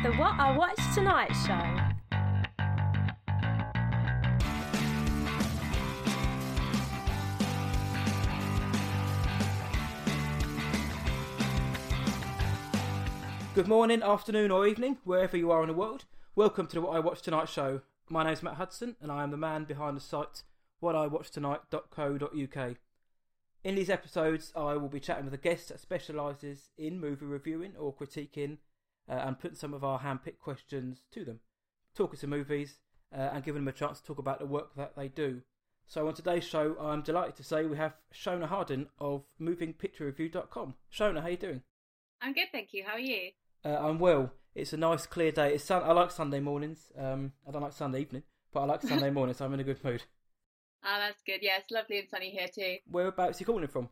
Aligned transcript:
The 0.00 0.12
What 0.12 0.38
I 0.38 0.56
Watched 0.56 0.94
Tonight 0.94 1.32
show. 1.44 1.58
Good 13.56 13.66
morning, 13.66 14.04
afternoon, 14.04 14.52
or 14.52 14.68
evening, 14.68 14.98
wherever 15.02 15.36
you 15.36 15.50
are 15.50 15.62
in 15.62 15.68
the 15.68 15.74
world. 15.74 16.04
Welcome 16.36 16.68
to 16.68 16.76
the 16.76 16.80
What 16.80 16.94
I 16.94 17.00
Watched 17.00 17.24
Tonight 17.24 17.48
show. 17.48 17.80
My 18.08 18.22
name 18.22 18.34
is 18.34 18.42
Matt 18.44 18.54
Hudson, 18.54 18.94
and 19.02 19.10
I 19.10 19.24
am 19.24 19.32
the 19.32 19.36
man 19.36 19.64
behind 19.64 19.96
the 19.96 20.00
site 20.00 20.44
whatIwatchedtonight.co.uk. 20.80 22.76
In 23.64 23.74
these 23.74 23.90
episodes, 23.90 24.52
I 24.54 24.76
will 24.76 24.88
be 24.88 25.00
chatting 25.00 25.24
with 25.24 25.34
a 25.34 25.38
guest 25.38 25.70
that 25.70 25.80
specialises 25.80 26.70
in 26.78 27.00
movie 27.00 27.26
reviewing 27.26 27.72
or 27.76 27.92
critiquing, 27.92 28.58
uh, 29.08 29.14
and 29.14 29.38
put 29.38 29.56
some 29.56 29.74
of 29.74 29.84
our 29.84 29.98
hand-picked 29.98 30.40
questions 30.40 31.04
to 31.12 31.24
them, 31.24 31.40
talking 31.94 32.18
to 32.20 32.26
movies, 32.26 32.78
uh, 33.12 33.30
and 33.32 33.44
giving 33.44 33.62
them 33.64 33.68
a 33.68 33.72
chance 33.76 34.00
to 34.00 34.06
talk 34.06 34.18
about 34.18 34.38
the 34.38 34.46
work 34.46 34.74
that 34.76 34.96
they 34.96 35.08
do. 35.08 35.42
So 35.86 36.06
on 36.06 36.14
today's 36.14 36.44
show, 36.44 36.76
I'm 36.78 37.02
delighted 37.02 37.36
to 37.36 37.42
say 37.44 37.64
we 37.64 37.78
have 37.78 37.94
Shona 38.12 38.46
Harding 38.46 38.88
of 38.98 39.24
MovingPictureReview.com. 39.40 40.74
Shona, 40.92 41.20
how 41.20 41.26
are 41.26 41.30
you 41.30 41.36
doing? 41.36 41.62
I'm 42.20 42.32
good, 42.34 42.48
thank 42.52 42.68
you. 42.72 42.84
How 42.86 42.94
are 42.94 43.00
you? 43.00 43.30
Uh, 43.64 43.76
I'm 43.78 43.98
well. 43.98 44.32
It's 44.54 44.72
a 44.72 44.76
nice 44.76 45.06
clear 45.06 45.32
day. 45.32 45.54
It's 45.54 45.64
sun- 45.64 45.84
I 45.84 45.92
like 45.92 46.10
Sunday 46.10 46.40
mornings. 46.40 46.90
Um, 46.98 47.32
I 47.46 47.52
don't 47.52 47.62
like 47.62 47.72
Sunday 47.72 48.00
evening, 48.00 48.24
but 48.52 48.60
I 48.60 48.64
like 48.64 48.82
Sunday 48.86 49.10
mornings. 49.10 49.38
So 49.38 49.44
I'm 49.46 49.54
in 49.54 49.60
a 49.60 49.64
good 49.64 49.82
mood. 49.82 50.02
Ah, 50.84 50.98
that's 50.98 51.22
good. 51.24 51.38
Yeah, 51.42 51.58
it's 51.58 51.70
lovely 51.70 51.98
and 51.98 52.08
sunny 52.08 52.30
here 52.30 52.48
too. 52.54 52.76
Whereabouts 52.90 53.38
are 53.38 53.42
you 53.42 53.46
calling 53.46 53.66
from? 53.68 53.88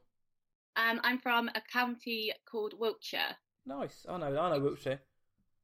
Um, 0.76 1.00
I'm 1.02 1.18
from 1.18 1.48
a 1.54 1.62
county 1.72 2.32
called 2.50 2.74
Wiltshire. 2.78 3.36
Nice. 3.66 4.06
I 4.08 4.16
know. 4.18 4.38
I 4.38 4.50
know 4.50 4.60
Wiltshire. 4.60 5.00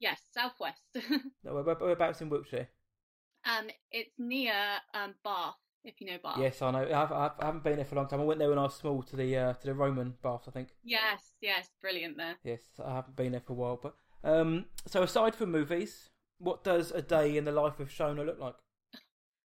Yes, 0.01 0.21
southwest. 0.33 0.83
no, 0.95 1.55
we're, 1.55 1.75
whereabouts 1.75 2.21
in 2.21 2.29
Wiltshire? 2.29 2.69
um, 3.45 3.67
it's 3.91 4.15
near 4.19 4.55
um 4.95 5.15
Bath, 5.25 5.55
if 5.85 6.01
you 6.01 6.07
know 6.09 6.19
Bath. 6.23 6.39
Yes, 6.39 6.63
I 6.63 6.71
know. 6.71 6.83
I've, 6.83 7.13
I've, 7.13 7.33
I 7.39 7.47
haven't 7.47 7.65
been 7.65 7.77
there 7.77 7.85
for 7.85 7.95
a 7.95 7.99
long 7.99 8.09
time. 8.09 8.21
I 8.21 8.25
went 8.25 8.39
there 8.39 8.49
when 8.49 8.59
I 8.59 8.63
was 8.65 8.75
small 8.75 9.03
to 9.03 9.17
the 9.17 9.37
uh, 9.37 9.53
to 9.55 9.67
the 9.67 9.75
Roman 9.75 10.15
bath. 10.23 10.43
I 10.49 10.51
think. 10.51 10.69
Yes, 10.85 11.35
yes, 11.41 11.69
brilliant 11.81 12.17
there. 12.17 12.37
Yes, 12.45 12.63
I 12.85 12.95
haven't 12.95 13.17
been 13.17 13.33
there 13.33 13.41
for 13.41 13.53
a 13.53 13.57
while. 13.57 13.81
But 13.83 13.95
um, 14.25 14.67
so 14.87 15.03
aside 15.03 15.35
from 15.35 15.53
movies, 15.53 16.11
what 16.39 16.65
does 16.65 16.91
a 16.91 17.03
day 17.03 17.37
in 17.37 17.45
the 17.45 17.53
life 17.53 17.81
of 17.81 17.89
Shona 17.89 18.25
look 18.27 18.39
like? 18.41 18.55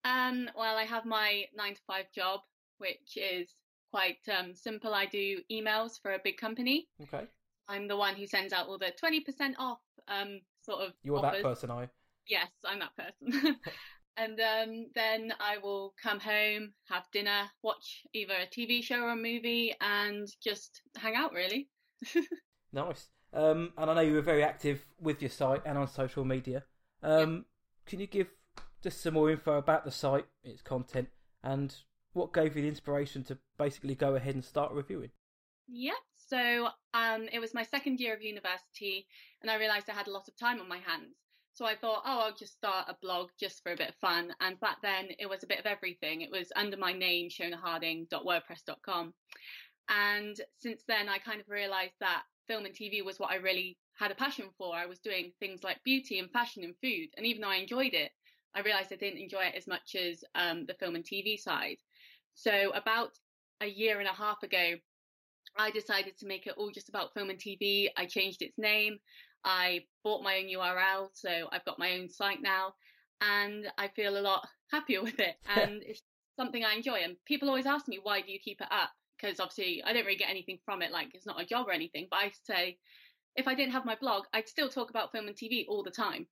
Um, 0.04 0.48
well, 0.56 0.76
I 0.76 0.84
have 0.84 1.04
my 1.04 1.44
nine 1.54 1.74
to 1.74 1.80
five 1.86 2.06
job, 2.14 2.40
which 2.78 3.16
is 3.16 3.54
quite 3.90 4.18
um 4.36 4.54
simple. 4.54 4.94
I 4.94 5.06
do 5.06 5.40
emails 5.50 6.00
for 6.00 6.12
a 6.12 6.18
big 6.22 6.36
company. 6.38 6.88
Okay, 7.02 7.26
I'm 7.70 7.88
the 7.88 7.96
one 7.96 8.14
who 8.14 8.26
sends 8.26 8.52
out 8.52 8.68
all 8.68 8.78
the 8.78 8.92
twenty 8.98 9.20
percent 9.20 9.56
off 9.58 9.78
um 10.08 10.40
sort 10.62 10.80
of 10.80 10.92
you're 11.02 11.18
offers. 11.18 11.42
that 11.42 11.42
person, 11.42 11.70
I. 11.70 11.88
Yes, 12.26 12.48
I'm 12.64 12.80
that 12.80 12.96
person. 12.96 13.56
and 14.16 14.40
um, 14.40 14.86
then 14.94 15.32
I 15.40 15.58
will 15.58 15.94
come 16.00 16.20
home, 16.20 16.72
have 16.88 17.04
dinner, 17.12 17.50
watch 17.62 18.02
either 18.12 18.34
a 18.34 18.46
TV 18.46 18.82
show 18.82 19.00
or 19.00 19.10
a 19.10 19.16
movie, 19.16 19.74
and 19.80 20.28
just 20.42 20.82
hang 20.96 21.14
out 21.16 21.32
really. 21.32 21.68
Nice. 22.72 23.08
Um, 23.32 23.72
and 23.76 23.90
I 23.90 23.94
know 23.94 24.00
you 24.00 24.14
were 24.14 24.22
very 24.22 24.42
active 24.42 24.84
with 25.00 25.20
your 25.22 25.30
site 25.30 25.62
and 25.64 25.78
on 25.78 25.88
social 25.88 26.24
media. 26.24 26.64
Um, 27.02 27.46
Can 27.86 28.00
you 28.00 28.06
give 28.06 28.28
just 28.82 29.00
some 29.00 29.14
more 29.14 29.30
info 29.30 29.56
about 29.56 29.84
the 29.84 29.90
site, 29.90 30.26
its 30.42 30.62
content, 30.62 31.08
and 31.42 31.74
what 32.12 32.32
gave 32.32 32.56
you 32.56 32.62
the 32.62 32.68
inspiration 32.68 33.24
to 33.24 33.38
basically 33.58 33.94
go 33.94 34.14
ahead 34.14 34.34
and 34.34 34.44
start 34.44 34.72
reviewing? 34.72 35.10
Yep. 35.68 35.94
So 36.30 36.68
um, 36.94 37.28
it 37.32 37.40
was 37.40 37.54
my 37.54 37.64
second 37.64 37.98
year 37.98 38.14
of 38.14 38.22
university, 38.22 39.08
and 39.42 39.50
I 39.50 39.56
realised 39.56 39.90
I 39.90 39.94
had 39.94 40.06
a 40.06 40.12
lot 40.12 40.28
of 40.28 40.36
time 40.36 40.60
on 40.60 40.68
my 40.68 40.78
hands. 40.78 41.16
So 41.54 41.66
I 41.66 41.74
thought, 41.74 42.02
oh, 42.06 42.20
I'll 42.20 42.36
just 42.36 42.54
start 42.54 42.86
a 42.88 42.96
blog 43.02 43.30
just 43.38 43.64
for 43.64 43.72
a 43.72 43.76
bit 43.76 43.88
of 43.88 43.94
fun. 43.96 44.32
And 44.40 44.58
back 44.60 44.76
then, 44.80 45.08
it 45.18 45.28
was 45.28 45.42
a 45.42 45.48
bit 45.48 45.58
of 45.58 45.66
everything. 45.66 46.20
It 46.20 46.30
was 46.30 46.52
under 46.54 46.76
my 46.76 46.92
name, 46.92 47.30
shonaharding.wordpress.com. 47.30 49.12
And 49.88 50.40
since 50.56 50.84
then, 50.86 51.08
I 51.08 51.18
kind 51.18 51.40
of 51.40 51.48
realised 51.48 51.94
that 51.98 52.22
film 52.46 52.64
and 52.64 52.74
TV 52.74 53.04
was 53.04 53.18
what 53.18 53.32
I 53.32 53.36
really 53.36 53.76
had 53.98 54.12
a 54.12 54.14
passion 54.14 54.46
for. 54.56 54.74
I 54.76 54.86
was 54.86 55.00
doing 55.00 55.32
things 55.40 55.64
like 55.64 55.82
beauty 55.82 56.20
and 56.20 56.30
fashion 56.30 56.62
and 56.62 56.74
food. 56.80 57.08
And 57.16 57.26
even 57.26 57.42
though 57.42 57.50
I 57.50 57.56
enjoyed 57.56 57.94
it, 57.94 58.12
I 58.54 58.60
realised 58.60 58.92
I 58.92 58.96
didn't 58.96 59.20
enjoy 59.20 59.42
it 59.42 59.56
as 59.56 59.66
much 59.66 59.96
as 59.96 60.22
um, 60.36 60.64
the 60.66 60.74
film 60.74 60.94
and 60.94 61.04
TV 61.04 61.40
side. 61.40 61.78
So 62.34 62.70
about 62.70 63.10
a 63.60 63.66
year 63.66 63.98
and 63.98 64.08
a 64.08 64.12
half 64.12 64.44
ago, 64.44 64.76
I 65.58 65.70
decided 65.70 66.16
to 66.18 66.26
make 66.26 66.46
it 66.46 66.54
all 66.56 66.70
just 66.70 66.88
about 66.88 67.12
film 67.14 67.30
and 67.30 67.38
TV. 67.38 67.88
I 67.96 68.06
changed 68.06 68.42
its 68.42 68.58
name. 68.58 68.98
I 69.44 69.84
bought 70.04 70.22
my 70.22 70.36
own 70.38 70.48
URL, 70.48 71.08
so 71.12 71.48
I've 71.52 71.64
got 71.64 71.78
my 71.78 71.92
own 71.92 72.08
site 72.08 72.42
now, 72.42 72.74
and 73.20 73.66
I 73.78 73.88
feel 73.88 74.18
a 74.18 74.20
lot 74.20 74.46
happier 74.70 75.02
with 75.02 75.18
it. 75.18 75.36
And 75.54 75.82
it's 75.82 76.02
something 76.36 76.64
I 76.64 76.74
enjoy. 76.74 77.00
And 77.02 77.16
people 77.26 77.48
always 77.48 77.66
ask 77.66 77.88
me, 77.88 78.00
why 78.02 78.20
do 78.20 78.32
you 78.32 78.38
keep 78.38 78.60
it 78.60 78.68
up? 78.70 78.90
Because 79.20 79.40
obviously, 79.40 79.82
I 79.84 79.92
don't 79.92 80.06
really 80.06 80.18
get 80.18 80.30
anything 80.30 80.58
from 80.64 80.82
it, 80.82 80.92
like 80.92 81.08
it's 81.14 81.26
not 81.26 81.40
a 81.40 81.46
job 81.46 81.68
or 81.68 81.72
anything. 81.72 82.08
But 82.10 82.20
I 82.20 82.32
say, 82.44 82.78
if 83.36 83.46
I 83.46 83.54
didn't 83.54 83.72
have 83.72 83.84
my 83.84 83.96
blog, 84.00 84.24
I'd 84.32 84.48
still 84.48 84.68
talk 84.68 84.90
about 84.90 85.12
film 85.12 85.28
and 85.28 85.36
TV 85.36 85.64
all 85.68 85.82
the 85.82 85.90
time. 85.90 86.26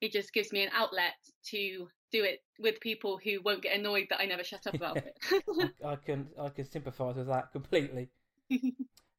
It 0.00 0.12
just 0.12 0.32
gives 0.32 0.52
me 0.52 0.62
an 0.62 0.70
outlet 0.74 1.14
to 1.50 1.88
do 2.12 2.24
it 2.24 2.42
with 2.58 2.80
people 2.80 3.18
who 3.22 3.40
won't 3.42 3.62
get 3.62 3.78
annoyed 3.78 4.06
that 4.10 4.20
I 4.20 4.26
never 4.26 4.44
shut 4.44 4.66
up 4.66 4.74
about 4.74 4.98
it. 4.98 5.16
I 5.84 5.96
can 5.96 6.28
I 6.40 6.48
can 6.48 6.64
sympathise 6.64 7.16
with 7.16 7.28
that 7.28 7.52
completely. 7.52 8.10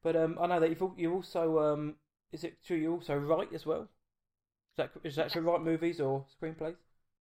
But 0.03 0.16
um, 0.16 0.38
I 0.40 0.46
know 0.46 0.59
that 0.59 0.69
you've 0.69 0.84
you 0.97 1.13
also 1.16 1.58
um, 1.58 1.96
is 2.31 2.44
it 2.44 2.63
true 2.63 2.78
you 2.78 2.94
also 2.94 3.16
write 3.16 3.52
as 3.53 3.66
well? 3.66 3.81
Is 3.81 4.78
that 4.78 4.91
is 5.03 5.16
that 5.16 5.31
to 5.31 5.41
write 5.41 5.62
movies 5.62 6.00
or 6.00 6.25
screenplays? 6.40 6.75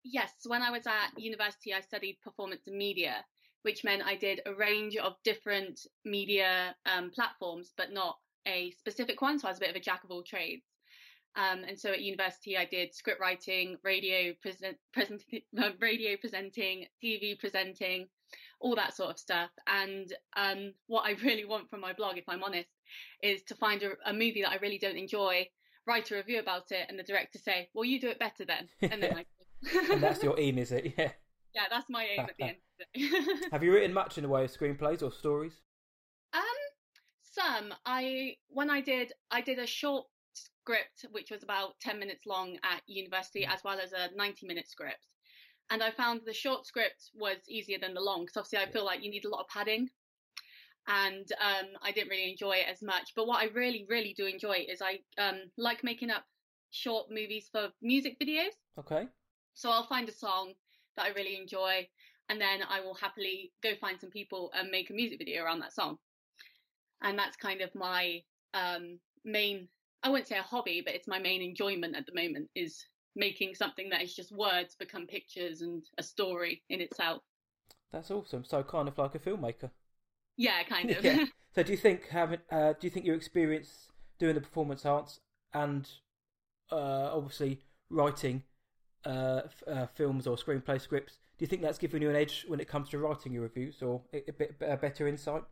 Yes, 0.04 0.32
when 0.48 0.64
I 0.64 0.72
was 0.72 0.88
at 0.88 1.12
university, 1.16 1.76
I 1.76 1.82
studied 1.82 2.18
performance 2.24 2.66
and 2.66 2.76
media, 2.76 3.24
which 3.62 3.84
meant 3.84 4.02
I 4.04 4.16
did 4.16 4.42
a 4.48 4.56
range 4.56 4.98
of 4.98 5.14
different 5.24 5.86
media 6.06 6.76
um, 6.88 7.12
platforms, 7.12 7.72
but 7.78 7.94
not 7.94 8.18
a 8.48 8.72
specific 8.72 9.22
one. 9.22 9.38
So 9.38 9.48
I 9.48 9.52
was 9.52 9.58
a 9.58 9.62
bit 9.62 9.70
of 9.70 9.76
a 9.76 9.80
jack 9.80 10.04
of 10.04 10.10
all 10.10 10.24
trades. 10.24 10.66
Um, 11.36 11.64
and 11.68 11.80
so 11.80 11.92
at 11.92 12.02
university, 12.02 12.58
I 12.58 12.66
did 12.66 12.96
script 12.96 13.22
writing, 13.22 13.78
radio 13.84 14.34
present, 14.42 14.78
present, 14.92 15.24
radio 15.80 16.18
presenting, 16.18 16.88
TV 17.04 17.38
presenting, 17.38 18.08
all 18.62 18.76
that 18.76 18.96
sort 18.96 19.10
of 19.10 19.20
stuff. 19.20 19.50
And 19.68 20.12
um, 20.38 20.74
what 20.88 21.06
I 21.06 21.12
really 21.24 21.46
want 21.46 21.70
from 21.70 21.82
my 21.82 21.94
blog, 21.94 22.18
if 22.18 22.26
I'm 22.28 22.44
honest, 22.44 22.70
is 23.22 23.42
to 23.44 23.56
find 23.56 23.84
a, 23.84 23.92
a 24.06 24.14
movie 24.14 24.42
that 24.44 24.52
I 24.52 24.58
really 24.58 24.78
don't 24.78 24.98
enjoy, 24.98 25.48
write 25.86 26.12
a 26.12 26.16
review 26.16 26.40
about 26.40 26.72
it, 26.72 26.86
and 26.90 26.98
the 26.98 27.04
director 27.04 27.40
say, 27.40 27.70
"Well, 27.74 27.86
you 27.86 28.00
do 28.00 28.10
it 28.10 28.20
better 28.20 28.46
then," 28.46 28.70
and 28.82 29.02
then 29.02 29.18
I. 29.18 29.26
And 29.92 30.02
that's 30.02 30.24
your 30.24 30.40
aim, 30.40 30.58
is 30.58 30.72
it? 30.72 30.94
Yeah. 30.98 31.12
Yeah, 31.54 31.64
that's 31.70 31.90
my 31.90 32.06
aim 32.06 32.22
at 32.22 32.38
the 32.38 32.44
end 32.46 32.56
of 32.80 32.88
the 32.96 33.10
day. 33.10 33.48
Have 33.52 33.62
you 33.62 33.74
written 33.74 33.94
much 33.94 34.18
in 34.18 34.24
the 34.24 34.30
way 34.30 34.46
of 34.46 34.52
screenplays 34.52 35.04
or 35.04 35.12
stories? 35.12 35.60
um, 36.34 36.42
some 37.22 37.74
I 37.86 38.36
when 38.48 38.70
I 38.70 38.82
did 38.82 39.14
I 39.30 39.42
did 39.42 39.60
a 39.60 39.68
short 39.68 40.06
script 40.34 41.06
which 41.12 41.32
was 41.32 41.44
about 41.44 41.80
ten 41.80 42.00
minutes 42.00 42.26
long 42.26 42.58
at 42.64 42.82
university, 42.88 43.46
as 43.46 43.64
well 43.64 43.80
as 43.80 43.92
a 43.94 44.10
ninety 44.16 44.48
minute 44.48 44.68
script, 44.68 45.08
and 45.72 45.82
I 45.82 45.90
found 45.90 46.22
the 46.26 46.34
short 46.34 46.68
script 46.68 47.10
was 47.16 47.38
easier 47.48 47.78
than 47.80 47.94
the 47.94 48.02
long 48.02 48.22
because 48.22 48.38
obviously 48.38 48.60
I 48.60 48.72
feel 48.72 48.86
like 48.86 49.04
you 49.04 49.10
need 49.10 49.26
a 49.26 49.30
lot 49.30 49.42
of 49.42 49.48
padding, 49.48 49.90
and 50.88 51.26
um, 51.42 51.70
I 51.82 51.92
didn't 51.92 52.10
really 52.10 52.30
enjoy 52.30 52.58
it 52.58 52.68
as 52.70 52.82
much. 52.84 53.14
But 53.16 53.26
what 53.26 53.42
I 53.42 53.48
really 53.54 53.86
really 53.90 54.14
do 54.16 54.26
enjoy 54.26 54.66
is 54.70 54.82
I 54.82 55.00
um 55.18 55.40
like 55.58 55.84
making 55.84 56.12
up 56.12 56.26
short 56.70 57.08
movies 57.10 57.50
for 57.52 57.70
music 57.82 58.20
videos. 58.20 58.54
Okay. 58.78 59.08
So 59.54 59.72
I'll 59.72 59.88
find 59.88 60.08
a 60.08 60.14
song 60.14 60.54
that 60.98 61.06
I 61.06 61.10
really 61.10 61.38
enjoy, 61.38 61.88
and 62.30 62.40
then 62.40 62.60
I 62.70 62.82
will 62.82 62.96
happily 62.96 63.52
go 63.64 63.72
find 63.80 64.00
some 64.00 64.10
people 64.10 64.52
and 64.54 64.70
make 64.70 64.90
a 64.90 64.94
music 64.94 65.20
video 65.20 65.44
around 65.44 65.60
that 65.62 65.74
song. 65.74 65.98
And 67.02 67.18
that's 67.18 67.36
kind 67.38 67.62
of 67.62 67.74
my 67.74 68.22
um, 68.54 69.00
main, 69.26 69.68
I 70.04 70.10
wouldn't 70.10 70.28
say 70.28 70.38
a 70.38 70.44
hobby, 70.44 70.84
but 70.86 70.94
it's 70.94 71.08
my 71.08 71.20
main 71.20 71.42
enjoyment 71.42 71.96
at 71.96 72.06
the 72.06 72.14
moment 72.14 72.50
is 72.56 72.86
making 73.16 73.56
something 73.56 73.90
that 73.90 74.02
is 74.02 74.16
just 74.16 74.32
words 74.32 74.76
become 74.76 75.08
pictures 75.08 75.62
and 75.62 75.84
a 75.98 76.04
story 76.04 76.64
in 76.70 76.82
itself. 76.82 77.22
That's 77.92 78.12
awesome. 78.12 78.44
So 78.44 78.64
kind 78.64 78.88
of 78.88 78.98
like 78.98 79.16
a 79.16 79.20
filmmaker. 79.20 79.70
Yeah, 80.38 80.64
kind 80.64 80.90
of. 80.92 81.04
yeah. 81.04 81.26
So 81.54 81.64
do 81.64 81.72
you 81.74 81.78
think 81.78 82.08
having 82.08 82.40
uh, 82.50 82.74
do 82.80 82.88
you 82.88 82.90
think 82.90 83.06
your 83.06 83.16
experience 83.16 83.90
doing 84.20 84.36
the 84.36 84.42
performance 84.42 84.86
arts 84.86 85.20
and 85.54 85.86
uh, 86.72 87.12
obviously 87.14 87.60
writing 87.90 88.44
uh, 89.06 89.42
f- 89.46 89.64
uh, 89.68 89.88
films 89.88 90.28
or 90.28 90.38
screenplay 90.38 90.80
scripts, 90.80 91.18
do 91.38 91.44
you 91.44 91.48
think 91.48 91.62
that's 91.62 91.78
given 91.78 92.02
you 92.02 92.10
an 92.10 92.16
edge 92.16 92.46
when 92.48 92.62
it 92.62 92.70
comes 92.70 92.88
to 92.90 93.00
writing 93.00 93.34
your 93.34 93.44
reviews 93.44 93.82
or 93.82 94.02
a, 94.14 94.24
a 94.30 94.34
bit 94.34 94.56
a 94.62 94.78
better 94.78 95.08
insight? 95.08 95.44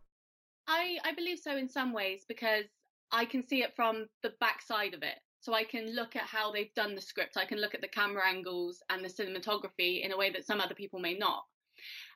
I, 0.66 0.98
I 1.04 1.12
believe 1.12 1.38
so 1.38 1.56
in 1.56 1.68
some 1.68 1.92
ways 1.92 2.24
because 2.26 2.64
I 3.12 3.24
can 3.24 3.46
see 3.46 3.62
it 3.62 3.74
from 3.76 4.06
the 4.22 4.32
backside 4.40 4.94
of 4.94 5.02
it. 5.02 5.18
So 5.40 5.54
I 5.54 5.64
can 5.64 5.94
look 5.94 6.16
at 6.16 6.22
how 6.22 6.52
they've 6.52 6.74
done 6.74 6.94
the 6.94 7.00
script. 7.00 7.36
I 7.36 7.46
can 7.46 7.58
look 7.58 7.74
at 7.74 7.80
the 7.80 7.88
camera 7.88 8.22
angles 8.26 8.82
and 8.90 9.04
the 9.04 9.08
cinematography 9.08 10.04
in 10.04 10.12
a 10.12 10.16
way 10.16 10.30
that 10.30 10.46
some 10.46 10.60
other 10.60 10.74
people 10.74 11.00
may 11.00 11.14
not. 11.14 11.44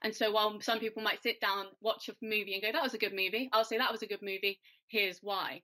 And 0.03 0.15
so 0.15 0.31
while 0.31 0.61
some 0.61 0.79
people 0.79 1.03
might 1.03 1.23
sit 1.23 1.41
down, 1.41 1.67
watch 1.81 2.09
a 2.11 2.15
movie 2.21 2.53
and 2.53 2.63
go, 2.63 2.71
that 2.71 2.83
was 2.83 2.93
a 2.93 2.99
good 2.99 3.13
movie, 3.13 3.49
I'll 3.53 3.65
say 3.65 3.79
that 3.79 3.93
was 3.93 4.03
a 4.03 4.07
good 4.07 4.21
movie. 4.21 4.61
Here's 4.89 5.21
why. 5.23 5.63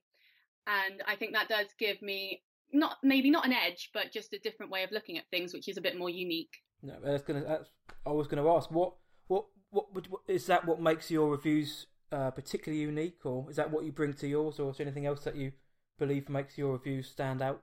And 0.65 1.03
I 1.07 1.15
think 1.15 1.33
that 1.33 1.49
does 1.49 1.67
give 1.77 2.01
me 2.01 2.41
not 2.73 2.97
maybe 3.03 3.29
not 3.29 3.45
an 3.45 3.53
edge, 3.53 3.89
but 3.93 4.11
just 4.11 4.33
a 4.33 4.39
different 4.39 4.71
way 4.71 4.83
of 4.83 4.91
looking 4.91 5.17
at 5.17 5.29
things, 5.29 5.53
which 5.53 5.67
is 5.67 5.77
a 5.77 5.81
bit 5.81 5.97
more 5.97 6.09
unique. 6.09 6.53
No, 6.81 6.95
that's 7.03 7.23
gonna. 7.23 7.43
That's, 7.43 7.69
I 8.05 8.11
was 8.11 8.27
going 8.27 8.43
to 8.43 8.49
ask 8.49 8.71
what 8.71 8.93
what 9.27 9.45
what 9.69 9.93
would 9.93 10.07
what, 10.07 10.21
is 10.27 10.45
that? 10.47 10.65
What 10.65 10.81
makes 10.81 11.11
your 11.11 11.29
reviews 11.29 11.87
uh, 12.11 12.31
particularly 12.31 12.81
unique, 12.81 13.25
or 13.25 13.49
is 13.49 13.57
that 13.57 13.71
what 13.71 13.83
you 13.85 13.91
bring 13.91 14.13
to 14.13 14.27
yours, 14.27 14.59
or 14.59 14.71
is 14.71 14.77
there 14.77 14.85
anything 14.85 15.05
else 15.05 15.23
that 15.23 15.35
you 15.35 15.51
believe 16.01 16.27
makes 16.29 16.57
your 16.57 16.73
reviews 16.73 17.09
stand 17.09 17.41
out? 17.41 17.61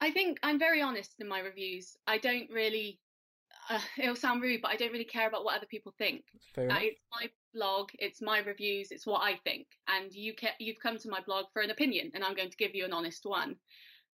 I 0.00 0.10
think 0.10 0.38
I'm 0.42 0.58
very 0.58 0.82
honest 0.82 1.14
in 1.20 1.28
my 1.28 1.38
reviews. 1.40 1.96
I 2.06 2.18
don't 2.18 2.50
really. 2.50 2.98
Uh, 3.70 3.78
it'll 3.98 4.16
sound 4.16 4.42
rude, 4.42 4.60
but 4.60 4.72
I 4.72 4.76
don't 4.76 4.92
really 4.92 5.04
care 5.04 5.28
about 5.28 5.44
what 5.44 5.56
other 5.56 5.66
people 5.70 5.94
think. 5.96 6.24
Uh, 6.68 6.80
it's 6.80 7.00
my 7.12 7.30
blog, 7.54 7.90
it's 7.98 8.20
my 8.20 8.38
reviews, 8.40 8.90
it's 8.90 9.06
what 9.06 9.22
I 9.22 9.38
think, 9.44 9.66
and 9.88 10.12
you 10.12 10.34
ca- 10.34 10.58
you've 10.58 10.80
come 10.82 10.98
to 10.98 11.08
my 11.08 11.20
blog 11.20 11.46
for 11.52 11.62
an 11.62 11.70
opinion, 11.70 12.10
and 12.14 12.24
I'm 12.24 12.34
going 12.34 12.50
to 12.50 12.56
give 12.56 12.74
you 12.74 12.84
an 12.84 12.92
honest 12.92 13.24
one. 13.24 13.56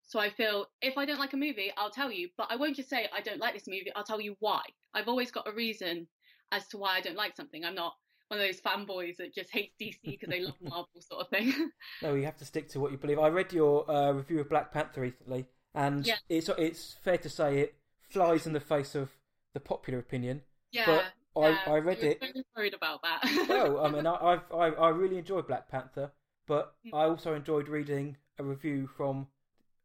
So 0.02 0.18
I 0.18 0.30
feel 0.30 0.66
if 0.80 0.96
I 0.98 1.04
don't 1.04 1.20
like 1.20 1.34
a 1.34 1.36
movie, 1.36 1.72
I'll 1.76 1.90
tell 1.90 2.10
you, 2.10 2.28
but 2.36 2.48
I 2.50 2.56
won't 2.56 2.76
just 2.76 2.90
say 2.90 3.08
I 3.14 3.20
don't 3.20 3.40
like 3.40 3.54
this 3.54 3.68
movie. 3.68 3.92
I'll 3.94 4.04
tell 4.04 4.20
you 4.20 4.36
why. 4.40 4.62
I've 4.94 5.08
always 5.08 5.30
got 5.30 5.48
a 5.48 5.52
reason 5.52 6.06
as 6.52 6.66
to 6.68 6.78
why 6.78 6.96
I 6.96 7.00
don't 7.00 7.16
like 7.16 7.36
something. 7.36 7.64
I'm 7.64 7.74
not 7.74 7.94
one 8.28 8.40
of 8.40 8.46
those 8.46 8.60
fanboys 8.60 9.16
that 9.16 9.34
just 9.34 9.50
hates 9.50 9.74
DC 9.80 9.98
because 10.02 10.28
they 10.30 10.40
love 10.40 10.54
Marvel 10.62 10.88
sort 11.00 11.22
of 11.22 11.28
thing. 11.28 11.52
No, 12.02 12.14
you 12.14 12.24
have 12.24 12.36
to 12.38 12.44
stick 12.44 12.68
to 12.70 12.80
what 12.80 12.92
you 12.92 12.98
believe. 12.98 13.18
I 13.18 13.28
read 13.28 13.52
your 13.52 13.90
uh, 13.90 14.12
review 14.12 14.40
of 14.40 14.48
Black 14.48 14.72
Panther 14.72 15.00
recently, 15.00 15.46
and 15.74 16.06
Yeah. 16.06 16.16
it's 16.28 16.48
it's 16.58 16.96
fair 17.02 17.18
to 17.18 17.28
say 17.28 17.58
it 17.60 17.74
flies 18.08 18.46
in 18.46 18.52
the 18.52 18.60
face 18.60 18.94
of 18.94 19.10
the 19.54 19.60
popular 19.60 19.98
opinion. 19.98 20.42
yeah. 20.70 20.84
But 20.86 21.04
I, 21.42 21.48
yeah, 21.50 21.58
I 21.66 21.78
read 21.78 21.98
was 21.98 22.06
it. 22.06 22.20
very 22.20 22.44
worried 22.56 22.74
about 22.74 23.02
that. 23.02 23.46
Well, 23.48 23.84
I 23.84 23.90
mean, 23.90 24.06
I, 24.06 24.14
I've, 24.14 24.42
I 24.52 24.66
I 24.68 24.88
really 24.90 25.18
enjoyed 25.18 25.46
Black 25.46 25.68
Panther, 25.68 26.12
but 26.46 26.74
Mm. 26.86 26.94
I 26.94 27.04
also 27.04 27.34
enjoyed 27.34 27.68
reading 27.68 28.16
a 28.38 28.44
review 28.44 28.86
from 28.86 29.26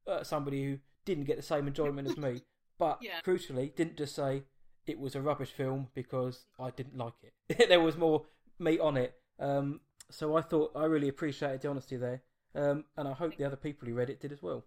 uh, 0.08 0.24
somebody 0.24 0.64
who 0.64 0.80
didn't 1.06 1.24
get 1.26 1.38
the 1.38 1.44
same 1.44 1.68
enjoyment 1.68 2.08
as 2.08 2.18
me, 2.18 2.42
but 2.78 3.00
Yeah. 3.02 3.22
crucially 3.26 3.74
didn't 3.76 3.98
just 3.98 4.14
say 4.16 4.44
it 4.86 5.00
was 5.00 5.16
a 5.16 5.22
rubbish 5.22 5.52
film 5.52 5.88
because 5.94 6.46
I 6.60 6.70
didn't 6.72 6.98
like 6.98 7.14
it. 7.24 7.68
there 7.70 7.80
was 7.82 7.98
more 7.98 8.26
meat 8.60 8.80
on 8.80 8.98
it. 8.98 9.16
Um, 9.40 9.82
so 10.10 10.36
I 10.38 10.42
thought 10.42 10.72
I 10.76 10.86
really 10.86 11.08
appreciated 11.10 11.62
the 11.62 11.70
honesty 11.70 11.98
there, 11.98 12.22
um, 12.56 12.86
and 12.98 13.08
I 13.08 13.14
hope 13.14 13.38
the 13.38 13.46
other 13.46 13.56
people 13.56 13.88
who 13.88 13.96
read 13.96 14.10
it 14.10 14.20
did 14.20 14.32
as 14.32 14.42
well. 14.44 14.66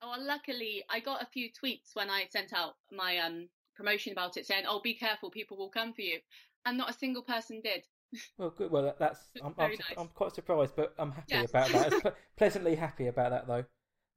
Oh, 0.00 0.10
well, 0.10 0.24
luckily, 0.24 0.84
I 0.88 1.00
got 1.00 1.22
a 1.22 1.26
few 1.26 1.48
tweets 1.50 1.94
when 1.94 2.08
I 2.08 2.26
sent 2.30 2.52
out 2.52 2.74
my 2.92 3.18
um, 3.18 3.48
promotion 3.76 4.12
about 4.12 4.36
it 4.36 4.46
saying, 4.46 4.64
"Oh, 4.68 4.80
be 4.80 4.94
careful, 4.94 5.30
people 5.30 5.56
will 5.56 5.70
come 5.70 5.92
for 5.92 6.02
you," 6.02 6.20
and 6.64 6.78
not 6.78 6.90
a 6.90 6.94
single 6.94 7.22
person 7.22 7.60
did. 7.62 7.84
Well, 8.38 8.50
good. 8.56 8.70
Well, 8.70 8.94
that's 8.98 9.20
I'm, 9.44 9.54
I'm, 9.58 9.70
nice. 9.72 9.80
I'm 9.98 10.08
quite 10.08 10.34
surprised, 10.34 10.74
but 10.76 10.94
I'm 10.98 11.12
happy 11.12 11.34
Yes. 11.34 11.50
about 11.50 11.68
that. 11.72 11.90
Ple- 12.02 12.12
pleasantly 12.38 12.74
happy 12.74 13.08
about 13.08 13.30
that, 13.32 13.46
though. 13.46 13.64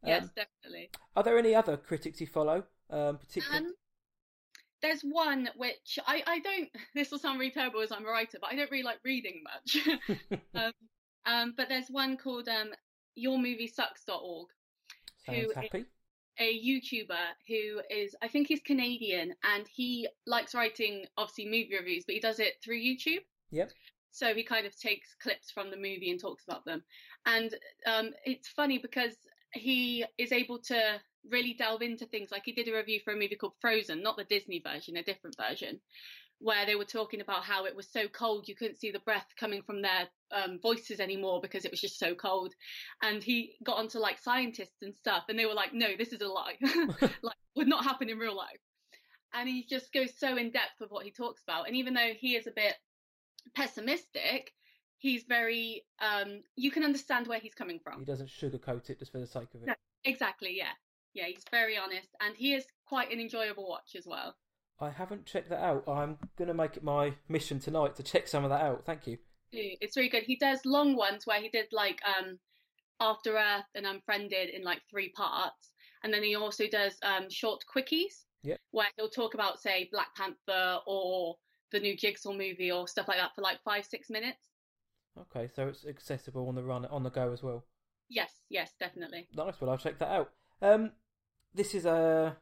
Yes, 0.06 0.24
Um, 0.24 0.32
definitely. 0.36 0.90
Are 1.16 1.24
there 1.24 1.38
any 1.38 1.54
other 1.54 1.76
critics 1.76 2.22
you 2.22 2.28
follow, 2.28 2.64
um, 2.90 3.18
particularly? 3.18 3.74
There's 4.82 5.02
one 5.02 5.50
which 5.56 6.00
I, 6.06 6.24
I 6.26 6.40
don't. 6.40 6.70
This 6.96 7.12
will 7.12 7.20
sound 7.20 7.40
really 7.40 7.52
terrible 7.52 7.82
as 7.82 7.92
I'm 7.92 8.06
a 8.06 8.10
writer, 8.10 8.38
but 8.42 8.52
I 8.52 8.56
don't 8.56 8.72
really 8.72 8.84
like 8.84 9.00
reading 9.04 9.44
much. 9.44 9.88
um, 10.56 10.72
um, 11.26 11.54
but 11.56 11.70
there's 11.70 11.90
one 11.90 12.18
called 12.18 12.48
um, 12.50 12.72
YourMovieSucks.org, 13.18 14.48
Sounds 15.26 15.40
who 15.40 15.52
happy. 15.56 15.86
a 16.40 16.60
YouTuber 16.60 17.26
who 17.48 17.82
is, 17.90 18.16
I 18.22 18.28
think 18.28 18.48
he's 18.48 18.62
Canadian, 18.62 19.34
and 19.44 19.68
he 19.68 20.08
likes 20.26 20.56
writing 20.56 21.06
obviously 21.18 21.46
movie 21.46 21.76
reviews, 21.78 22.04
but 22.06 22.16
he 22.16 22.22
does 22.22 22.40
it 22.40 22.56
through 22.64 22.80
YouTube. 22.80 23.24
Yep. 23.52 23.72
So 24.12 24.34
he 24.34 24.44
kind 24.44 24.66
of 24.66 24.78
takes 24.78 25.16
clips 25.22 25.52
from 25.52 25.70
the 25.70 25.78
movie 25.78 26.12
and 26.12 26.20
talks 26.20 26.44
about 26.44 26.66
them, 26.66 26.84
and 27.26 27.56
um, 27.86 28.12
it's 28.26 28.50
funny 28.50 28.78
because 28.78 29.14
he 29.54 30.06
is 30.18 30.32
able 30.32 30.60
to 30.60 31.00
really 31.30 31.54
delve 31.54 31.82
into 31.82 32.06
things. 32.06 32.32
Like 32.32 32.44
he 32.46 32.52
did 32.52 32.68
a 32.68 32.76
review 32.76 33.00
for 33.04 33.14
a 33.14 33.18
movie 33.18 33.36
called 33.36 33.54
Frozen, 33.60 34.02
not 34.02 34.18
the 34.18 34.24
Disney 34.24 34.60
version, 34.60 34.98
a 34.98 35.04
different 35.04 35.36
version, 35.38 35.80
where 36.40 36.66
they 36.66 36.76
were 36.76 36.86
talking 36.86 37.22
about 37.22 37.44
how 37.44 37.66
it 37.66 37.76
was 37.76 37.88
so 37.88 38.08
cold 38.08 38.48
you 38.48 38.56
couldn't 38.56 38.80
see 38.80 38.92
the 38.92 39.00
breath 39.00 39.28
coming 39.40 39.62
from 39.62 39.82
their 39.82 40.08
um, 40.32 40.60
voices 40.62 41.00
anymore 41.00 41.40
because 41.42 41.66
it 41.66 41.72
was 41.72 41.82
just 41.82 42.00
so 42.00 42.16
cold. 42.16 42.54
And 43.02 43.24
he 43.24 43.56
got 43.64 43.78
onto 43.78 44.00
like 44.00 44.20
scientists 44.20 44.82
and 44.82 44.96
stuff, 44.96 45.26
and 45.30 45.38
they 45.38 45.46
were 45.46 45.54
like, 45.54 45.74
"No, 45.74 45.88
this 45.98 46.14
is 46.14 46.22
a 46.22 46.28
lie. 46.28 46.58
like 47.22 47.38
would 47.56 47.68
not 47.68 47.84
happen 47.84 48.10
in 48.10 48.18
real 48.18 48.36
life." 48.36 48.60
And 49.34 49.48
he 49.48 49.64
just 49.64 49.94
goes 49.94 50.12
so 50.18 50.36
in 50.36 50.52
depth 50.52 50.80
with 50.80 50.92
what 50.92 51.06
he 51.06 51.12
talks 51.12 51.42
about. 51.44 51.68
And 51.68 51.76
even 51.78 51.94
though 51.94 52.12
he 52.20 52.36
is 52.36 52.48
a 52.48 52.52
bit 52.52 52.76
pessimistic, 53.56 54.52
he's 54.98 55.24
very 55.24 55.86
um, 56.00 56.42
you 56.56 56.72
can 56.72 56.84
understand 56.84 57.28
where 57.28 57.40
he's 57.40 57.54
coming 57.54 57.80
from. 57.84 58.00
He 58.00 58.06
doesn't 58.06 58.30
sugarcoat 58.30 58.90
it 58.90 59.00
just 59.00 59.12
for 59.12 59.20
the 59.20 59.28
sake 59.28 59.54
of 59.54 59.64
it. 59.64 59.68
No. 59.68 59.74
Exactly, 60.04 60.58
yeah. 60.58 60.72
Yeah, 61.14 61.26
he's 61.28 61.44
very 61.52 61.78
honest 61.78 62.08
and 62.22 62.36
he 62.36 62.54
is 62.54 62.66
quite 62.86 63.12
an 63.12 63.20
enjoyable 63.20 63.68
watch 63.68 63.96
as 63.98 64.06
well. 64.06 64.36
I 64.80 64.90
haven't 64.90 65.26
checked 65.26 65.50
that 65.50 65.64
out. 65.64 65.84
I'm 65.88 66.18
going 66.38 66.48
to 66.48 66.54
make 66.54 66.76
it 66.78 66.84
my 66.84 67.14
mission 67.30 67.60
tonight 67.60 67.96
to 67.98 68.04
check 68.04 68.28
some 68.28 68.44
of 68.44 68.50
that 68.50 68.62
out. 68.62 68.84
Thank 68.86 69.06
you. 69.08 69.18
It's 69.52 69.98
really 69.98 70.10
good. 70.10 70.24
He 70.24 70.38
does 70.38 70.62
long 70.66 70.96
ones 70.96 71.28
where 71.28 71.42
he 71.42 71.50
did 71.50 71.68
like 71.72 72.00
um 72.08 72.40
After 73.00 73.38
Earth 73.38 73.66
and 73.76 73.86
Unfriended 73.86 74.50
in 74.50 74.64
like 74.64 74.82
three 74.90 75.10
parts. 75.10 75.72
And 76.04 76.14
then 76.14 76.24
he 76.24 76.36
also 76.36 76.66
does 76.68 76.96
um 77.04 77.30
short 77.30 77.62
quickies 77.74 78.24
Yep. 78.44 78.60
where 78.72 78.88
he'll 78.98 79.10
talk 79.10 79.36
about 79.36 79.62
say 79.62 79.88
Black 79.92 80.16
Panther 80.16 80.80
or 80.88 81.36
the 81.72 81.80
new 81.80 81.96
Jigsaw 81.96 82.32
movie 82.34 82.72
or 82.72 82.88
stuff 82.88 83.08
like 83.08 83.18
that 83.18 83.36
for 83.36 83.42
like 83.42 83.60
five, 83.64 83.86
six 83.86 84.10
minutes. 84.10 84.48
Okay, 85.20 85.48
so 85.56 85.68
it's 85.68 85.86
accessible 85.86 86.48
on 86.48 86.56
the 86.56 86.64
run, 86.64 86.86
on 86.86 87.04
the 87.04 87.12
go 87.12 87.32
as 87.32 87.44
well. 87.44 87.66
Yes, 88.10 88.32
yes, 88.50 88.72
definitely. 88.80 89.28
Nice. 89.36 89.56
Well, 89.62 89.70
I'll 89.70 89.78
check 89.78 90.00
that 90.00 90.10
out. 90.10 90.32
Um, 90.62 90.92
this 91.54 91.74
is 91.74 91.86
a 91.86 92.38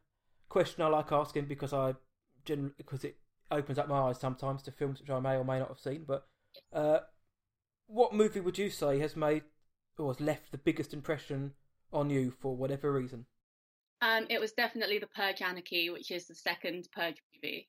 question 0.50 0.84
I 0.84 0.88
like 0.88 1.12
asking 1.12 1.46
because 1.46 1.74
I 1.74 1.96
generally 2.46 2.74
because 2.78 3.04
it 3.04 3.18
opens 3.52 3.78
up 3.80 3.88
my 3.88 4.00
eyes 4.00 4.20
sometimes 4.20 4.62
to 4.64 4.72
films 4.72 5.00
which 5.00 5.10
I 5.10 5.20
may 5.20 5.36
or 5.36 5.44
may 5.44 5.60
not 5.60 5.70
have 5.70 5.80
seen. 5.80 6.06
But 6.08 6.26
uh, 6.74 7.00
what 7.88 8.14
movie 8.14 8.40
would 8.40 8.58
you 8.58 8.70
say 8.70 9.00
has 9.00 9.16
made 9.16 9.44
or 9.98 10.08
has 10.14 10.20
left 10.20 10.52
the 10.52 10.58
biggest 10.58 10.94
impression 10.94 11.54
on 11.92 12.10
you 12.10 12.32
for 12.32 12.56
whatever 12.56 12.92
reason? 12.92 13.26
Um, 14.02 14.28
it 14.30 14.40
was 14.40 14.54
definitely 14.54 15.00
the 15.00 15.08
Purge 15.08 15.42
Anarchy, 15.42 15.90
which 15.90 16.12
is 16.12 16.28
the 16.28 16.36
second 16.36 16.88
Purge 16.94 17.18
movie. 17.34 17.68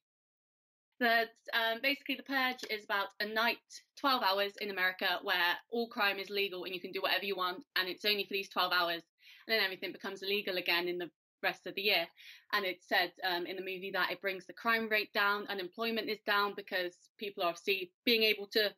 That 1.00 1.30
um, 1.54 1.78
basically 1.82 2.16
the 2.16 2.22
Purge 2.22 2.62
is 2.70 2.84
about 2.84 3.08
a 3.20 3.26
night, 3.26 3.56
twelve 3.98 4.22
hours 4.22 4.52
in 4.60 4.70
America, 4.70 5.18
where 5.22 5.56
all 5.70 5.88
crime 5.88 6.18
is 6.18 6.28
legal 6.28 6.64
and 6.64 6.74
you 6.74 6.80
can 6.80 6.92
do 6.92 7.00
whatever 7.00 7.24
you 7.24 7.36
want, 7.36 7.64
and 7.74 7.88
it's 7.88 8.04
only 8.04 8.24
for 8.24 8.34
these 8.34 8.50
twelve 8.50 8.72
hours, 8.72 8.96
and 8.96 9.02
then 9.50 9.62
everything 9.62 9.92
becomes 9.92 10.22
illegal 10.22 10.56
again 10.56 10.88
in 10.88 10.98
the 10.98 11.10
rest 11.42 11.66
of 11.66 11.74
the 11.74 11.82
year. 11.82 12.06
And 12.52 12.64
it 12.64 12.82
said 12.86 13.12
um, 13.24 13.46
in 13.46 13.56
the 13.56 13.62
movie 13.62 13.90
that 13.94 14.10
it 14.10 14.20
brings 14.20 14.46
the 14.46 14.52
crime 14.52 14.88
rate 14.88 15.12
down, 15.12 15.46
unemployment 15.48 16.08
is 16.08 16.20
down 16.26 16.54
because 16.56 16.96
people 17.18 17.42
are 17.42 17.48
obviously 17.48 17.92
being 18.04 18.22
able 18.22 18.46
to 18.48 18.70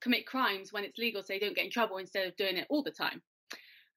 commit 0.00 0.26
crimes 0.26 0.72
when 0.72 0.84
it's 0.84 0.98
legal, 0.98 1.22
so 1.22 1.26
they 1.28 1.38
don't 1.38 1.54
get 1.54 1.66
in 1.66 1.70
trouble 1.70 1.98
instead 1.98 2.26
of 2.26 2.36
doing 2.36 2.56
it 2.56 2.66
all 2.70 2.82
the 2.82 2.90
time. 2.90 3.22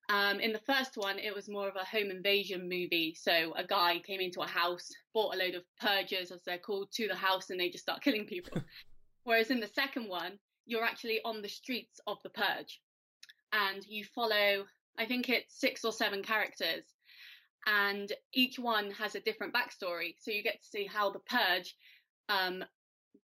Um, 0.10 0.39
in 0.42 0.51
the 0.51 0.60
first 0.60 0.98
one, 0.98 1.18
it 1.18 1.34
was 1.34 1.48
more 1.48 1.70
of 1.70 1.75
a 1.75 1.86
home 1.86 2.12
invasion 2.12 2.63
movie. 2.63 3.15
So 3.18 3.53
a 3.56 3.63
guy 3.63 4.00
came 4.00 4.20
into 4.20 4.42
a 4.42 4.48
house, 4.48 4.89
brought 5.13 5.36
a 5.36 5.38
load 5.38 5.56
of 5.56 5.63
purgers, 5.80 6.32
as 6.32 6.42
they're 6.44 6.58
called, 6.58 6.92
to 6.94 7.08
the 7.08 7.15
house, 7.15 7.50
and 7.50 7.60
they 7.60 7.70
just 7.70 7.86
start 7.86 8.01
killing 8.03 8.25
people. 8.25 8.62
Whereas 9.24 9.51
in 9.51 9.62
the 9.62 9.70
second 9.74 10.10
one, 10.10 10.34
you're 10.65 10.84
actually 10.84 11.20
on 11.24 11.42
the 11.42 11.50
streets 11.50 12.00
of 12.08 12.18
the 12.24 12.30
purge, 12.30 12.82
and 13.53 13.86
you 13.88 14.03
follow. 14.03 14.65
I 14.97 15.05
think 15.05 15.29
it's 15.29 15.59
six 15.59 15.83
or 15.83 15.91
seven 15.91 16.23
characters, 16.23 16.83
and 17.65 18.12
each 18.33 18.59
one 18.59 18.91
has 18.91 19.15
a 19.15 19.21
different 19.21 19.53
backstory. 19.53 20.15
So 20.19 20.31
you 20.31 20.43
get 20.43 20.62
to 20.62 20.67
see 20.67 20.85
how 20.85 21.09
the 21.12 21.19
purge 21.19 21.75
um, 22.29 22.63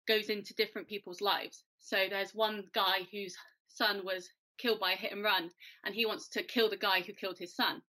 goes 0.07 0.29
into 0.29 0.53
different 0.53 0.87
people's 0.87 1.21
lives. 1.21 1.63
So 1.79 1.97
there's 2.09 2.35
one 2.35 2.63
guy 2.73 3.07
whose 3.11 3.35
son 3.67 4.01
was 4.03 4.29
killed 4.57 4.79
by 4.79 4.93
a 4.93 4.97
hit 4.97 5.11
and 5.11 5.23
run, 5.23 5.49
and 5.85 5.95
he 5.95 6.05
wants 6.05 6.27
to 6.29 6.43
kill 6.43 6.69
the 6.69 6.77
guy 6.77 7.01
who 7.01 7.13
killed 7.13 7.37
his 7.37 7.55
son. 7.55 7.81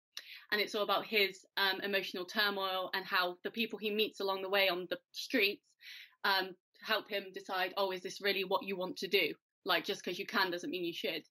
And 0.50 0.60
it's 0.60 0.74
all 0.74 0.82
about 0.82 1.06
his 1.06 1.44
um, 1.56 1.80
emotional 1.82 2.24
turmoil 2.24 2.90
and 2.94 3.04
how 3.04 3.36
the 3.44 3.50
people 3.50 3.78
he 3.78 3.90
meets 3.90 4.20
along 4.20 4.42
the 4.42 4.48
way 4.48 4.68
on 4.68 4.86
the 4.88 4.98
streets 5.12 5.64
um, 6.24 6.54
help 6.82 7.08
him 7.08 7.24
decide, 7.34 7.74
oh, 7.76 7.90
is 7.90 8.02
this 8.02 8.20
really 8.20 8.44
what 8.44 8.64
you 8.64 8.76
want 8.76 8.96
to 8.98 9.08
do? 9.08 9.34
Like, 9.64 9.84
just 9.84 10.02
because 10.02 10.18
you 10.18 10.26
can 10.26 10.50
doesn't 10.50 10.70
mean 10.70 10.84
you 10.84 10.92
should. 10.92 11.22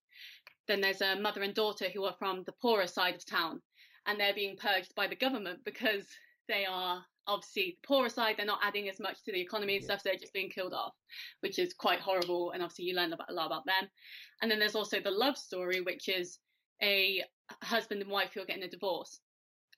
Then 0.67 0.81
there's 0.81 1.01
a 1.01 1.15
mother 1.15 1.41
and 1.41 1.53
daughter 1.53 1.87
who 1.93 2.03
are 2.05 2.15
from 2.19 2.43
the 2.43 2.51
poorer 2.51 2.87
side 2.87 3.15
of 3.15 3.25
town, 3.25 3.61
and 4.05 4.19
they're 4.19 4.33
being 4.33 4.57
purged 4.57 4.93
by 4.95 5.07
the 5.07 5.15
government 5.15 5.63
because 5.63 6.05
they 6.47 6.65
are 6.65 7.05
obviously 7.25 7.77
the 7.81 7.87
poorer 7.87 8.09
side. 8.09 8.35
They're 8.37 8.45
not 8.45 8.61
adding 8.63 8.87
as 8.89 8.99
much 8.99 9.21
to 9.23 9.31
the 9.31 9.41
economy 9.41 9.75
and 9.75 9.83
Yeah. 9.83 9.87
stuff. 9.87 10.01
So 10.01 10.09
they're 10.09 10.19
just 10.19 10.33
being 10.33 10.49
killed 10.49 10.73
off, 10.73 10.95
which 11.41 11.59
is 11.59 11.73
quite 11.73 11.99
horrible. 11.99 12.51
And 12.51 12.63
obviously, 12.63 12.85
you 12.85 12.95
learn 12.95 13.13
about, 13.13 13.29
a 13.29 13.33
lot 13.33 13.47
about 13.47 13.65
them. 13.65 13.89
And 14.41 14.49
then 14.49 14.59
there's 14.59 14.75
also 14.75 14.99
the 14.99 15.11
love 15.11 15.37
story, 15.37 15.81
which 15.81 16.07
is 16.07 16.39
a 16.81 17.23
husband 17.63 18.01
and 18.01 18.11
wife 18.11 18.33
who 18.33 18.41
are 18.41 18.45
getting 18.45 18.63
a 18.63 18.69
divorce. 18.69 19.19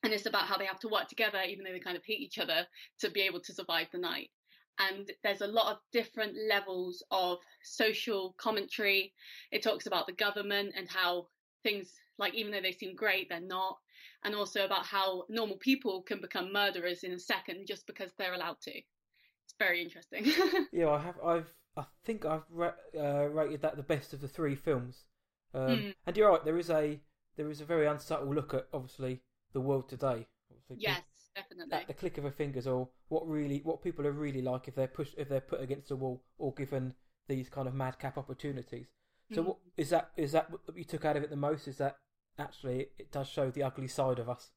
And 0.03 0.13
it's 0.13 0.25
about 0.25 0.47
how 0.47 0.57
they 0.57 0.65
have 0.65 0.79
to 0.79 0.89
work 0.89 1.07
together, 1.07 1.41
even 1.41 1.65
though 1.65 1.71
they 1.71 1.79
kind 1.79 1.97
of 1.97 2.05
hate 2.05 2.19
each 2.19 2.39
other, 2.39 2.67
to 2.99 3.09
be 3.09 3.21
able 3.21 3.41
to 3.41 3.53
survive 3.53 3.87
the 3.91 3.97
night. 3.97 4.31
And 4.79 5.11
there's 5.23 5.41
a 5.41 5.47
lot 5.47 5.71
of 5.73 5.79
different 5.91 6.35
levels 6.47 7.03
of 7.11 7.39
social 7.63 8.33
commentary. 8.37 9.13
It 9.51 9.61
talks 9.63 9.85
about 9.87 10.07
the 10.07 10.13
government 10.13 10.73
and 10.77 10.87
how 10.89 11.27
things, 11.63 11.91
like, 12.17 12.33
even 12.33 12.51
though 12.51 12.61
they 12.61 12.71
seem 12.71 12.95
great, 12.95 13.29
they're 13.29 13.41
not. 13.41 13.77
and 14.23 14.35
also 14.35 14.65
about 14.65 14.85
how 14.85 15.23
normal 15.29 15.57
people 15.57 16.01
can 16.01 16.19
become 16.21 16.51
murderers 16.53 17.03
in 17.03 17.11
a 17.13 17.19
second 17.19 17.67
just 17.67 17.85
because 17.87 18.11
they're 18.17 18.33
allowed 18.33 18.59
to. 18.61 18.71
It's 18.71 19.55
very 19.57 19.81
interesting. 19.81 20.25
yeah, 20.71 20.89
I 20.89 20.99
have. 20.99 21.15
I've. 21.23 21.53
I 21.77 21.85
think 22.05 22.25
I've 22.25 22.43
ra- 22.49 22.73
uh, 22.97 23.27
rated 23.29 23.61
that 23.61 23.77
the 23.77 23.83
best 23.83 24.13
of 24.13 24.21
the 24.21 24.27
three 24.27 24.55
films. 24.55 25.05
Um, 25.53 25.67
Mm. 25.67 25.95
And 26.05 26.17
you're 26.17 26.29
right. 26.31 26.43
There 26.43 26.57
is 26.57 26.69
a 26.69 26.99
there 27.37 27.49
is 27.49 27.61
a 27.61 27.65
very 27.65 27.87
unsubtle 27.87 28.33
look 28.33 28.53
at 28.53 28.67
obviously 28.73 29.21
the 29.53 29.61
world 29.61 29.87
today. 29.89 30.27
Obviously, 30.51 30.77
yes, 30.77 31.01
definitely. 31.41 31.77
at 31.77 31.87
the 31.87 31.93
click 31.93 32.17
of 32.17 32.25
a 32.25 32.31
fingers, 32.31 32.67
or 32.67 32.89
what 33.09 33.27
really 33.27 33.59
what 33.63 33.83
people 33.83 34.05
are 34.07 34.11
really 34.11 34.41
like 34.41 34.67
if 34.67 34.75
they're 34.75 34.87
pushed 34.87 35.15
if 35.17 35.29
they're 35.29 35.41
put 35.41 35.61
against 35.61 35.89
the 35.89 35.95
wall 35.95 36.23
or 36.37 36.53
given 36.53 36.93
these 37.27 37.49
kind 37.49 37.67
of 37.67 37.73
madcap 37.73 38.17
opportunities. 38.17 38.87
So 39.33 39.41
Mhm. 39.41 39.45
what 39.47 39.57
is 39.77 39.89
that? 39.91 40.11
Is 40.17 40.31
that 40.31 40.49
what 40.51 40.61
you 40.75 40.83
took 40.83 41.05
out 41.05 41.15
of 41.17 41.23
it 41.23 41.29
the 41.29 41.35
most? 41.35 41.67
Is 41.67 41.77
that 41.77 41.97
actually 42.37 42.89
it 42.97 43.11
does 43.11 43.27
show 43.27 43.51
the 43.51 43.63
ugly 43.63 43.87
side 43.87 44.19
of 44.19 44.29
us? 44.29 44.51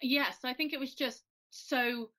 Yes, 0.00 0.44
I 0.44 0.52
think 0.52 0.72
it 0.72 0.80
was 0.80 0.94
just 0.94 1.24
so 1.50 2.10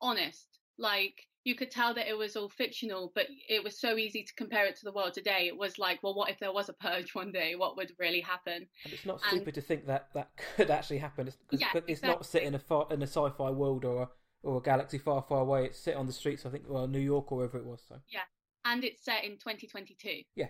honest. 0.00 0.60
Like 0.78 1.28
you 1.46 1.54
could 1.54 1.70
tell 1.70 1.94
that 1.94 2.08
it 2.08 2.18
was 2.18 2.34
all 2.34 2.48
fictional, 2.48 3.12
but 3.14 3.26
it 3.48 3.62
was 3.62 3.78
so 3.78 3.96
easy 3.96 4.24
to 4.24 4.34
compare 4.34 4.66
it 4.66 4.74
to 4.76 4.84
the 4.84 4.90
world 4.90 5.14
today. 5.14 5.46
It 5.46 5.56
was 5.56 5.78
like, 5.78 6.02
well, 6.02 6.12
what 6.12 6.28
if 6.28 6.40
there 6.40 6.52
was 6.52 6.68
a 6.68 6.72
purge 6.72 7.14
one 7.14 7.30
day? 7.30 7.54
What 7.54 7.76
would 7.76 7.92
really 8.00 8.20
happen? 8.20 8.66
And 8.84 8.92
it's 8.92 9.06
not 9.06 9.20
And- 9.22 9.36
stupid 9.36 9.54
to 9.54 9.60
think 9.60 9.86
that 9.86 10.08
that 10.14 10.30
could 10.56 10.70
actually 10.70 10.98
happen. 10.98 11.28
It's, 11.28 11.36
'cause 11.48 11.60
Yeah, 11.60 11.80
it's 11.86 12.02
not 12.02 12.26
set 12.26 12.42
in 12.42 12.56
a 12.56 12.58
far, 12.58 12.88
in 12.90 13.00
a 13.00 13.06
sci-fi 13.06 13.50
world 13.50 13.84
or 13.84 14.02
a, 14.02 14.08
or 14.42 14.58
a 14.58 14.60
galaxy 14.60 14.98
far, 14.98 15.22
far 15.22 15.40
away. 15.42 15.66
It's 15.66 15.78
set 15.78 15.94
on 15.94 16.06
the 16.08 16.12
streets. 16.12 16.44
I 16.44 16.50
think, 16.50 16.64
well, 16.68 16.88
New 16.88 16.98
York 16.98 17.30
or 17.30 17.38
wherever 17.38 17.58
it 17.58 17.64
was. 17.64 17.84
So 17.88 18.00
yeah, 18.08 18.22
And 18.64 18.82
it's 18.82 19.04
set 19.04 19.24
in 19.24 19.32
2022, 19.38 20.22
yeah, 20.34 20.46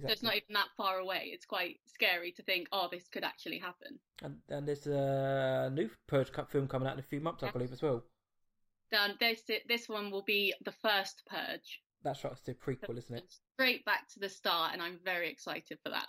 so 0.00 0.06
it's 0.08 0.22
not 0.22 0.36
even 0.36 0.54
that 0.54 0.68
far 0.76 0.98
away. 0.98 1.30
It's 1.34 1.46
quite 1.46 1.80
scary 1.86 2.30
to 2.32 2.42
think, 2.44 2.68
oh, 2.70 2.86
this 2.92 3.08
could 3.08 3.24
actually 3.24 3.58
happen. 3.58 3.98
And 4.22 4.36
and 4.48 4.68
there's 4.68 4.86
a 4.86 5.68
new 5.74 5.90
Purge 6.06 6.30
Cup 6.30 6.48
film 6.48 6.68
coming 6.68 6.86
out 6.86 6.94
in 6.94 7.00
a 7.00 7.10
few 7.10 7.20
months, 7.20 7.42
I 7.42 7.50
believe, 7.50 7.72
as 7.72 7.82
well. 7.82 8.04
Um, 8.92 9.14
this 9.20 9.42
this 9.68 9.88
one 9.88 10.10
will 10.10 10.22
be 10.22 10.54
the 10.64 10.72
first 10.72 11.22
purge. 11.26 11.80
That's 12.04 12.22
right. 12.24 12.32
It's 12.32 12.42
the 12.42 12.54
prequel, 12.54 12.96
isn't 12.96 13.14
it? 13.14 13.24
Straight 13.54 13.84
back 13.84 14.08
to 14.14 14.20
the 14.20 14.28
start, 14.28 14.72
and 14.72 14.80
I'm 14.80 14.98
very 15.04 15.30
excited 15.30 15.78
for 15.82 15.90
that. 15.90 16.06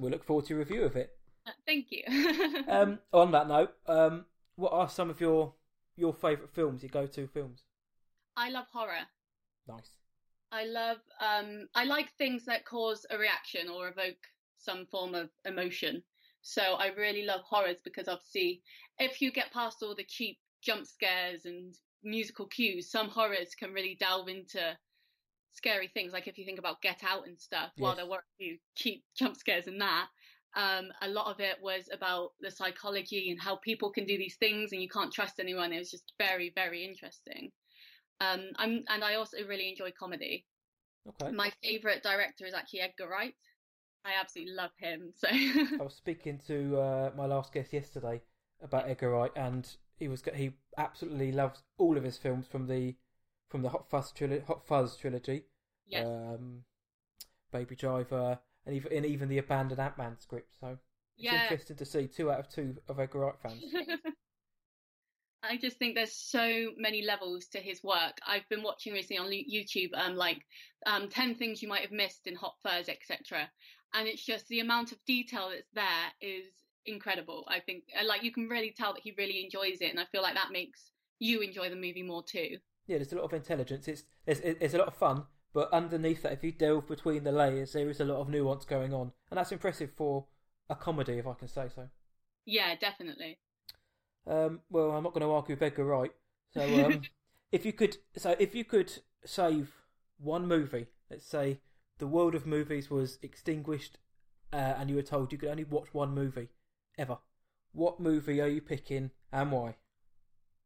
We'll 0.00 0.10
look 0.12 0.24
forward 0.24 0.46
to 0.46 0.50
your 0.50 0.60
review 0.60 0.84
of 0.84 0.96
it. 0.96 1.10
Thank 1.66 1.86
you. 1.90 2.02
Um, 2.68 3.00
on 3.12 3.32
that 3.32 3.48
note, 3.48 3.72
um, 3.86 4.24
what 4.56 4.72
are 4.72 4.88
some 4.88 5.10
of 5.10 5.20
your 5.20 5.54
your 5.96 6.14
favourite 6.14 6.50
films? 6.54 6.82
Your 6.82 6.90
go-to 6.90 7.26
films? 7.26 7.64
I 8.36 8.50
love 8.50 8.66
horror. 8.72 9.06
Nice. 9.68 9.90
I 10.50 10.64
love 10.66 10.98
um 11.20 11.66
I 11.74 11.84
like 11.84 12.12
things 12.12 12.44
that 12.44 12.64
cause 12.64 13.06
a 13.10 13.18
reaction 13.18 13.68
or 13.68 13.88
evoke 13.88 14.22
some 14.58 14.86
form 14.86 15.14
of 15.14 15.30
emotion. 15.44 16.02
So 16.42 16.62
I 16.62 16.88
really 16.88 17.24
love 17.24 17.40
horrors 17.42 17.80
because 17.84 18.08
obviously 18.08 18.62
if 18.98 19.20
you 19.20 19.32
get 19.32 19.52
past 19.52 19.82
all 19.82 19.94
the 19.94 20.04
cheap 20.04 20.38
jump 20.62 20.86
scares 20.86 21.44
and 21.44 21.74
musical 22.02 22.46
cues, 22.46 22.90
some 22.90 23.08
horrors 23.08 23.54
can 23.54 23.72
really 23.72 23.96
delve 23.98 24.28
into 24.28 24.60
scary 25.52 25.88
things. 25.88 26.12
Like 26.12 26.26
if 26.28 26.38
you 26.38 26.44
think 26.44 26.58
about 26.58 26.82
Get 26.82 27.02
Out 27.04 27.26
and 27.26 27.38
stuff, 27.38 27.70
while 27.76 27.92
Yes. 27.92 27.98
there 27.98 28.10
were 28.10 28.18
a 28.18 28.36
few 28.38 28.58
cheap 28.74 29.04
jump 29.18 29.36
scares 29.36 29.66
in 29.66 29.78
that, 29.78 30.08
um, 30.54 30.92
a 31.00 31.08
lot 31.08 31.28
of 31.28 31.40
it 31.40 31.56
was 31.62 31.88
about 31.92 32.30
the 32.40 32.50
psychology 32.50 33.30
and 33.30 33.40
how 33.40 33.56
people 33.56 33.90
can 33.90 34.04
do 34.04 34.18
these 34.18 34.36
things 34.36 34.72
and 34.72 34.82
you 34.82 34.88
can't 34.88 35.12
trust 35.12 35.40
anyone. 35.40 35.72
It 35.72 35.78
was 35.78 35.90
just 35.90 36.12
very, 36.18 36.52
very 36.54 36.84
interesting. 36.84 37.50
Um, 38.20 38.50
I'm, 38.56 38.84
and 38.88 39.02
I 39.02 39.14
also 39.14 39.38
really 39.48 39.70
enjoy 39.70 39.92
comedy. 39.98 40.44
Okay. 41.08 41.32
My 41.32 41.50
favorite 41.62 42.02
director 42.02 42.46
is 42.46 42.54
actually 42.54 42.80
Edgar 42.80 43.08
Wright. 43.08 43.34
I 44.04 44.10
absolutely 44.20 44.54
love 44.54 44.70
him. 44.78 45.12
So 45.16 45.28
I 45.30 45.82
was 45.82 45.94
speaking 45.94 46.38
to 46.46 46.78
uh, 46.78 47.10
my 47.16 47.26
last 47.26 47.52
guest 47.52 47.72
yesterday 47.72 48.20
about 48.62 48.88
Edgar 48.88 49.10
Wright, 49.10 49.32
and 49.34 49.68
he 49.96 50.08
was 50.08 50.22
he 50.34 50.52
absolutely 50.76 51.32
loves 51.32 51.62
all 51.78 51.96
of 51.96 52.04
his 52.04 52.16
films 52.16 52.46
from 52.46 52.66
the 52.66 52.96
from 53.48 53.62
the 53.62 53.68
Hot 53.68 53.88
Fuzz 53.88 54.12
trilogy, 54.12 54.44
Hot 54.46 54.66
Fuzz 54.66 54.96
trilogy, 54.96 55.44
yes, 55.86 56.06
um, 56.06 56.64
Baby 57.52 57.76
Driver, 57.76 58.38
and 58.66 58.74
even 58.74 58.92
and 58.92 59.06
even 59.06 59.28
the 59.28 59.38
abandoned 59.38 59.80
Ant 59.80 59.98
Man 59.98 60.16
script. 60.18 60.54
So 60.60 60.78
it's 61.16 61.24
yeah. 61.24 61.42
interesting 61.42 61.76
to 61.76 61.84
see 61.84 62.06
two 62.06 62.30
out 62.30 62.40
of 62.40 62.48
two 62.48 62.76
of 62.88 62.98
Edgar 62.98 63.20
Wright 63.20 63.34
fans. 63.42 63.62
I 65.44 65.56
just 65.56 65.76
think 65.76 65.96
there's 65.96 66.14
so 66.14 66.70
many 66.76 67.02
levels 67.04 67.46
to 67.48 67.58
his 67.58 67.82
work. 67.82 68.18
I've 68.26 68.48
been 68.48 68.62
watching 68.62 68.92
recently 68.92 69.18
on 69.18 69.26
YouTube, 69.26 69.90
um, 69.94 70.14
like 70.14 70.40
um, 70.86 71.08
ten 71.08 71.34
things 71.34 71.62
you 71.62 71.68
might 71.68 71.82
have 71.82 71.92
missed 71.92 72.26
in 72.26 72.36
Hot 72.36 72.54
Fuzz, 72.62 72.88
etc. 72.88 73.50
And 73.94 74.08
it's 74.08 74.24
just 74.24 74.46
the 74.48 74.60
amount 74.60 74.92
of 74.92 74.98
detail 75.04 75.50
that's 75.50 75.68
there 75.74 76.12
is 76.20 76.46
incredible. 76.86 77.44
I 77.48 77.60
think, 77.60 77.84
like 78.04 78.22
you 78.22 78.32
can 78.32 78.48
really 78.48 78.74
tell 78.76 78.94
that 78.94 79.02
he 79.02 79.14
really 79.16 79.44
enjoys 79.44 79.78
it, 79.80 79.90
and 79.90 80.00
I 80.00 80.04
feel 80.10 80.22
like 80.22 80.34
that 80.34 80.52
makes 80.52 80.90
you 81.18 81.40
enjoy 81.40 81.70
the 81.70 81.76
movie 81.76 82.02
more 82.02 82.22
too. 82.22 82.58
Yeah, 82.86 82.98
there's 82.98 83.12
a 83.12 83.16
lot 83.16 83.24
of 83.24 83.32
intelligence. 83.32 83.88
It's 83.88 84.04
there's 84.26 84.40
it's 84.40 84.74
a 84.74 84.78
lot 84.78 84.88
of 84.88 84.94
fun, 84.94 85.24
but 85.54 85.72
underneath 85.72 86.22
that, 86.22 86.32
if 86.32 86.42
you 86.42 86.52
delve 86.52 86.88
between 86.88 87.24
the 87.24 87.32
layers, 87.32 87.72
there 87.72 87.88
is 87.88 88.00
a 88.00 88.04
lot 88.04 88.20
of 88.20 88.28
nuance 88.28 88.64
going 88.64 88.92
on, 88.92 89.12
and 89.30 89.38
that's 89.38 89.52
impressive 89.52 89.90
for 89.96 90.26
a 90.68 90.74
comedy, 90.74 91.14
if 91.14 91.26
I 91.26 91.34
can 91.34 91.48
say 91.48 91.68
so. 91.74 91.88
Yeah, 92.44 92.74
definitely. 92.80 93.38
Um, 94.26 94.60
well, 94.70 94.92
I'm 94.92 95.04
not 95.04 95.14
going 95.14 95.26
to 95.26 95.32
argue 95.32 95.54
with 95.54 95.62
Edgar 95.62 95.84
Wright. 95.84 96.12
So, 96.52 96.86
um, 96.86 97.02
if 97.52 97.64
you 97.64 97.72
could, 97.72 97.98
so 98.16 98.34
if 98.38 98.54
you 98.54 98.64
could 98.64 98.92
save 99.24 99.72
one 100.18 100.46
movie, 100.46 100.86
let's 101.10 101.26
say 101.26 101.60
the 101.98 102.06
world 102.06 102.34
of 102.34 102.46
movies 102.46 102.90
was 102.90 103.18
extinguished, 103.22 103.98
uh, 104.52 104.74
and 104.76 104.90
you 104.90 104.96
were 104.96 105.02
told 105.02 105.32
you 105.32 105.38
could 105.38 105.48
only 105.48 105.64
watch 105.64 105.88
one 105.92 106.14
movie 106.14 106.48
ever, 106.98 107.18
what 107.72 108.00
movie 108.00 108.40
are 108.40 108.48
you 108.48 108.60
picking 108.60 109.10
and 109.32 109.52
why? 109.52 109.76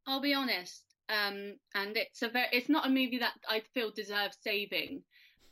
I'll 0.07 0.21
be 0.21 0.35
honest, 0.35 0.83
um, 1.09 1.55
and 1.75 1.97
it's 1.97 2.23
a 2.23 2.29
very, 2.29 2.47
it's 2.53 2.69
not 2.69 2.87
a 2.87 2.91
movie 2.91 3.19
that 3.19 3.35
I 3.49 3.63
feel 3.75 3.91
deserves 3.91 4.39
saving, 4.41 5.03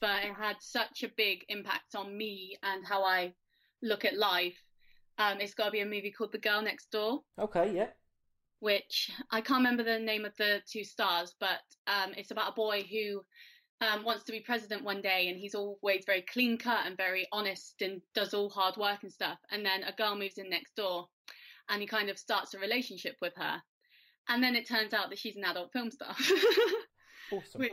but 0.01 0.25
it 0.25 0.35
had 0.35 0.57
such 0.61 1.03
a 1.03 1.13
big 1.17 1.45
impact 1.49 1.95
on 1.95 2.17
me 2.17 2.57
and 2.63 2.85
how 2.87 3.05
I 3.05 3.35
look 3.83 4.05
at 4.05 4.17
life. 4.17 4.57
Um, 5.19 5.41
it's 5.41 5.55
got 5.55 5.67
to 5.67 5.71
be 5.71 5.81
a 5.81 5.87
movie 5.87 6.13
called 6.17 6.33
The 6.33 6.39
Girl 6.39 6.63
Next 6.63 6.91
Door, 6.91 7.21
Okay, 7.39 7.73
yeah, 7.75 7.89
which 8.61 9.11
I 9.31 9.41
can't 9.41 9.59
remember 9.59 9.83
the 9.83 9.99
name 9.99 10.25
of 10.25 10.37
the 10.37 10.63
two 10.71 10.85
stars, 10.85 11.35
but 11.39 11.61
um, 11.87 12.13
it's 12.17 12.31
about 12.31 12.53
a 12.53 12.55
boy 12.55 12.83
who 12.83 13.23
um, 13.81 14.05
wants 14.05 14.25
to 14.25 14.33
be 14.33 14.41
president 14.41 14.85
one 14.85 15.03
day, 15.03 15.29
and 15.29 15.39
he's 15.39 15.55
always 15.55 16.05
very 16.07 16.23
clean 16.23 16.59
cut 16.59 16.87
and 16.87 16.97
very 16.97 17.27
honest 17.33 17.83
and 17.83 18.01
does 18.15 18.35
all 18.35 18.49
hard 18.49 18.77
work 18.77 19.03
and 19.03 19.13
stuff. 19.13 19.39
And 19.51 19.65
then 19.65 19.83
a 19.83 19.93
girl 19.93 20.17
moves 20.17 20.39
in 20.39 20.49
next 20.49 20.77
door, 20.77 21.09
and 21.69 21.81
he 21.81 21.87
kind 21.87 22.09
of 22.09 22.19
starts 22.19 22.55
a 22.55 22.59
relationship 22.59 23.17
with 23.21 23.35
her. 23.37 23.63
And 24.29 24.43
then 24.43 24.57
it 24.57 24.67
turns 24.67 24.95
out 24.95 25.11
that 25.11 25.19
she's 25.19 25.37
an 25.37 25.45
adult 25.45 25.73
film 25.73 25.91
star. 25.91 26.15
awesome. 27.33 27.61
Wait. 27.61 27.73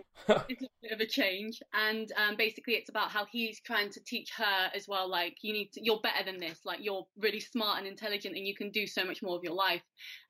it's 0.50 0.64
a 0.64 0.68
bit 0.82 0.92
of 0.92 1.00
a 1.00 1.06
change 1.06 1.62
and 1.74 2.12
um, 2.18 2.36
basically 2.38 2.74
it's 2.74 2.90
about 2.90 3.10
how 3.10 3.26
he's 3.32 3.60
trying 3.60 3.90
to 3.90 4.00
teach 4.06 4.32
her 4.38 4.70
as 4.74 4.88
well 4.88 5.10
like 5.10 5.38
you 5.42 5.54
need 5.54 5.72
to 5.74 5.84
you're 5.84 6.00
better 6.02 6.24
than 6.24 6.40
this 6.40 6.60
like 6.66 6.80
you're 6.82 7.06
really 7.18 7.40
smart 7.40 7.80
and 7.80 7.88
intelligent 7.88 8.36
and 8.36 8.48
you 8.48 8.56
can 8.56 8.70
do 8.70 8.88
so 8.88 9.04
much 9.04 9.22
more 9.22 9.36
of 9.36 9.44
your 9.44 9.54
life 9.54 9.82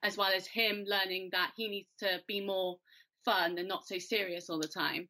as 0.04 0.18
well 0.18 0.32
as 0.36 0.48
him 0.48 0.84
learning 0.88 1.30
that 1.32 1.51
he 1.56 1.68
needs 1.68 1.90
to 2.00 2.20
be 2.28 2.44
more 2.44 2.78
fun 3.25 3.58
and 3.58 3.68
not 3.68 3.86
so 3.86 4.00
serious 4.00 4.50
all 4.50 4.60
the 4.60 4.68
time 4.68 5.08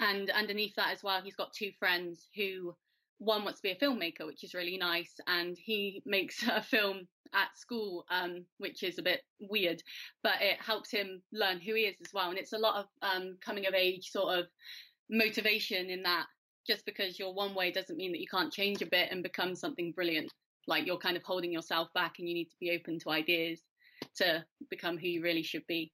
and 0.00 0.30
underneath 0.30 0.74
that 0.76 0.92
as 0.92 1.02
well 1.02 1.20
he's 1.22 1.36
got 1.36 1.52
two 1.52 1.70
friends 1.78 2.28
who 2.36 2.74
one 3.18 3.44
wants 3.44 3.60
to 3.60 3.62
be 3.62 3.70
a 3.70 3.76
filmmaker 3.76 4.26
which 4.26 4.44
is 4.44 4.54
really 4.54 4.76
nice 4.76 5.14
and 5.26 5.56
he 5.56 6.02
makes 6.04 6.42
a 6.48 6.62
film 6.62 7.06
at 7.34 7.56
school 7.56 8.04
um, 8.10 8.44
which 8.58 8.82
is 8.82 8.98
a 8.98 9.02
bit 9.02 9.22
weird 9.40 9.82
but 10.22 10.40
it 10.40 10.60
helps 10.60 10.90
him 10.90 11.22
learn 11.32 11.60
who 11.60 11.74
he 11.74 11.82
is 11.82 11.96
as 12.04 12.12
well. 12.12 12.30
And 12.30 12.38
it's 12.38 12.52
a 12.52 12.58
lot 12.58 12.76
of 12.76 12.86
um, 13.02 13.36
coming 13.44 13.66
of 13.66 13.74
age 13.74 14.10
sort 14.10 14.38
of 14.38 14.46
motivation 15.08 15.88
in 15.88 16.02
that 16.02 16.26
just 16.66 16.84
because 16.84 17.18
you're 17.18 17.32
one 17.32 17.54
way 17.54 17.70
doesn't 17.70 17.96
mean 17.96 18.12
that 18.12 18.20
you 18.20 18.26
can't 18.26 18.52
change 18.52 18.82
a 18.82 18.86
bit 18.86 19.10
and 19.12 19.22
become 19.22 19.54
something 19.54 19.92
brilliant. 19.92 20.32
Like 20.66 20.86
you're 20.86 20.98
kind 20.98 21.16
of 21.16 21.22
holding 21.22 21.52
yourself 21.52 21.88
back 21.94 22.14
and 22.18 22.28
you 22.28 22.34
need 22.34 22.46
to 22.46 22.56
be 22.58 22.72
open 22.72 22.98
to 23.00 23.10
ideas 23.10 23.60
to 24.16 24.44
become 24.68 24.98
who 24.98 25.06
you 25.06 25.22
really 25.22 25.44
should 25.44 25.66
be. 25.68 25.92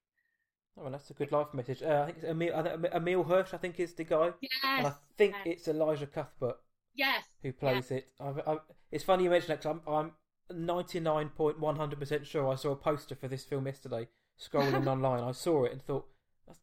Oh, 0.77 0.83
well, 0.83 0.93
that's 0.93 1.11
a 1.11 1.15
good 1.15 1.33
life 1.33 1.49
message. 1.53 1.83
Uh, 1.83 2.03
I 2.03 2.07
think 2.07 2.19
it's 2.19 2.27
Emile, 2.27 2.89
Emile 2.95 3.25
Hirsch. 3.25 3.53
I 3.53 3.59
think 3.59 3.79
is 3.79 3.93
the 3.95 4.05
guy, 4.05 4.31
Yes. 4.41 4.51
and 4.65 4.87
I 4.87 4.93
think 5.19 5.35
yes. 5.45 5.59
it's 5.59 5.69
Elisha 5.69 6.07
Cuthbert. 6.07 6.57
Yes. 6.95 7.25
who 7.43 7.53
plays 7.53 7.91
it. 7.91 8.09
I've, 8.21 8.41
I've, 8.47 8.61
it's 8.91 9.05
funny 9.05 9.25
you 9.25 9.31
mention 9.31 9.49
that 9.49 9.63
'cause 9.63 9.79
I'm, 9.87 9.93
I'm 9.93 10.13
99.100% 10.53 12.25
sure 12.27 12.49
I 12.51 12.55
saw 12.55 12.73
a 12.73 12.77
poster 12.77 13.15
for 13.15 13.29
this 13.29 13.45
film 13.45 13.67
yesterday 13.67 14.09
scrolling 14.41 14.87
online. 14.95 15.23
I 15.23 15.33
saw 15.33 15.65
it 15.65 15.73
and 15.73 15.83
thought, 15.83 16.07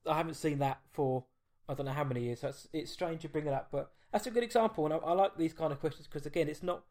I 0.08 0.18
haven't 0.18 0.36
seen 0.36 0.60
that 0.60 0.80
for 0.92 1.26
I 1.68 1.74
don't 1.74 1.86
know 1.86 1.94
how 1.94 2.04
many 2.04 2.24
years. 2.24 2.42
That's 2.42 2.68
It's 2.74 2.92
strange 2.92 3.24
you 3.24 3.30
bring 3.30 3.48
it 3.48 3.54
up, 3.54 3.70
but 3.72 3.92
that's 4.12 4.28
a 4.28 4.32
good 4.32 4.44
example. 4.44 4.86
And 4.86 4.94
I, 4.94 4.98
I 4.98 5.14
like 5.14 5.38
these 5.38 5.54
kind 5.54 5.72
of 5.72 5.80
questions 5.80 6.08
because, 6.08 6.26
again, 6.26 6.48
it's 6.50 6.64
not. 6.64 6.84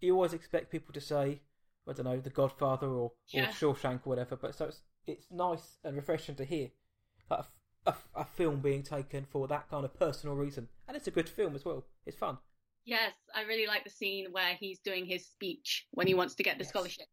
You 0.00 0.14
always 0.14 0.32
expect 0.32 0.70
people 0.72 0.92
to 0.94 1.00
say, 1.00 1.40
I 1.88 1.92
don't 1.92 2.04
know, 2.04 2.20
The 2.20 2.30
Godfather 2.30 2.88
or, 2.88 3.12
Yeah. 3.28 3.48
or 3.48 3.52
Shawshank 3.52 4.00
or 4.06 4.10
whatever, 4.10 4.36
but 4.36 4.54
so 4.54 4.66
it's, 4.66 4.82
it's 5.06 5.26
nice 5.30 5.78
and 5.84 5.96
refreshing 5.96 6.34
to 6.36 6.44
hear 6.44 6.68
like 7.30 7.40
a, 7.86 7.90
a, 7.90 7.94
a 8.16 8.24
film 8.24 8.60
being 8.60 8.82
taken 8.82 9.24
for 9.24 9.48
that 9.48 9.68
kind 9.68 9.84
of 9.84 9.98
personal 9.98 10.36
reason. 10.36 10.68
And 10.86 10.96
it's 10.96 11.08
a 11.08 11.10
good 11.12 11.28
film 11.28 11.54
as 11.56 11.64
well. 11.64 11.84
It's 12.06 12.16
fun. 12.16 12.38
Yes. 12.84 13.12
I 13.34 13.42
really 13.42 13.66
like 13.66 13.84
the 13.84 13.90
scene 13.90 14.26
where 14.32 14.54
he's 14.58 14.78
doing 14.80 15.06
his 15.06 15.26
speech 15.26 15.86
when 15.92 16.06
he 16.06 16.14
wants 16.14 16.34
to 16.36 16.42
get 16.42 16.58
the 16.58 16.64
Yes. 16.64 16.68
scholarship. 16.70 17.06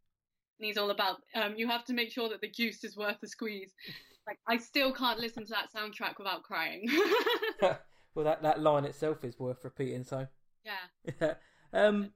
and 0.60 0.66
he's 0.66 0.78
all 0.78 0.92
about 0.92 1.18
um, 1.36 1.54
you 1.56 1.68
have 1.68 1.86
to 1.86 1.94
make 1.94 2.12
sure 2.12 2.28
that 2.30 2.42
the 2.42 2.50
juice 2.50 2.84
is 2.84 2.96
worth 2.98 3.20
the 3.22 3.28
squeeze. 3.28 3.74
Like 4.28 4.38
I 4.48 4.58
still 4.58 4.92
can't 4.94 5.20
listen 5.20 5.44
to 5.46 5.50
that 5.54 5.70
soundtrack 5.76 6.20
without 6.20 6.44
crying. 6.44 6.88
well, 7.62 8.26
that 8.26 8.44
that 8.44 8.60
line 8.62 8.86
itself 8.86 9.24
is 9.24 9.40
worth 9.40 9.64
repeating. 9.64 10.04
So 10.04 10.28
yeah. 10.64 11.34
um, 11.74 12.12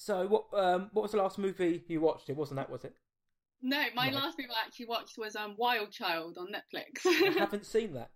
so 0.00 0.26
what 0.28 0.44
um 0.54 0.90
what 0.92 1.02
was 1.02 1.10
the 1.10 1.18
last 1.18 1.38
movie 1.38 1.82
you 1.88 2.00
watched? 2.00 2.30
It 2.30 2.36
wasn't 2.36 2.58
that, 2.58 2.70
was 2.70 2.84
it? 2.84 2.94
No, 3.60 3.82
my 3.96 4.08
No. 4.08 4.16
last 4.18 4.38
movie 4.38 4.50
I 4.50 4.64
actually 4.66 4.86
watched 4.86 5.18
was 5.18 5.34
um 5.34 5.56
Wild 5.58 5.90
Child 5.90 6.38
on 6.38 6.46
Netflix. 6.48 7.04
I 7.04 7.32
haven't 7.38 7.66
seen 7.66 7.94
that. 7.94 8.10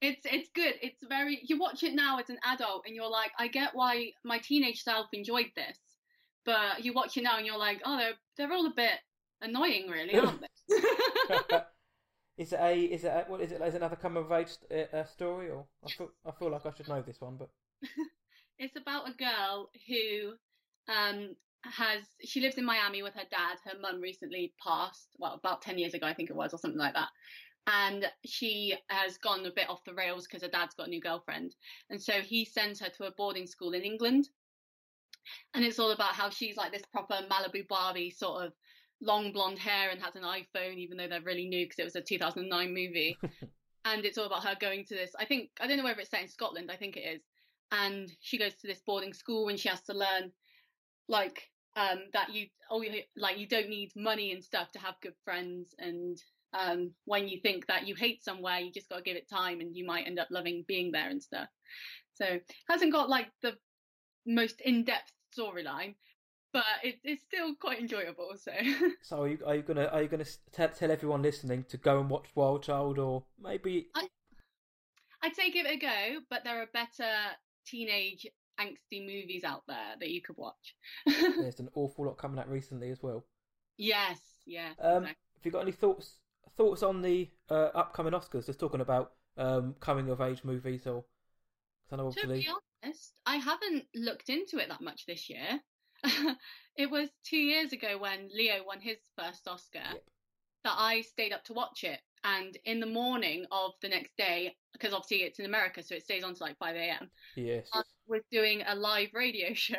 It's 0.00 0.24
it's 0.24 0.48
good. 0.54 0.74
It's 0.80 1.02
very 1.06 1.40
you 1.42 1.58
watch 1.58 1.82
it 1.82 1.92
now 1.92 2.18
as 2.18 2.30
an 2.30 2.38
adult 2.44 2.84
and 2.86 2.96
you're 2.96 3.10
like, 3.10 3.32
I 3.38 3.48
get 3.48 3.74
why 3.74 4.12
my 4.24 4.38
teenage 4.38 4.82
self 4.82 5.08
enjoyed 5.12 5.50
this. 5.54 5.78
But 6.46 6.82
you 6.82 6.94
watch 6.94 7.18
it 7.18 7.24
now 7.24 7.36
and 7.36 7.44
you're 7.46 7.58
like, 7.58 7.82
oh 7.84 7.98
they're 7.98 8.14
they're 8.38 8.52
all 8.56 8.66
a 8.66 8.74
bit 8.74 8.98
annoying 9.42 9.88
really, 9.88 10.16
aren't 10.18 10.40
they? 10.40 10.46
is 12.38 12.52
it 12.52 12.60
a 12.60 12.74
is 12.74 13.04
it 13.04 13.08
a, 13.08 13.24
what 13.28 13.42
is 13.42 13.52
it? 13.52 13.60
Is 13.60 13.74
it 13.74 13.78
another 13.78 13.96
coming 13.96 14.24
of 14.24 14.32
age 14.32 14.56
uh, 14.70 14.96
uh, 14.96 15.04
story 15.04 15.50
or 15.50 15.66
I 15.84 15.90
feel 15.90 16.08
I 16.24 16.30
feel 16.30 16.50
like 16.50 16.64
I 16.64 16.70
should 16.74 16.88
know 16.88 17.02
this 17.02 17.20
one, 17.20 17.36
but 17.36 17.50
it's 18.58 18.76
about 18.76 19.08
a 19.08 19.12
girl 19.12 19.70
who 19.86 20.34
um 20.88 21.34
has 21.62 22.02
she 22.24 22.40
lives 22.40 22.56
in 22.56 22.64
Miami 22.64 23.02
with 23.02 23.14
her 23.14 23.26
dad. 23.30 23.58
Her 23.64 23.78
mum 23.80 24.00
recently 24.00 24.52
passed, 24.62 25.08
well, 25.18 25.34
about 25.34 25.62
ten 25.62 25.78
years 25.78 25.94
ago, 25.94 26.06
I 26.06 26.14
think 26.14 26.30
it 26.30 26.36
was, 26.36 26.52
or 26.52 26.58
something 26.58 26.78
like 26.78 26.94
that. 26.94 27.08
And 27.66 28.06
she 28.24 28.74
has 28.88 29.18
gone 29.18 29.44
a 29.44 29.50
bit 29.50 29.68
off 29.68 29.84
the 29.84 29.94
rails 29.94 30.26
because 30.26 30.42
her 30.42 30.48
dad's 30.48 30.74
got 30.74 30.86
a 30.86 30.90
new 30.90 31.00
girlfriend, 31.00 31.54
and 31.90 32.02
so 32.02 32.14
he 32.14 32.44
sends 32.44 32.80
her 32.80 32.88
to 32.96 33.04
a 33.04 33.12
boarding 33.12 33.46
school 33.46 33.72
in 33.72 33.82
England. 33.82 34.28
And 35.52 35.62
it's 35.62 35.78
all 35.78 35.90
about 35.90 36.14
how 36.14 36.30
she's 36.30 36.56
like 36.56 36.72
this 36.72 36.86
proper 36.90 37.20
Malibu 37.30 37.68
Barbie, 37.68 38.10
sort 38.10 38.46
of 38.46 38.52
long 39.02 39.32
blonde 39.32 39.58
hair, 39.58 39.90
and 39.90 40.00
has 40.00 40.16
an 40.16 40.22
iPhone, 40.22 40.76
even 40.76 40.96
though 40.96 41.08
they're 41.08 41.20
really 41.20 41.46
new 41.46 41.66
because 41.66 41.78
it 41.78 41.84
was 41.84 41.96
a 41.96 42.00
2009 42.00 42.68
movie. 42.68 43.18
and 43.84 44.04
it's 44.04 44.18
all 44.18 44.26
about 44.26 44.44
her 44.44 44.56
going 44.60 44.84
to 44.86 44.94
this. 44.94 45.12
I 45.18 45.24
think 45.24 45.50
I 45.60 45.66
don't 45.66 45.76
know 45.76 45.84
whether 45.84 46.00
it's 46.00 46.10
set 46.10 46.22
in 46.22 46.28
Scotland. 46.28 46.70
I 46.70 46.76
think 46.76 46.96
it 46.96 47.00
is. 47.00 47.22
And 47.70 48.10
she 48.20 48.38
goes 48.38 48.54
to 48.54 48.66
this 48.66 48.80
boarding 48.86 49.12
school 49.12 49.48
and 49.48 49.58
she 49.58 49.68
has 49.68 49.82
to 49.82 49.92
learn 49.92 50.32
like 51.08 51.42
um 51.76 51.98
that 52.12 52.32
you 52.32 52.46
oh 52.70 52.82
like 53.16 53.38
you 53.38 53.46
don't 53.46 53.68
need 53.68 53.90
money 53.96 54.32
and 54.32 54.42
stuff 54.42 54.70
to 54.72 54.78
have 54.78 54.94
good 55.02 55.14
friends 55.24 55.74
and 55.78 56.18
um 56.54 56.90
when 57.04 57.28
you 57.28 57.38
think 57.40 57.66
that 57.66 57.86
you 57.86 57.94
hate 57.94 58.22
somewhere 58.22 58.58
you 58.58 58.72
just 58.72 58.88
got 58.88 58.96
to 58.96 59.02
give 59.02 59.16
it 59.16 59.28
time 59.28 59.60
and 59.60 59.76
you 59.76 59.86
might 59.86 60.06
end 60.06 60.18
up 60.18 60.28
loving 60.30 60.64
being 60.66 60.92
there 60.92 61.08
and 61.08 61.22
stuff. 61.22 61.48
So 62.14 62.40
hasn't 62.68 62.92
got 62.92 63.08
like 63.08 63.28
the 63.42 63.56
most 64.26 64.60
in-depth 64.60 65.12
storyline 65.36 65.94
but 66.52 66.64
it, 66.82 66.96
it's 67.04 67.22
still 67.22 67.54
quite 67.54 67.78
enjoyable 67.78 68.30
so. 68.36 68.52
So 69.02 69.22
are 69.22 69.28
you 69.28 69.38
are 69.46 69.54
you 69.56 69.62
gonna 69.62 69.86
are 69.86 70.02
you 70.02 70.08
gonna 70.08 70.26
tell 70.52 70.68
tell 70.70 70.90
everyone 70.90 71.22
listening 71.22 71.64
to 71.68 71.76
go 71.76 72.00
and 72.00 72.10
watch 72.10 72.26
Wild 72.34 72.62
Child 72.62 72.98
or 72.98 73.24
maybe 73.40 73.88
I, 73.94 74.08
i'd 75.22 75.34
say 75.34 75.50
give 75.50 75.66
it 75.66 75.74
a 75.74 75.78
go 75.78 76.20
but 76.30 76.44
there 76.44 76.62
are 76.62 76.68
better 76.72 77.10
teenage 77.66 78.26
angsty 78.60 79.00
movies 79.04 79.44
out 79.44 79.62
there 79.68 79.94
that 80.00 80.10
you 80.10 80.22
could 80.22 80.36
watch 80.36 80.76
there's 81.38 81.58
an 81.60 81.70
awful 81.74 82.04
lot 82.06 82.18
coming 82.18 82.38
out 82.38 82.50
recently 82.50 82.90
as 82.90 83.02
well. 83.02 83.24
yes 83.78 84.20
yeah 84.46 84.72
Um, 84.80 85.04
exactly. 85.04 85.14
Have 85.36 85.44
you 85.44 85.50
got 85.50 85.60
any 85.60 85.72
thoughts 85.72 86.14
thoughts 86.56 86.82
on 86.82 87.02
the 87.02 87.30
uh, 87.50 87.70
upcoming 87.74 88.12
Oscars? 88.12 88.46
Just 88.46 88.58
talking 88.60 88.80
about 88.80 89.12
um, 89.36 89.74
coming 89.80 90.08
of 90.10 90.20
age 90.20 90.44
movies, 90.44 90.86
or 90.86 91.02
'cause 91.02 91.92
I 91.92 91.96
know 91.96 92.16
To 92.16 92.26
be 92.34 92.46
honest, 92.82 93.14
I 93.24 93.36
haven't 93.36 93.88
looked 93.94 94.28
into 94.28 94.58
it 94.58 94.68
that 94.68 94.82
much 94.82 95.06
this 95.06 95.30
year. 95.30 95.62
it 96.76 96.90
was 96.90 97.08
two 97.24 97.38
years 97.38 97.72
ago 97.72 97.96
when 97.96 98.28
Leo 98.28 98.62
won 98.64 98.80
his 98.82 98.98
first 99.16 99.48
Oscar 99.48 99.86
Yep. 99.90 100.02
That 100.64 100.74
I 100.76 101.02
stayed 101.02 101.32
up 101.32 101.44
to 101.44 101.52
watch 101.52 101.84
it. 101.84 102.00
And 102.24 102.56
in 102.64 102.80
the 102.80 102.86
morning 102.86 103.46
of 103.52 103.72
the 103.80 103.88
next 103.88 104.16
day, 104.16 104.54
because 104.72 104.92
obviously 104.92 105.18
it's 105.18 105.38
in 105.38 105.46
America, 105.46 105.82
so 105.82 105.94
it 105.94 106.02
stays 106.02 106.24
on 106.24 106.34
to 106.34 106.42
like 106.42 106.58
5 106.58 106.74
a.m., 106.74 107.10
yes, 107.36 107.68
I 107.72 107.82
was 108.06 108.22
doing 108.30 108.62
a 108.66 108.74
live 108.74 109.10
radio 109.14 109.52
show. 109.54 109.76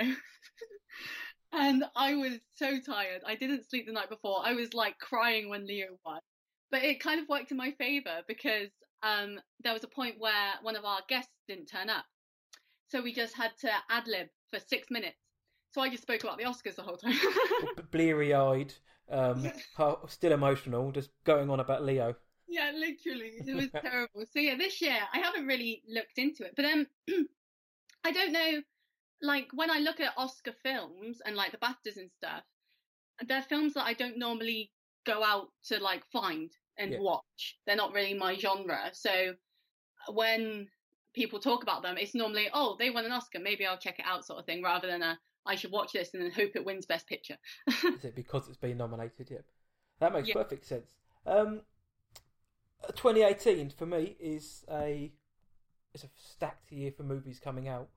and 1.51 1.83
I 1.95 2.15
was 2.15 2.39
so 2.55 2.79
tired. 2.79 3.21
I 3.25 3.35
didn't 3.35 3.69
sleep 3.69 3.87
the 3.87 3.93
night 3.93 4.09
before. 4.09 4.41
I 4.43 4.53
was 4.53 4.73
like 4.73 4.97
crying 4.99 5.49
when 5.49 5.67
Leo 5.67 5.87
won. 6.05 6.19
But 6.71 6.83
it 6.83 6.99
kind 6.99 7.19
of 7.19 7.27
worked 7.27 7.51
in 7.51 7.57
my 7.57 7.71
favour 7.71 8.21
because 8.27 8.69
um, 9.03 9.39
there 9.63 9.73
was 9.73 9.83
a 9.83 9.87
point 9.87 10.15
where 10.19 10.53
one 10.61 10.75
of 10.75 10.85
our 10.85 10.99
guests 11.09 11.31
didn't 11.47 11.65
turn 11.65 11.89
up. 11.89 12.05
So 12.89 13.01
we 13.01 13.13
just 13.13 13.35
had 13.35 13.51
to 13.61 13.71
ad 13.89 14.07
lib 14.07 14.27
for 14.51 14.59
six 14.59 14.89
minutes. 14.89 15.17
So 15.71 15.81
I 15.81 15.89
just 15.89 16.03
spoke 16.03 16.23
about 16.23 16.37
the 16.37 16.45
Oscars 16.45 16.75
the 16.75 16.81
whole 16.83 16.97
time. 16.97 17.17
bleary 17.91 18.33
eyed, 18.33 18.73
um, 19.09 19.51
still 20.07 20.31
emotional, 20.31 20.91
just 20.91 21.11
going 21.23 21.49
on 21.49 21.59
about 21.59 21.83
Leo. 21.83 22.15
yeah, 22.47 22.71
literally. 22.75 23.43
It 23.45 23.55
was 23.55 23.69
terrible. 23.81 24.25
So 24.31 24.39
yeah, 24.39 24.55
this 24.57 24.81
year 24.81 24.97
I 25.13 25.19
haven't 25.19 25.45
really 25.47 25.83
looked 25.87 26.17
into 26.17 26.43
it. 26.43 26.53
But 26.55 26.63
then 26.63 26.87
I 28.03 28.11
don't 28.11 28.31
know, 28.31 28.61
like 29.21 29.49
when 29.53 29.69
I 29.71 29.79
look 29.79 29.99
at 29.99 30.13
Oscar 30.17 30.53
films 30.63 31.21
and 31.25 31.35
like 31.35 31.51
the 31.51 31.57
BAFTAs 31.57 31.97
and 31.97 32.11
stuff, 32.17 32.43
they're 33.27 33.41
films 33.43 33.73
that 33.73 33.85
I 33.85 33.93
don't 33.93 34.17
normally 34.17 34.71
go 35.05 35.23
out 35.23 35.49
to 35.65 35.79
like 35.79 36.03
find 36.11 36.51
and 36.77 36.91
Yeah. 36.93 36.99
watch. 36.99 37.57
They're 37.65 37.75
not 37.75 37.93
really 37.93 38.13
my 38.13 38.37
genre. 38.37 38.89
So 38.93 39.35
when 40.11 40.67
people 41.13 41.39
talk 41.39 41.63
about 41.63 41.83
them, 41.83 41.97
it's 41.97 42.15
normally, 42.15 42.49
oh, 42.53 42.75
they 42.79 42.89
won 42.89 43.05
an 43.05 43.11
Oscar, 43.11 43.39
maybe 43.39 43.65
I'll 43.65 43.77
check 43.77 43.99
it 43.99 44.05
out 44.07 44.25
sort 44.25 44.39
of 44.39 44.45
thing, 44.45 44.63
rather 44.63 44.87
than 44.87 45.01
a 45.01 45.19
I 45.45 45.55
should 45.55 45.71
watch 45.71 45.93
this 45.93 46.13
and 46.13 46.21
then 46.23 46.31
hope 46.31 46.51
it 46.55 46.65
wins 46.65 46.85
Best 46.85 47.07
Picture. 47.07 47.37
Is 47.67 48.05
it 48.05 48.15
because 48.15 48.47
it's 48.47 48.57
been 48.57 48.77
nominated? 48.77 49.29
Yep, 49.31 49.45
that 49.99 50.13
makes 50.13 50.27
Yeah. 50.27 50.33
perfect 50.35 50.65
sense. 50.65 50.93
Um, 51.25 51.61
2018 52.95 53.71
for 53.71 53.85
me 53.85 54.15
is 54.19 54.63
a 54.71 55.11
it's 55.93 56.03
a 56.03 56.09
stacked 56.15 56.71
year 56.71 56.91
for 56.91 57.03
movies 57.03 57.39
coming 57.39 57.67
out. 57.67 57.89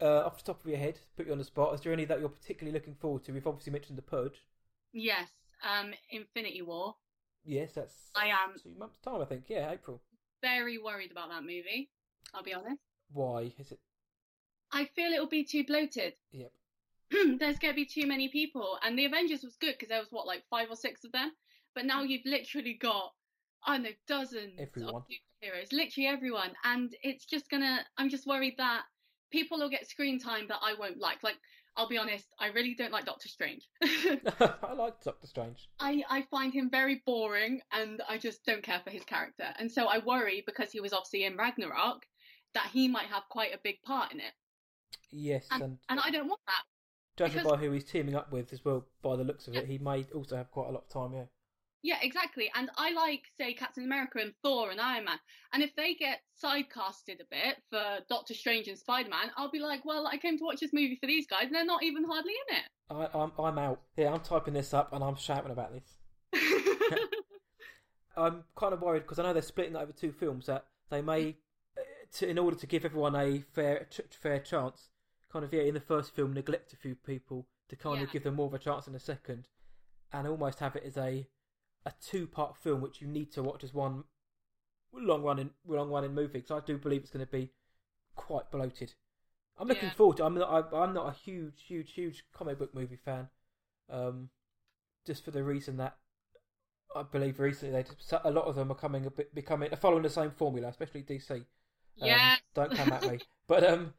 uh, 0.00 0.24
off 0.26 0.36
the 0.38 0.44
top 0.52 0.60
of 0.62 0.68
your 0.68 0.78
head, 0.78 0.98
put 1.16 1.26
you 1.26 1.32
on 1.32 1.38
the 1.38 1.44
spot. 1.44 1.72
Is 1.74 1.80
there 1.80 1.92
any 1.92 2.04
that 2.04 2.20
you're 2.20 2.28
particularly 2.28 2.76
looking 2.78 2.94
forward 2.94 3.24
to? 3.24 3.32
We've 3.32 3.46
obviously 3.46 3.72
mentioned 3.72 3.96
The 3.96 4.02
Purge. 4.02 4.42
yes, 4.92 5.28
um, 5.62 5.92
Infinity 6.10 6.60
War. 6.62 6.96
Yes, 7.44 7.72
that's 7.74 8.10
I 8.14 8.26
am 8.26 8.54
two 8.62 8.74
months 8.76 8.98
time, 8.98 9.22
I 9.22 9.24
think. 9.24 9.44
Yeah, 9.48 9.70
April. 9.70 10.02
very 10.42 10.76
worried 10.78 11.12
about 11.12 11.30
that 11.30 11.42
movie. 11.42 11.90
I'll 12.34 12.42
be 12.42 12.52
honest. 12.52 12.80
Why 13.12 13.52
is 13.58 13.70
it? 13.72 13.78
I 14.72 14.86
feel 14.96 15.12
it'll 15.12 15.28
be 15.28 15.44
too 15.44 15.64
bloated. 15.64 16.14
Yep. 16.32 17.38
There's 17.38 17.58
going 17.60 17.72
to 17.72 17.76
be 17.76 17.86
too 17.86 18.04
many 18.06 18.28
people. 18.28 18.78
And 18.82 18.98
the 18.98 19.04
Avengers 19.04 19.44
was 19.44 19.54
good 19.60 19.74
because 19.74 19.90
there 19.90 20.00
was, 20.00 20.08
what, 20.10 20.26
like 20.26 20.42
five 20.50 20.66
or 20.70 20.74
six 20.74 21.04
of 21.04 21.12
them? 21.12 21.30
But 21.72 21.84
now 21.84 22.02
you've 22.02 22.26
literally 22.26 22.74
got, 22.74 23.12
I 23.64 23.76
don't 23.76 23.84
know, 23.84 23.90
dozens 24.08 24.58
Everyone. 24.58 24.96
of 24.96 25.02
superheroes, 25.04 25.72
literally 25.72 26.08
everyone. 26.08 26.50
And 26.64 26.92
it's 27.02 27.24
just 27.24 27.48
going 27.48 27.62
to, 27.62 27.78
I'm 27.96 28.10
just 28.10 28.26
worried 28.26 28.54
that 28.58 28.82
people 29.30 29.58
will 29.58 29.70
get 29.70 29.88
screen 29.88 30.18
time 30.18 30.48
that 30.48 30.58
I 30.62 30.74
won't 30.74 30.98
like. 30.98 31.22
Like, 31.22 31.36
I'll 31.76 31.88
be 31.88 31.98
honest, 31.98 32.26
I 32.40 32.48
really 32.48 32.74
don't 32.74 32.92
like 32.92 33.04
Doctor 33.04 33.28
Strange. 33.28 33.68
I 33.82 34.72
like 34.72 35.00
Doctor 35.02 35.26
Strange. 35.26 35.68
I, 35.78 36.02
I 36.08 36.22
find 36.22 36.52
him 36.52 36.70
very 36.70 37.02
boring 37.06 37.60
and 37.72 38.02
I 38.08 38.18
just 38.18 38.44
don't 38.44 38.62
care 38.62 38.80
for 38.82 38.90
his 38.90 39.04
character. 39.04 39.46
And 39.58 39.70
so 39.70 39.86
I 39.86 39.98
worry 39.98 40.42
because 40.46 40.72
he 40.72 40.80
was 40.80 40.92
obviously 40.92 41.24
in 41.24 41.36
Ragnarok 41.36 42.06
that 42.54 42.70
he 42.72 42.88
might 42.88 43.06
have 43.08 43.24
quite 43.28 43.54
a 43.54 43.60
big 43.62 43.82
part 43.82 44.12
in 44.12 44.20
it. 44.20 44.32
Yes, 45.10 45.46
And, 45.50 45.62
and, 45.62 45.78
and 45.88 46.00
I 46.00 46.10
don't 46.10 46.28
want 46.28 46.40
that. 46.46 46.62
judging 47.16 47.42
because- 47.42 47.52
by 47.52 47.56
who 47.58 47.72
he's 47.72 47.84
teaming 47.84 48.14
up 48.14 48.30
with 48.32 48.52
as 48.52 48.64
well, 48.64 48.86
by 49.02 49.16
the 49.16 49.24
looks 49.24 49.48
of 49.48 49.54
it, 49.54 49.66
he 49.66 49.78
may 49.78 50.04
also 50.14 50.36
have 50.36 50.50
quite 50.50 50.68
a 50.68 50.72
lot 50.72 50.84
of 50.84 50.88
time. 50.88 51.14
Yeah. 51.14 51.24
Yeah, 51.82 51.98
exactly. 52.02 52.50
And 52.54 52.68
I 52.76 52.90
like, 52.92 53.22
say, 53.38 53.54
Captain 53.54 53.84
America 53.84 54.18
and 54.18 54.32
Thor 54.42 54.70
and 54.70 54.80
Iron 54.80 55.04
Man. 55.04 55.18
And 55.52 55.62
if 55.62 55.74
they 55.76 55.94
get 55.94 56.20
sidecasted 56.42 57.20
a 57.20 57.26
bit 57.30 57.58
for 57.70 57.98
Doctor 58.08 58.34
Strange 58.34 58.66
and 58.66 58.76
Spider 58.76 59.08
Man, 59.08 59.30
I'll 59.36 59.50
be 59.52 59.60
like, 59.60 59.84
well, 59.84 60.06
I 60.06 60.16
came 60.16 60.36
to 60.38 60.44
watch 60.44 60.58
this 60.58 60.72
movie 60.72 60.98
for 61.00 61.06
these 61.06 61.28
guys, 61.28 61.44
and 61.44 61.54
they're 61.54 61.64
not 61.64 61.84
even 61.84 62.04
hardly 62.04 62.32
in 62.50 62.56
I, 62.90 63.08
I'm 63.14 63.32
I'm 63.38 63.58
out. 63.58 63.82
Yeah, 63.96 64.12
I'm 64.12 64.20
typing 64.20 64.54
this 64.54 64.74
up 64.74 64.92
and 64.92 65.04
I'm 65.04 65.16
shouting 65.16 65.52
about 65.52 65.72
this. 65.72 65.98
I'm 68.16 68.44
kind 68.56 68.72
of 68.72 68.80
worried 68.80 69.02
because 69.02 69.18
I 69.18 69.22
know 69.24 69.32
they're 69.32 69.42
splitting 69.42 69.74
that 69.74 69.82
over 69.82 69.92
two 69.92 70.12
films 70.12 70.46
that 70.46 70.66
they 70.90 71.02
may, 71.02 71.30
uh, 71.30 71.32
to, 72.12 72.28
in 72.28 72.38
order 72.38 72.56
to 72.56 72.66
give 72.66 72.84
everyone 72.84 73.14
a 73.16 73.40
fair 73.52 73.86
ch- 73.90 74.00
fair 74.10 74.38
chance, 74.40 74.90
kind 75.30 75.44
of 75.44 75.52
yeah, 75.52 75.62
in 75.62 75.74
the 75.74 75.80
first 75.80 76.14
film 76.14 76.32
neglect 76.32 76.72
a 76.72 76.76
few 76.76 76.94
people 76.94 77.46
to 77.68 77.76
kind 77.76 77.98
Yeah. 77.98 78.04
of 78.04 78.12
give 78.12 78.22
them 78.24 78.34
more 78.36 78.46
of 78.46 78.54
a 78.54 78.58
chance 78.58 78.86
in 78.86 78.92
the 78.92 78.98
second, 79.00 79.48
and 80.12 80.26
almost 80.26 80.60
have 80.60 80.76
it 80.76 80.84
as 80.84 80.96
a 80.96 81.26
a 81.84 81.92
two 82.00 82.26
part 82.26 82.56
film 82.56 82.80
which 82.80 83.00
you 83.00 83.06
need 83.06 83.30
to 83.32 83.42
watch 83.42 83.62
as 83.62 83.72
one 83.72 84.04
long 84.92 85.22
running 85.22 85.50
long 85.66 85.90
running 85.90 86.14
movie. 86.14 86.38
Because 86.40 86.62
I 86.62 86.64
do 86.66 86.78
believe 86.78 87.02
it's 87.02 87.10
going 87.10 87.24
to 87.24 87.30
be 87.30 87.52
quite 88.14 88.50
bloated. 88.50 88.94
I'm 89.58 89.68
looking 89.68 89.88
Yeah. 89.88 89.94
forward 89.94 90.16
to. 90.18 90.24
I'm 90.24 90.34
not. 90.34 90.72
I, 90.72 90.76
I'm 90.82 90.92
not 90.94 91.08
a 91.08 91.18
huge, 91.18 91.62
huge, 91.66 91.92
huge 91.92 92.24
comic 92.32 92.58
book 92.58 92.74
movie 92.74 92.96
fan. 92.96 93.28
Um, 93.88 94.30
just 95.06 95.24
for 95.24 95.30
the 95.30 95.44
reason 95.44 95.76
that 95.76 95.96
I 96.94 97.02
believe 97.04 97.38
recently 97.38 97.82
they 97.82 97.88
a 98.24 98.30
lot 98.30 98.46
of 98.46 98.56
them 98.56 98.72
are 98.72 98.74
coming 98.76 99.06
a 99.06 99.10
bit 99.10 99.34
becoming 99.34 99.70
following 99.76 100.02
the 100.02 100.10
same 100.10 100.30
formula, 100.30 100.68
especially 100.68 101.02
DC. 101.02 101.44
Um, 102.00 102.32
Don't 102.54 102.74
come 102.74 102.92
at 102.92 103.06
me, 103.06 103.20
but 103.46 103.64
um, 103.64 103.92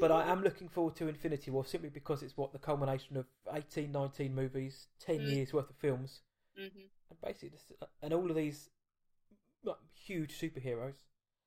but 0.00 0.12
I 0.12 0.24
am 0.30 0.42
looking 0.42 0.68
forward 0.68 0.96
to 0.96 1.08
Infinity 1.08 1.50
War 1.50 1.64
simply 1.64 1.88
because 1.90 2.22
it's 2.22 2.36
what 2.36 2.52
the 2.52 2.58
culmination 2.58 3.16
of 3.16 3.26
18, 3.52 3.90
19 3.92 4.34
movies, 4.34 4.88
10 5.00 5.20
Mm. 5.20 5.30
years 5.30 5.52
worth 5.52 5.70
of 5.70 5.76
films, 5.76 6.20
hmm 6.56 6.88
and 7.10 7.20
basically, 7.20 7.50
this, 7.50 7.72
and 8.02 8.12
all 8.12 8.28
of 8.30 8.36
these 8.36 8.70
like, 9.64 9.76
huge 9.94 10.38
superheroes. 10.38 10.96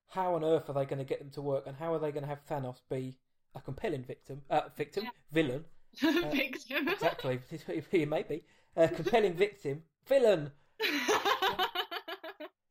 How 0.10 0.36
on 0.36 0.44
earth 0.44 0.70
are 0.70 0.74
they 0.74 0.86
going 0.86 1.00
to 1.00 1.06
get 1.06 1.20
them 1.20 1.30
to 1.32 1.42
work, 1.42 1.68
and 1.68 1.78
how 1.78 1.94
are 1.94 2.00
they 2.00 2.12
going 2.12 2.24
to 2.24 2.30
have 2.30 2.46
Thanos 2.46 2.82
be 2.90 3.16
a 3.56 3.62
compelling 3.62 4.04
victim, 4.04 4.42
uh, 4.50 4.62
victim, 4.76 5.06
Yeah. 5.06 5.10
villain? 5.32 5.66
Victim. 6.02 6.88
Exactly, 6.90 7.40
he 7.92 8.06
may 8.06 8.24
be 8.24 8.44
a 8.76 8.88
compelling 8.88 9.34
victim, 9.34 9.84
villain. 10.08 10.52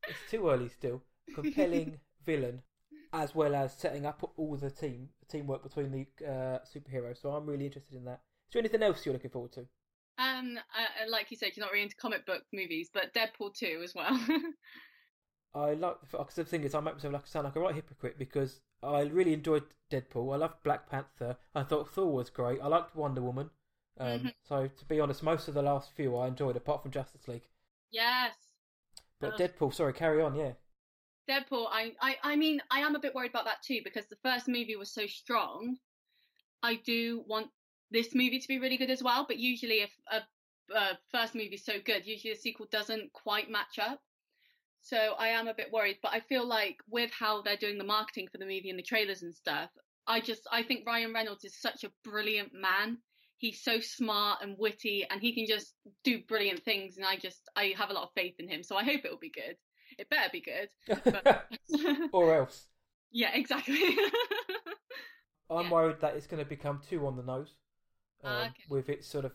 It's 0.07 0.23
too 0.29 0.47
early 0.49 0.69
still. 0.69 1.01
Compelling 1.33 1.99
villain, 2.25 2.61
as 3.13 3.35
well 3.35 3.55
as 3.55 3.73
setting 3.73 4.05
up 4.05 4.31
all 4.37 4.55
the 4.55 4.71
team, 4.71 5.09
teamwork 5.29 5.63
between 5.63 5.91
the 5.91 6.07
uh, 6.25 6.59
superheroes. 6.65 7.21
So 7.21 7.31
I'm 7.31 7.45
really 7.45 7.65
interested 7.65 7.95
in 7.95 8.05
that. 8.05 8.21
Is 8.49 8.53
there 8.53 8.59
anything 8.61 8.83
else 8.83 9.05
you're 9.05 9.13
looking 9.13 9.31
forward 9.31 9.53
to? 9.53 9.67
um, 10.17 10.57
uh, 10.57 11.09
like 11.09 11.31
you 11.31 11.37
said, 11.37 11.51
you're 11.55 11.65
not 11.65 11.71
really 11.71 11.83
into 11.83 11.95
comic 11.95 12.25
book 12.25 12.43
movies, 12.53 12.89
but 12.93 13.13
Deadpool 13.13 13.53
2 13.55 13.81
as 13.83 13.95
well. 13.95 14.19
I 15.53 15.75
like 15.75 15.95
because 16.11 16.35
the 16.35 16.43
thing 16.43 16.63
is, 16.65 16.75
I 16.75 16.81
make 16.81 16.95
myself 16.95 17.13
like 17.13 17.25
sound 17.27 17.45
like 17.45 17.55
a 17.55 17.59
right 17.61 17.73
hypocrite 17.75 18.17
because 18.19 18.59
I 18.83 19.01
really 19.03 19.31
enjoyed 19.33 19.63
Deadpool. 19.89 20.33
I 20.33 20.37
loved 20.37 20.61
Black 20.63 20.89
Panther. 20.89 21.37
I 21.55 21.63
thought 21.63 21.89
Thor 21.93 22.11
was 22.13 22.29
great. 22.29 22.59
I 22.61 22.67
liked 22.67 22.95
Wonder 22.97 23.21
Woman. 23.21 23.49
Um, 23.97 24.29
Mhm. 24.29 24.33
So 24.43 24.67
to 24.67 24.85
be 24.85 24.99
honest, 24.99 25.23
most 25.23 25.47
of 25.47 25.53
the 25.53 25.61
last 25.61 25.91
few 25.93 26.17
I 26.17 26.27
enjoyed, 26.27 26.57
apart 26.57 26.81
from 26.81 26.91
Justice 26.91 27.27
League. 27.29 27.47
yes. 27.91 28.35
But 29.21 29.35
Ugh. 29.35 29.37
Deadpool, 29.37 29.73
sorry, 29.73 29.93
carry 29.93 30.21
on. 30.21 30.35
Yeah, 30.35 30.51
Deadpool, 31.29 31.67
I, 31.69 31.93
I, 32.01 32.15
I 32.23 32.35
mean, 32.35 32.61
I 32.69 32.79
am 32.79 32.95
a 32.95 32.99
bit 32.99 33.13
worried 33.15 33.31
about 33.31 33.45
that 33.45 33.63
too 33.63 33.81
because 33.83 34.07
the 34.07 34.17
first 34.23 34.47
movie 34.47 34.75
was 34.75 34.93
so 34.93 35.07
strong. 35.07 35.77
I 36.63 36.75
do 36.75 37.23
want 37.27 37.47
this 37.91 38.13
movie 38.15 38.39
to 38.39 38.47
be 38.47 38.59
really 38.59 38.77
good 38.77 38.89
as 38.89 39.03
well, 39.03 39.25
but 39.27 39.37
usually 39.37 39.81
if 39.81 39.91
a, 40.11 40.21
a 40.75 40.97
first 41.11 41.35
movie 41.35 41.55
is 41.55 41.65
so 41.65 41.73
good, 41.83 42.05
usually 42.05 42.33
the 42.33 42.39
sequel 42.39 42.67
doesn't 42.71 43.13
quite 43.13 43.49
match 43.49 43.79
up. 43.79 43.99
So 44.81 44.97
I 44.97 45.29
am 45.29 45.47
a 45.47 45.53
bit 45.53 45.71
worried, 45.71 45.97
but 46.01 46.11
I 46.11 46.21
feel 46.21 46.45
like 46.45 46.77
with 46.89 47.11
how 47.11 47.41
they're 47.41 47.55
doing 47.55 47.77
the 47.77 47.83
marketing 47.83 48.27
for 48.31 48.37
the 48.37 48.45
movie 48.45 48.69
and 48.69 48.79
the 48.79 48.83
trailers 48.83 49.21
and 49.21 49.33
stuff, 49.33 49.69
I 50.07 50.19
just 50.19 50.47
I 50.51 50.63
think 50.63 50.87
Ryan 50.87 51.13
Reynolds 51.13 51.45
is 51.45 51.59
such 51.59 51.83
a 51.83 51.91
brilliant 52.03 52.51
man. 52.53 52.97
He's 53.37 53.63
so 53.63 53.79
smart 53.79 54.39
and 54.41 54.55
witty, 54.57 55.05
and 55.09 55.21
he 55.21 55.33
can 55.33 55.45
just 55.47 55.73
do 56.03 56.21
brilliant 56.27 56.63
things. 56.63 56.97
And 56.97 57.05
I 57.05 57.17
just 57.17 57.41
I 57.55 57.73
have 57.77 57.91
a 57.91 57.93
lot 57.93 58.03
of 58.03 58.13
faith 58.15 58.35
in 58.39 58.47
him, 58.47 58.63
so 58.63 58.75
I 58.75 58.83
hope 58.83 59.05
it 59.05 59.11
will 59.11 59.19
be 59.19 59.29
good. 59.29 59.55
It 60.01 60.09
better 60.09 60.29
be 60.31 60.41
good. 60.41 60.69
or 62.11 62.33
else. 62.33 62.67
yeah, 63.11 63.31
exactly. 63.35 63.77
I'm 65.51 65.69
Yeah. 65.69 65.69
worried 65.69 65.99
that 65.99 66.15
it's 66.15 66.25
going 66.25 66.43
to 66.43 66.49
become 66.49 66.79
too 66.81 67.05
on 67.05 67.15
the 67.15 67.21
nose 67.21 67.53
um, 68.23 68.25
Ah, 68.25 68.47
okay. 68.49 68.63
with 68.69 68.89
its 68.89 69.07
sort 69.07 69.25
of 69.25 69.33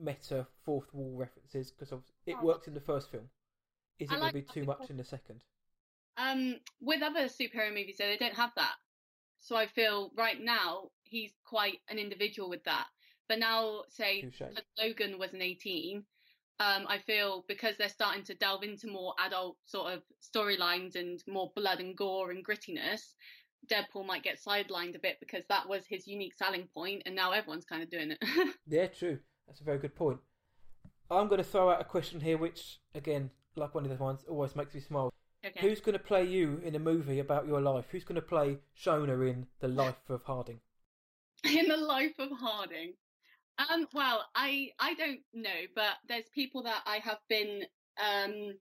meta 0.00 0.46
fourth 0.64 0.92
wall 0.94 1.16
references 1.16 1.72
because 1.72 2.00
it 2.26 2.40
Oh. 2.40 2.42
worked 2.42 2.68
in 2.68 2.74
the 2.74 2.80
first 2.80 3.10
film. 3.10 3.30
Is 3.98 4.10
I 4.10 4.14
it 4.14 4.20
like 4.20 4.32
going 4.32 4.32
to 4.32 4.38
be 4.40 4.42
too 4.42 4.64
much 4.64 4.90
in 4.90 4.96
the 4.98 5.04
second? 5.04 5.42
um, 6.16 6.56
with 6.80 7.02
other 7.02 7.26
superhero 7.26 7.68
movies, 7.70 7.96
though, 7.98 8.06
they 8.06 8.16
don't 8.16 8.34
have 8.34 8.52
that. 8.56 8.74
So 9.40 9.56
I 9.56 9.66
feel 9.66 10.12
right 10.16 10.40
now 10.40 10.90
he's 11.04 11.32
quite 11.44 11.80
an 11.88 11.98
individual 11.98 12.48
with 12.48 12.64
that. 12.64 12.86
But 13.28 13.38
now, 13.38 13.84
say 13.88 14.28
Logan 14.78 15.18
was 15.18 15.32
an 15.34 15.42
18, 15.42 16.04
um, 16.60 16.86
I 16.88 16.98
feel 16.98 17.44
because 17.48 17.76
they're 17.76 17.88
starting 17.88 18.22
to 18.24 18.34
delve 18.34 18.62
into 18.62 18.86
more 18.88 19.14
adult 19.24 19.56
sort 19.64 19.92
of 19.92 20.02
storylines 20.22 20.94
and 20.96 21.22
more 21.26 21.50
blood 21.56 21.80
and 21.80 21.96
gore 21.96 22.30
and 22.30 22.44
grittiness, 22.46 23.14
Deadpool 23.70 24.06
might 24.06 24.22
get 24.22 24.38
sidelined 24.42 24.94
a 24.94 24.98
bit 24.98 25.18
because 25.20 25.42
that 25.48 25.68
was 25.68 25.86
his 25.86 26.06
unique 26.06 26.34
selling 26.34 26.68
point, 26.74 27.02
and 27.06 27.14
now 27.14 27.32
everyone's 27.32 27.64
kind 27.64 27.82
of 27.82 27.90
doing 27.90 28.12
it. 28.12 28.18
Yeah, 28.66 28.86
true. 28.86 29.18
That's 29.46 29.60
a 29.60 29.64
very 29.64 29.78
good 29.78 29.94
point. 29.94 30.18
I'm 31.10 31.28
going 31.28 31.38
to 31.38 31.44
throw 31.44 31.70
out 31.70 31.80
a 31.80 31.84
question 31.84 32.20
here, 32.20 32.38
which, 32.38 32.78
again, 32.94 33.30
like 33.56 33.74
one 33.74 33.84
of 33.84 33.90
the 33.90 34.02
ones, 34.02 34.24
always 34.28 34.56
makes 34.56 34.74
me 34.74 34.80
smile. 34.80 35.12
okay. 35.44 35.60
Who's 35.60 35.80
going 35.80 35.92
to 35.98 36.02
play 36.04 36.24
you 36.26 36.60
in 36.64 36.74
a 36.74 36.78
movie 36.78 37.18
about 37.20 37.46
your 37.46 37.60
life? 37.60 37.84
Who's 37.90 38.04
going 38.04 38.16
to 38.16 38.22
play 38.22 38.58
Shona 38.80 39.28
in 39.30 39.46
The 39.60 39.68
Life 39.82 40.08
of 40.08 40.22
Harding? 40.24 40.60
in 41.44 41.68
the 41.68 41.76
life 41.76 42.18
of 42.18 42.30
Harding? 42.38 42.94
Um, 43.58 43.86
well, 43.94 44.24
I 44.34 44.70
I 44.80 44.94
don't 44.94 45.20
know, 45.32 45.50
but 45.74 45.94
there's 46.08 46.28
people 46.34 46.62
that 46.64 46.82
I 46.86 46.96
have 46.98 47.18
been 47.28 47.62
um 48.02 48.54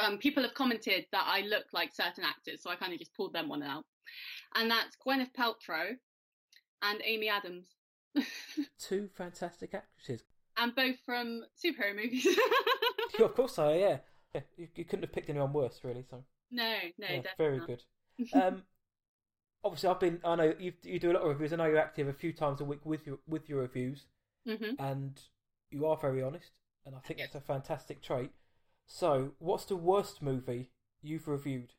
um 0.00 0.18
people 0.18 0.42
have 0.42 0.54
commented 0.54 1.06
that 1.12 1.24
I 1.26 1.42
look 1.42 1.66
like 1.72 1.92
certain 1.94 2.24
actors, 2.24 2.62
so 2.62 2.70
I 2.70 2.76
kind 2.76 2.92
of 2.92 2.98
just 2.98 3.14
pulled 3.14 3.32
them 3.34 3.48
one 3.48 3.62
out, 3.62 3.84
and 4.54 4.70
that's 4.70 4.96
Gwyneth 5.04 5.32
Paltrow 5.38 5.96
and 6.82 7.00
Amy 7.04 7.28
Adams, 7.28 7.68
Two 8.78 9.08
fantastic 9.14 9.74
actresses. 9.74 10.24
and 10.56 10.74
both 10.74 10.96
from 11.04 11.42
superhero 11.62 11.94
movies. 11.96 12.26
Yeah, 13.18 13.24
of 13.26 13.34
course 13.34 13.58
I 13.58 13.74
yeah. 13.74 13.98
yeah 14.34 14.40
you, 14.56 14.68
you 14.76 14.84
couldn't 14.84 15.02
have 15.02 15.12
picked 15.12 15.28
anyone 15.28 15.52
worse, 15.52 15.80
really. 15.82 16.04
So 16.08 16.24
no, 16.52 16.76
no, 16.96 17.06
yeah, 17.10 17.20
very 17.36 17.60
good. 17.60 17.82
Um, 18.32 18.62
obviously, 19.64 19.88
I've 19.88 20.00
been. 20.00 20.20
I 20.24 20.34
know 20.36 20.54
you 20.58 20.72
you 20.82 20.98
do 20.98 21.10
a 21.10 21.14
lot 21.14 21.22
of 21.22 21.28
reviews. 21.28 21.52
I 21.52 21.56
know 21.56 21.66
you're 21.66 21.78
active 21.78 22.08
a 22.08 22.12
few 22.12 22.32
times 22.32 22.60
a 22.60 22.64
week 22.64 22.84
with 22.84 23.06
your 23.06 23.18
with 23.26 23.48
your 23.48 23.60
reviews, 23.60 24.06
Mhm. 24.46 24.76
and 24.78 25.20
you 25.70 25.86
are 25.86 25.96
very 25.96 26.22
honest. 26.22 26.52
And 26.84 26.94
I 26.94 27.00
think 27.00 27.20
that's 27.20 27.34
a 27.34 27.40
fantastic 27.40 28.02
trait. 28.02 28.30
So, 28.86 29.34
what's 29.38 29.64
the 29.66 29.76
worst 29.76 30.22
movie 30.22 30.70
you've 31.02 31.28
reviewed? 31.28 31.74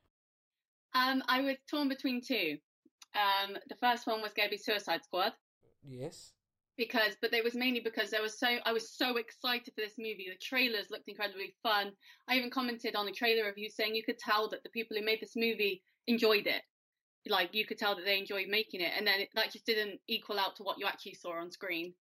Um, 0.93 1.23
I 1.27 1.41
was 1.41 1.57
torn 1.69 1.89
between 1.89 2.21
two. 2.21 2.57
Um, 3.15 3.57
the 3.67 3.75
first 3.75 4.07
one 4.07 4.21
was 4.21 4.33
going 4.33 4.47
to 4.47 4.51
be 4.51 4.57
Suicide 4.57 5.03
Squad. 5.03 5.33
Yes. 5.83 6.33
because 6.77 7.15
but 7.21 7.33
it 7.33 7.43
was 7.43 7.53
mainly 7.53 7.79
because 7.81 8.09
there 8.11 8.21
was 8.21 8.39
so 8.39 8.47
I 8.65 8.71
was 8.71 8.89
so 8.89 9.17
excited 9.17 9.73
for 9.75 9.81
this 9.81 9.97
movie. 9.97 10.27
The 10.29 10.37
trailers 10.37 10.89
looked 10.89 11.07
incredibly 11.09 11.53
fun. 11.61 11.91
I 12.27 12.37
even 12.37 12.49
commented 12.49 12.95
on 12.95 13.07
a 13.07 13.11
trailer 13.11 13.45
review 13.45 13.69
saying 13.69 13.93
you 13.95 14.03
could 14.03 14.17
tell 14.17 14.47
that 14.49 14.63
the 14.63 14.69
people 14.69 14.95
who 14.97 15.03
made 15.03 15.19
this 15.21 15.35
movie 15.35 15.83
enjoyed 16.07 16.47
it. 16.47 16.61
Like 17.27 17.53
you 17.53 17.65
could 17.65 17.77
tell 17.77 17.95
that 17.95 18.05
they 18.05 18.17
enjoyed 18.17 18.47
making 18.47 18.81
it, 18.81 18.91
and 18.97 19.05
then 19.05 19.21
it, 19.21 19.29
that 19.35 19.51
just 19.51 19.65
didn't 19.65 19.99
equal 20.07 20.39
out 20.39 20.55
to 20.57 20.63
what 20.63 20.79
you 20.79 20.87
actually 20.87 21.13
saw 21.13 21.33
on 21.33 21.51
screen. 21.51 21.93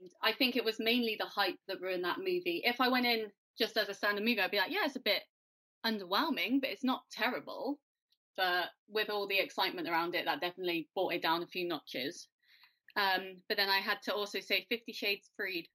And 0.00 0.10
I 0.22 0.32
think 0.32 0.56
it 0.56 0.64
was 0.64 0.78
mainly 0.78 1.16
the 1.18 1.26
hype 1.26 1.58
that 1.68 1.80
ruined 1.80 2.04
that 2.04 2.18
movie. 2.18 2.62
If 2.64 2.80
I 2.80 2.88
went 2.88 3.06
in 3.06 3.26
just 3.58 3.76
as 3.76 3.88
a 3.88 3.94
standard 3.94 4.24
movie, 4.24 4.40
I'd 4.40 4.50
be 4.50 4.58
like, 4.58 4.70
yeah, 4.70 4.84
it's 4.84 4.96
a 4.96 5.00
bit 5.00 5.22
underwhelming, 5.84 6.60
but 6.60 6.70
it's 6.70 6.84
not 6.84 7.02
terrible. 7.10 7.78
But 8.36 8.66
with 8.88 9.10
all 9.10 9.26
the 9.26 9.38
excitement 9.38 9.88
around 9.88 10.14
it, 10.14 10.24
that 10.24 10.40
definitely 10.40 10.88
brought 10.94 11.14
it 11.14 11.22
down 11.22 11.42
a 11.42 11.46
few 11.46 11.66
notches. 11.66 12.28
Um, 12.96 13.36
but 13.48 13.56
then 13.56 13.68
I 13.68 13.78
had 13.78 13.98
to 14.04 14.14
also 14.14 14.40
say 14.40 14.66
Fifty 14.68 14.92
Shades 14.92 15.30
Freed. 15.36 15.68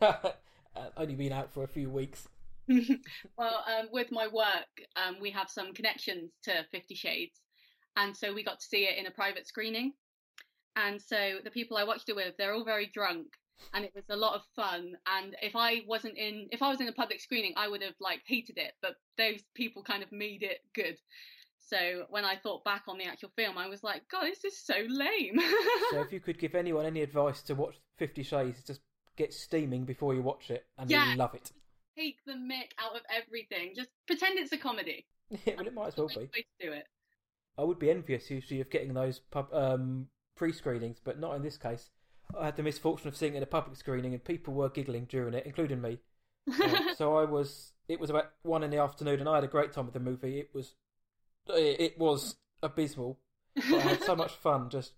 Only 0.96 1.14
been 1.14 1.32
out 1.32 1.52
for 1.52 1.64
a 1.64 1.68
few 1.68 1.90
weeks. 1.90 2.28
well, 2.68 3.64
um, 3.66 3.88
with 3.92 4.12
my 4.12 4.28
work, 4.28 4.68
um, 4.96 5.16
we 5.20 5.30
have 5.30 5.48
some 5.48 5.72
connections 5.72 6.32
to 6.44 6.64
Fifty 6.70 6.94
Shades, 6.94 7.40
and 7.96 8.16
so 8.16 8.32
we 8.32 8.42
got 8.44 8.60
to 8.60 8.66
see 8.66 8.84
it 8.84 8.98
in 8.98 9.06
a 9.06 9.10
private 9.10 9.46
screening. 9.46 9.92
And 10.76 11.00
so 11.00 11.38
the 11.44 11.50
people 11.50 11.76
I 11.76 11.84
watched 11.84 12.08
it 12.08 12.16
with, 12.16 12.36
they're 12.38 12.54
all 12.54 12.64
very 12.64 12.86
drunk, 12.92 13.26
and 13.74 13.84
it 13.84 13.92
was 13.94 14.04
a 14.08 14.16
lot 14.16 14.34
of 14.36 14.42
fun. 14.56 14.92
And 15.06 15.34
if 15.42 15.56
I 15.56 15.82
wasn't 15.86 16.16
in, 16.16 16.48
if 16.52 16.62
I 16.62 16.70
was 16.70 16.80
in 16.80 16.88
a 16.88 16.92
public 16.92 17.20
screening, 17.20 17.54
I 17.56 17.68
would 17.68 17.82
have 17.82 17.94
like 18.00 18.20
hated 18.26 18.56
it. 18.56 18.72
But 18.80 18.94
those 19.18 19.40
people 19.54 19.82
kind 19.82 20.02
of 20.02 20.10
made 20.12 20.42
it 20.42 20.58
good. 20.74 20.96
So 21.58 22.04
when 22.08 22.24
I 22.24 22.36
thought 22.36 22.64
back 22.64 22.84
on 22.88 22.98
the 22.98 23.04
actual 23.04 23.30
film, 23.36 23.58
I 23.58 23.68
was 23.68 23.82
like, 23.82 24.02
God, 24.10 24.24
this 24.24 24.44
is 24.44 24.58
so 24.58 24.74
lame. 24.88 25.40
So, 25.90 26.00
if 26.00 26.12
you 26.12 26.20
could 26.20 26.38
give 26.38 26.54
anyone 26.54 26.86
any 26.86 27.02
advice 27.02 27.42
to 27.42 27.54
watch 27.54 27.76
Fifty 27.98 28.22
Shades, 28.22 28.62
just 28.64 28.80
get 29.16 29.34
steaming 29.34 29.84
before 29.84 30.14
you 30.14 30.22
watch 30.22 30.50
it, 30.50 30.66
and 30.78 30.90
Yeah. 30.90 31.08
you'll 31.08 31.18
love 31.18 31.34
it. 31.34 31.52
Take 31.98 32.16
the 32.24 32.32
mick 32.32 32.70
out 32.78 32.94
of 32.96 33.02
everything. 33.14 33.72
Just 33.76 33.90
pretend 34.06 34.38
it's 34.38 34.52
a 34.52 34.56
comedy. 34.58 35.06
Yeah, 35.46 35.54
well, 35.58 35.66
it 35.66 35.74
might 35.74 35.86
as 35.88 35.96
well 35.96 36.08
be. 36.08 36.16
way 36.16 36.26
to 36.60 36.66
do 36.66 36.72
it. 36.72 36.84
I 37.60 37.64
would 37.64 37.78
be 37.78 37.90
envious 37.90 38.30
usually 38.30 38.60
of 38.60 38.70
getting 38.70 38.94
those 38.94 39.18
pub, 39.18 39.52
um, 39.52 40.08
pre-screenings, 40.36 40.98
but 41.02 41.18
not 41.18 41.36
in 41.36 41.42
this 41.42 41.56
case. 41.58 41.90
I 42.38 42.46
had 42.46 42.56
the 42.56 42.62
misfortune 42.62 43.08
of 43.08 43.16
seeing 43.16 43.34
it 43.34 43.38
in 43.38 43.42
a 43.42 43.46
public 43.46 43.76
screening, 43.76 44.14
and 44.14 44.24
people 44.24 44.54
were 44.54 44.68
giggling 44.68 45.04
during 45.06 45.34
it, 45.34 45.44
including 45.46 45.80
me. 45.82 45.98
So 46.96 47.16
I 47.18 47.24
was. 47.24 47.72
It 47.88 47.98
was 48.00 48.08
about 48.10 48.30
one 48.42 48.62
in 48.62 48.70
the 48.70 48.78
afternoon, 48.78 49.20
and 49.20 49.28
I 49.28 49.34
had 49.36 49.44
a 49.44 49.48
great 49.48 49.72
time 49.72 49.84
with 49.84 49.94
the 49.94 50.00
movie. 50.00 50.38
It 50.38 50.50
was. 50.54 50.74
It 51.48 51.80
it 51.80 51.98
was 51.98 52.36
abysmal, 52.62 53.18
but 53.56 53.74
I 53.74 53.80
had 53.80 54.02
so 54.02 54.14
much 54.16 54.32
fun 54.42 54.70
just 54.70 54.92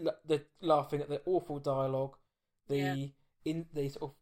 la- 0.00 0.12
the 0.26 0.42
laughing 0.60 1.00
at 1.02 1.08
the 1.08 1.20
awful 1.26 1.58
dialogue, 1.58 2.16
the 2.68 2.76
Yeah. 2.76 3.06
in 3.44 3.66
the 3.74 3.88
sort 3.90 4.02
of 4.10 4.14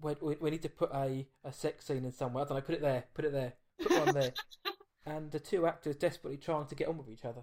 when 0.00 0.16
we, 0.22 0.36
we 0.36 0.50
need 0.50 0.62
to 0.62 0.68
put 0.68 0.90
a, 0.92 1.26
a 1.44 1.52
sex 1.52 1.86
scene 1.86 2.04
in 2.04 2.12
somewhere. 2.12 2.44
I 2.44 2.48
don't 2.48 2.56
know. 2.56 2.62
Put 2.62 2.74
it 2.76 2.80
there. 2.82 3.04
Put 3.14 3.24
it 3.26 3.32
there. 3.32 3.52
Put 3.82 4.06
one 4.06 4.14
there. 4.14 4.32
and 5.06 5.30
the 5.30 5.40
two 5.40 5.66
actors 5.66 5.96
desperately 5.96 6.38
trying 6.38 6.66
to 6.66 6.74
get 6.74 6.88
on 6.88 6.98
with 6.98 7.08
each 7.08 7.24
other. 7.24 7.42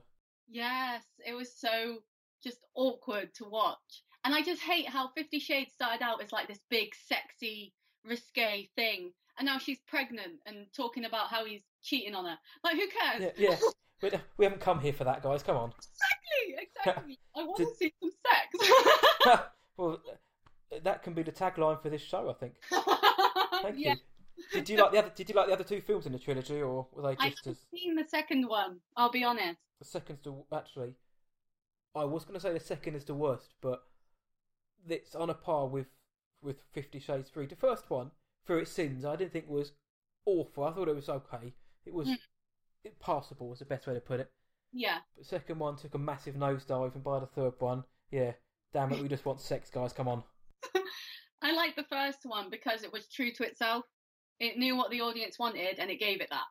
Yes, 0.50 1.04
it 1.26 1.34
was 1.34 1.54
so 1.56 2.00
just 2.44 2.60
awkward 2.76 3.34
to 3.36 3.46
watch. 3.46 4.04
And 4.24 4.34
I 4.34 4.42
just 4.42 4.62
hate 4.62 4.88
how 4.88 5.10
Fifty 5.16 5.40
Shades 5.40 5.74
started 5.74 6.04
out 6.04 6.22
as 6.22 6.32
like 6.32 6.48
this 6.48 6.60
big, 6.70 6.90
sexy, 7.08 7.74
risque 8.06 8.70
thing. 8.76 9.12
And 9.38 9.46
now 9.46 9.58
she's 9.58 9.80
pregnant 9.88 10.40
and 10.46 10.68
talking 10.76 11.06
about 11.06 11.30
how 11.30 11.46
he's 11.46 11.64
cheating 11.82 12.14
on 12.14 12.26
her. 12.26 12.38
Like, 12.64 12.76
who 12.76 12.88
cares? 12.88 13.34
Yeah, 13.38 13.50
yeah. 13.52 13.58
we, 14.02 14.12
we 14.38 14.46
haven't 14.46 14.62
come 14.62 14.80
here 14.80 14.94
for 14.94 15.06
that, 15.06 15.24
guys. 15.24 15.42
Come 15.42 15.58
on. 15.58 15.72
exactly, 15.72 16.68
exactly. 16.86 17.20
I 17.36 17.44
want 17.44 17.58
to 17.58 17.76
see 17.78 17.94
some 18.00 18.12
sex. 18.28 19.42
well, 19.78 20.00
that 20.84 21.02
can 21.04 21.14
be 21.14 21.24
the 21.24 21.32
tagline 21.32 21.82
for 21.82 21.90
this 21.90 22.02
show, 22.02 22.30
I 22.30 22.34
think. 22.34 22.56
Thank 23.62 23.78
yeah. 23.78 23.94
you. 23.94 23.96
Did 24.54 24.70
you 24.70 24.78
like 24.78 24.92
the 24.92 24.98
other? 25.00 25.12
Did 25.16 25.30
you 25.30 25.36
like 25.36 25.48
the 25.48 25.54
other 25.54 25.64
two 25.64 25.82
films 25.82 26.06
in 26.06 26.12
the 26.12 26.20
trilogy, 26.20 26.62
or 26.62 26.88
were 26.92 27.02
they 27.04 27.16
just? 27.16 27.22
I 27.22 27.30
just 27.30 27.46
haven't 27.46 27.52
as 27.74 27.80
seen 27.80 27.96
the 27.96 28.06
second 28.08 28.48
one. 28.48 28.78
I'll 28.98 29.12
be 29.12 29.24
honest. 29.24 29.60
the 29.80 29.86
second's 29.86 30.22
the 30.24 30.34
actually? 30.54 30.94
I 31.96 32.06
was 32.06 32.24
going 32.24 32.36
to 32.36 32.40
say 32.40 32.54
the 32.54 32.60
second 32.60 32.96
is 32.96 33.04
the 33.06 33.14
worst, 33.14 33.54
but 33.62 33.84
it's 34.88 35.14
on 35.16 35.30
a 35.30 35.34
par 35.34 35.68
with 35.68 35.88
with 36.42 36.62
Fifty 36.74 37.00
Shades 37.00 37.30
Three. 37.30 37.46
The 37.46 37.56
first 37.56 37.90
one, 37.90 38.12
for 38.46 38.58
its 38.60 38.72
sins, 38.72 39.06
I 39.06 39.16
didn't 39.16 39.34
think 39.34 39.50
was 39.50 39.74
awful. 40.26 40.64
I 40.64 40.72
thought 40.72 40.88
it 40.88 40.96
was 40.96 41.10
okay. 41.10 41.54
It 41.86 41.94
was 41.94 42.08
Mm. 42.08 42.18
it 42.84 43.00
passable. 43.00 43.50
Was 43.50 43.60
the 43.60 43.66
best 43.66 43.88
way 43.88 43.94
to 43.94 44.00
put 44.02 44.20
it. 44.20 44.32
Yeah. 44.74 45.00
But 45.16 45.24
the 45.24 45.30
second 45.30 45.60
one 45.60 45.76
took 45.76 45.94
a 45.96 46.00
massive 46.00 46.36
nosedive, 46.36 46.96
and 46.96 47.04
by 47.04 47.20
the 47.20 47.28
third 47.28 47.54
one, 47.60 47.84
yeah, 48.10 48.32
damn 48.74 48.92
it, 48.94 49.02
we 49.02 49.08
just 49.10 49.26
want 49.26 49.42
sex, 49.42 49.70
guys. 49.70 49.92
Come 49.94 50.08
on. 50.08 50.24
I 51.42 51.52
like 51.54 51.76
the 51.76 51.84
first 51.84 52.20
one 52.24 52.50
because 52.50 52.84
it 52.84 52.94
was 52.94 53.08
true 53.08 53.32
to 53.34 53.44
itself. 53.44 53.84
It 54.42 54.58
knew 54.58 54.76
what 54.76 54.90
the 54.92 55.02
audience 55.02 55.38
wanted 55.40 55.78
and 55.80 55.90
it 55.92 56.00
gave 56.00 56.20
it 56.22 56.30
that. 56.30 56.48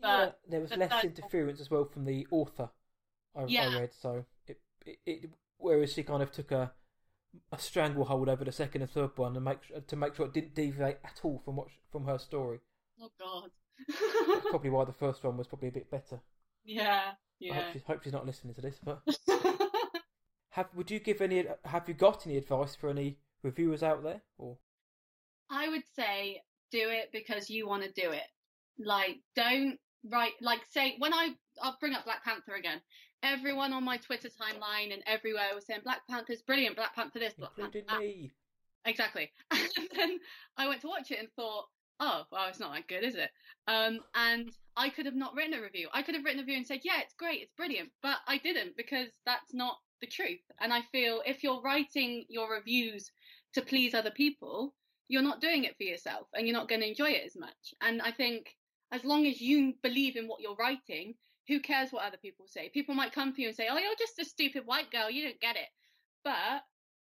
yeah, 0.00 0.30
there 0.48 0.60
was 0.60 0.70
the 0.70 0.76
less 0.78 0.90
third- 0.90 1.04
interference 1.04 1.60
as 1.60 1.70
well 1.70 1.84
from 1.84 2.04
the 2.04 2.26
author. 2.30 2.70
I, 3.36 3.44
Yeah. 3.46 3.68
I 3.68 3.80
read 3.80 3.90
so 3.92 4.24
it, 4.46 4.60
it, 4.86 4.98
it 5.06 5.30
whereas 5.58 5.92
she 5.92 6.02
kind 6.02 6.22
of 6.22 6.30
took 6.32 6.50
a 6.50 6.72
a 7.52 7.58
stranglehold 7.58 8.28
over 8.28 8.44
the 8.44 8.52
second 8.52 8.82
and 8.82 8.90
third 8.90 9.10
one 9.16 9.34
and 9.36 9.44
make 9.44 9.86
to 9.88 9.96
make 9.96 10.14
sure 10.14 10.26
it 10.26 10.32
didn't 10.32 10.54
deviate 10.54 10.98
at 11.04 11.20
all 11.24 11.42
from 11.44 11.56
what 11.56 11.68
from 11.92 12.06
her 12.06 12.18
story. 12.18 12.60
Oh 13.00 13.10
God. 13.18 13.50
That's 13.88 14.46
probably 14.50 14.70
why 14.70 14.84
the 14.84 14.92
first 14.92 15.24
one 15.24 15.36
was 15.36 15.46
probably 15.48 15.68
a 15.68 15.72
bit 15.72 15.90
better. 15.90 16.20
yeah. 16.64 16.86
I 16.90 17.06
hope, 17.08 17.16
Yeah. 17.40 17.72
she's, 17.72 17.82
hope 17.82 18.02
she's 18.04 18.12
not 18.12 18.24
listening 18.24 18.54
to 18.54 18.60
this. 18.60 18.78
But 18.82 19.02
have 20.50 20.68
would 20.74 20.90
you 20.90 21.00
give 21.00 21.20
any? 21.20 21.44
Have 21.64 21.88
you 21.88 21.94
got 21.94 22.26
any 22.26 22.36
advice 22.36 22.74
for 22.76 22.88
any 22.88 23.18
reviewers 23.42 23.82
out 23.82 24.02
there? 24.04 24.22
Or 24.38 24.56
I 25.50 25.68
would 25.68 25.82
say 25.96 26.42
do 26.74 26.90
it 26.90 27.10
because 27.12 27.48
you 27.48 27.68
want 27.68 27.84
to 27.84 27.92
do 27.92 28.10
it. 28.10 28.26
Like, 28.78 29.18
don't 29.36 29.78
write, 30.10 30.32
like, 30.40 30.60
say, 30.70 30.96
when 30.98 31.14
I, 31.14 31.30
I'll 31.62 31.76
bring 31.80 31.94
up 31.94 32.04
Black 32.04 32.24
Panther 32.24 32.54
again. 32.54 32.80
Everyone 33.22 33.72
on 33.72 33.84
my 33.84 33.96
Twitter 33.96 34.28
timeline 34.28 34.92
and 34.92 35.02
everywhere 35.06 35.54
was 35.54 35.66
saying 35.66 35.80
Black 35.84 36.00
Panther's 36.10 36.42
brilliant, 36.42 36.76
Black 36.76 36.94
Panther 36.94 37.20
this, 37.20 37.32
Black 37.34 37.56
Panther 37.56 37.78
including 37.78 37.86
that. 37.88 38.00
me? 38.00 38.32
Exactly. 38.84 39.30
And 39.52 39.88
then 39.96 40.18
I 40.58 40.68
went 40.68 40.82
to 40.82 40.88
watch 40.88 41.10
it 41.10 41.20
and 41.20 41.28
thought, 41.36 41.64
oh, 42.00 42.24
well, 42.30 42.48
it's 42.48 42.60
not 42.60 42.74
that 42.74 42.88
good, 42.88 43.04
is 43.04 43.14
it? 43.14 43.30
Um, 43.66 44.00
and 44.14 44.50
I 44.76 44.88
could 44.90 45.06
have 45.06 45.14
not 45.14 45.34
written 45.34 45.54
a 45.54 45.62
review. 45.62 45.88
I 45.92 46.02
could 46.02 46.14
have 46.16 46.24
written 46.24 46.40
a 46.40 46.42
review 46.42 46.56
and 46.56 46.66
said, 46.66 46.80
yeah, 46.82 47.00
it's 47.00 47.14
great, 47.14 47.40
it's 47.40 47.54
brilliant, 47.56 47.90
but 48.02 48.16
I 48.26 48.38
didn't 48.38 48.76
because 48.76 49.08
that's 49.24 49.54
not 49.54 49.76
the 50.00 50.06
truth. 50.06 50.42
And 50.60 50.72
I 50.72 50.82
feel 50.92 51.22
if 51.24 51.42
you're 51.42 51.62
writing 51.62 52.24
your 52.28 52.50
reviews 52.50 53.10
to 53.54 53.62
please 53.62 53.94
other 53.94 54.10
people, 54.10 54.74
you're 55.08 55.22
not 55.22 55.40
doing 55.40 55.64
it 55.64 55.76
for 55.76 55.82
yourself 55.84 56.28
and 56.34 56.46
you're 56.46 56.56
not 56.56 56.68
going 56.68 56.80
to 56.80 56.88
enjoy 56.88 57.10
it 57.10 57.24
as 57.26 57.36
much. 57.36 57.74
And 57.80 58.00
I 58.00 58.10
think 58.10 58.56
as 58.92 59.04
long 59.04 59.26
as 59.26 59.40
you 59.40 59.74
believe 59.82 60.16
in 60.16 60.26
what 60.26 60.40
you're 60.40 60.56
writing, 60.56 61.14
who 61.48 61.60
cares 61.60 61.90
what 61.90 62.04
other 62.04 62.16
people 62.16 62.46
say? 62.48 62.70
People 62.72 62.94
might 62.94 63.12
come 63.12 63.34
for 63.34 63.40
you 63.40 63.48
and 63.48 63.56
say, 63.56 63.68
oh, 63.70 63.76
you're 63.76 63.92
just 63.98 64.18
a 64.18 64.24
stupid 64.24 64.62
white 64.64 64.90
girl, 64.90 65.10
you 65.10 65.24
don't 65.24 65.40
get 65.40 65.56
it. 65.56 65.68
But 66.24 66.62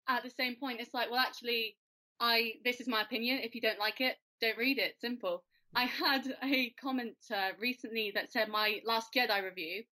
at 0.08 0.24
the 0.24 0.30
same 0.30 0.56
point, 0.56 0.80
it's 0.80 0.94
like, 0.94 1.12
well, 1.12 1.20
actually, 1.20 1.76
I 2.20 2.54
this 2.64 2.80
is 2.80 2.88
my 2.88 3.02
opinion. 3.02 3.40
If 3.42 3.56
you 3.56 3.62
don't 3.62 3.80
like 3.80 4.00
it, 4.00 4.16
don't 4.40 4.58
read 4.58 4.78
it. 4.78 4.96
Simple. 5.02 5.44
I 5.74 5.84
had 5.86 6.36
a 6.44 6.70
comment 6.82 7.16
uh, 7.34 7.52
recently 7.60 8.12
that 8.16 8.32
said 8.32 8.50
my 8.50 8.82
Last 8.86 9.14
Jedi 9.14 9.44
review 9.44 9.84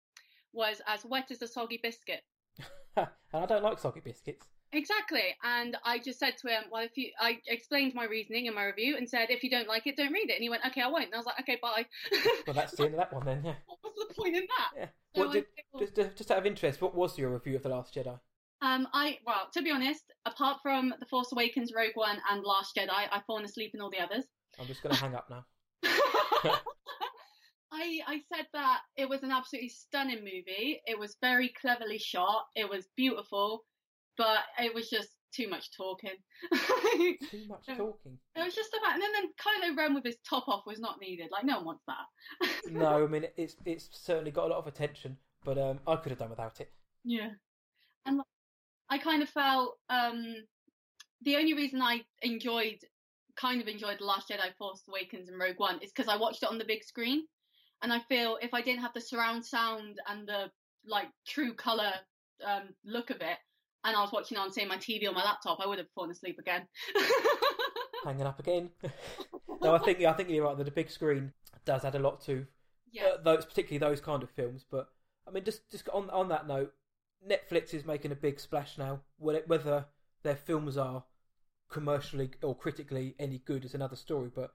was 0.53 0.83
as 0.87 1.05
wet 1.05 1.31
as 1.31 1.43
a 1.43 1.49
soggy 1.49 1.79
biscuit. 1.83 2.23
and 2.97 3.09
I 3.33 3.47
don't 3.47 3.63
like 3.63 3.79
soggy 3.79 4.01
biscuits. 4.01 4.47
Exactly. 4.73 5.35
And 5.43 5.77
I 5.85 5.99
just 5.99 6.19
said 6.19 6.35
to 6.39 6.49
him, 6.49 6.65
well, 6.71 6.83
if 6.83 6.97
you, 6.97 7.11
I 7.21 7.39
explained 7.47 7.95
my 7.95 8.05
reasoning 8.05 8.47
in 8.47 8.55
my 8.55 8.65
review 8.65 8.97
and 8.97 9.09
said, 9.09 9.31
if 9.31 9.43
you 9.43 9.51
don't 9.51 9.69
like 9.69 9.87
it, 9.87 9.97
don't 9.97 10.13
read 10.13 10.29
it. 10.29 10.35
And 10.35 10.43
he 10.43 10.51
went, 10.51 10.65
okay, 10.67 10.83
I 10.83 10.89
won't. 10.89 11.07
And 11.07 11.15
I 11.15 11.19
was 11.19 11.27
like, 11.27 11.41
okay, 11.41 11.59
bye. 11.61 11.87
Well, 12.47 12.55
that's 12.55 12.73
the 12.73 12.85
end 12.85 12.95
of 12.95 12.99
that 12.99 13.13
one 13.13 13.25
then. 13.25 13.43
Yeah. 13.45 13.55
what 13.67 13.79
was 13.83 14.09
the 14.09 14.15
point 14.15 14.37
in 14.37 14.43
that? 14.43 14.79
Yeah. 14.79 14.87
So 15.15 15.27
What 15.27 15.33
did, 15.33 15.95
just, 15.97 16.17
just 16.17 16.31
out 16.31 16.39
of 16.39 16.47
interest, 16.47 16.83
what 16.83 16.95
was 16.95 17.17
your 17.17 17.31
review 17.31 17.57
of 17.57 17.63
the 17.63 17.71
Last 17.71 17.95
Jedi? 17.95 18.19
Um, 18.61 18.89
I 18.93 19.19
well, 19.25 19.49
to 19.55 19.63
be 19.63 19.71
honest, 19.71 20.03
apart 20.27 20.59
from 20.63 20.93
The 20.99 21.07
Force 21.07 21.31
Awakens, 21.33 21.73
Rogue 21.75 21.93
One, 21.95 22.19
and 22.31 22.43
Last 22.45 22.75
Jedi, 22.77 23.07
I've 23.13 23.25
fallen 23.25 23.45
asleep 23.45 23.71
in 23.73 23.81
all 23.81 23.91
the 23.91 24.01
others. 24.01 24.25
I'm 24.59 24.67
just 24.67 24.83
going 24.83 24.95
to 24.95 25.01
hang 25.01 25.15
up 25.15 25.31
now. 25.31 25.45
I 27.73 28.01
I 28.07 28.21
said 28.35 28.47
that 28.53 28.81
it 28.97 29.09
was 29.09 29.23
an 29.23 29.31
absolutely 29.31 29.69
stunning 29.69 30.25
movie. 30.25 30.81
It 30.87 30.99
was 30.99 31.17
very 31.21 31.53
cleverly 31.61 31.99
shot. 31.99 32.47
It 32.57 32.69
was 32.69 32.89
beautiful, 32.97 33.65
but 34.19 34.41
it 34.59 34.75
was 34.75 34.91
just 34.91 35.11
too 35.33 35.49
much 35.49 35.71
talking. 35.75 36.11
Too 36.53 37.17
much 37.49 37.67
talking. 37.67 38.19
It 38.37 38.45
was 38.45 38.55
just 38.55 38.71
about, 38.79 38.95
and 38.95 39.03
then, 39.03 39.13
then 39.13 39.31
Kylo 39.39 39.77
Ren 39.77 39.95
with 39.95 40.05
his 40.05 40.17
top 40.29 40.49
off 40.49 40.65
was 40.67 40.81
not 40.81 41.01
needed. 41.01 41.29
Like 41.31 41.45
no 41.45 41.57
one 41.57 41.67
wants 41.67 41.85
that. 41.87 42.51
No, 42.71 43.05
I 43.05 43.07
mean 43.07 43.27
it's 43.37 43.57
it's 43.65 43.89
certainly 43.93 44.31
got 44.31 44.47
a 44.47 44.49
lot 44.49 44.59
of 44.59 44.67
attention, 44.67 45.17
but 45.45 45.57
um, 45.57 45.79
I 45.87 45.97
could 45.97 46.11
have 46.11 46.19
done 46.19 46.31
without 46.31 46.61
it. 46.61 46.71
Yeah. 47.05 47.31
And 48.05 48.19
like, 48.19 48.27
I 48.91 48.99
kind 48.99 49.23
of 49.23 49.29
felt 49.29 49.79
um 49.89 50.35
the 51.23 51.37
only 51.37 51.55
reason 51.55 51.81
I 51.81 52.03
enjoyed 52.23 52.79
kind 53.37 53.61
of 53.61 53.69
enjoyed 53.69 54.01
The 54.01 54.05
Last 54.05 54.29
Jedi, 54.29 54.55
Force 54.59 54.83
Awakens 54.89 55.29
and 55.29 55.39
Rogue 55.39 55.59
One 55.59 55.79
is 55.81 55.93
because 55.95 56.09
I 56.09 56.17
watched 56.17 56.43
it 56.43 56.49
on 56.49 56.59
the 56.59 56.65
big 56.65 56.83
screen. 56.85 57.25
And 57.83 57.93
I 57.93 58.01
feel 58.01 58.39
if 58.43 58.53
I 58.53 58.61
didn't 58.61 58.83
have 58.83 58.93
the 58.93 59.01
surround 59.01 59.47
sound 59.47 60.01
and 60.09 60.27
the 60.27 60.51
like 60.87 61.09
true 61.27 61.55
colour 61.55 61.93
um 62.45 62.69
look 62.85 63.11
of 63.11 63.21
it 63.21 63.39
and 63.85 63.97
I 63.97 64.01
was 64.01 64.13
watching 64.13 64.39
on 64.39 64.53
say 64.53 64.65
my 64.65 64.77
TV 64.77 65.09
or 65.09 65.13
my 65.13 65.25
laptop, 65.25 65.59
I 65.63 65.67
would 65.67 65.79
have 65.79 65.89
fallen 65.95 66.11
asleep 66.11 66.39
again. 66.39 66.67
Hanging 68.05 68.27
up 68.27 68.39
again. 68.39 68.71
no, 69.63 69.75
I 69.75 69.79
think 69.79 70.01
yeah, 70.01 70.11
I 70.11 70.15
think 70.15 70.31
you're 70.31 70.45
right. 70.45 70.57
That 70.57 70.65
the 70.65 70.71
big 70.71 70.91
screen 70.91 71.33
does 71.65 71.85
add 71.85 71.95
a 71.95 71.99
lot 71.99 72.21
to 72.23 72.47
yeah. 72.93 73.05
uh, 73.05 73.23
those, 73.23 73.45
particularly 73.45 73.79
those 73.79 74.01
kind 74.01 74.23
of 74.23 74.31
films. 74.31 74.65
But 74.71 74.89
I 75.27 75.31
mean, 75.31 75.45
just 75.45 75.71
just 75.71 75.89
on 75.91 76.11
on 76.11 76.29
that 76.29 76.47
note, 76.47 76.73
Netflix 77.27 77.75
is 77.75 77.85
making 77.85 78.13
a 78.13 78.17
big 78.17 78.41
splash 78.41 78.79
now. 78.79 79.01
Whether 79.19 79.43
whether 79.47 79.87
their 80.23 80.37
films 80.37 80.77
are 80.77 81.05
commercially 81.71 82.31
or 82.43 82.57
critically 82.57 83.15
any 83.19 83.39
good 83.39 83.65
is 83.65 83.75
another 83.75 83.97
story. 83.97 84.31
But 84.35 84.53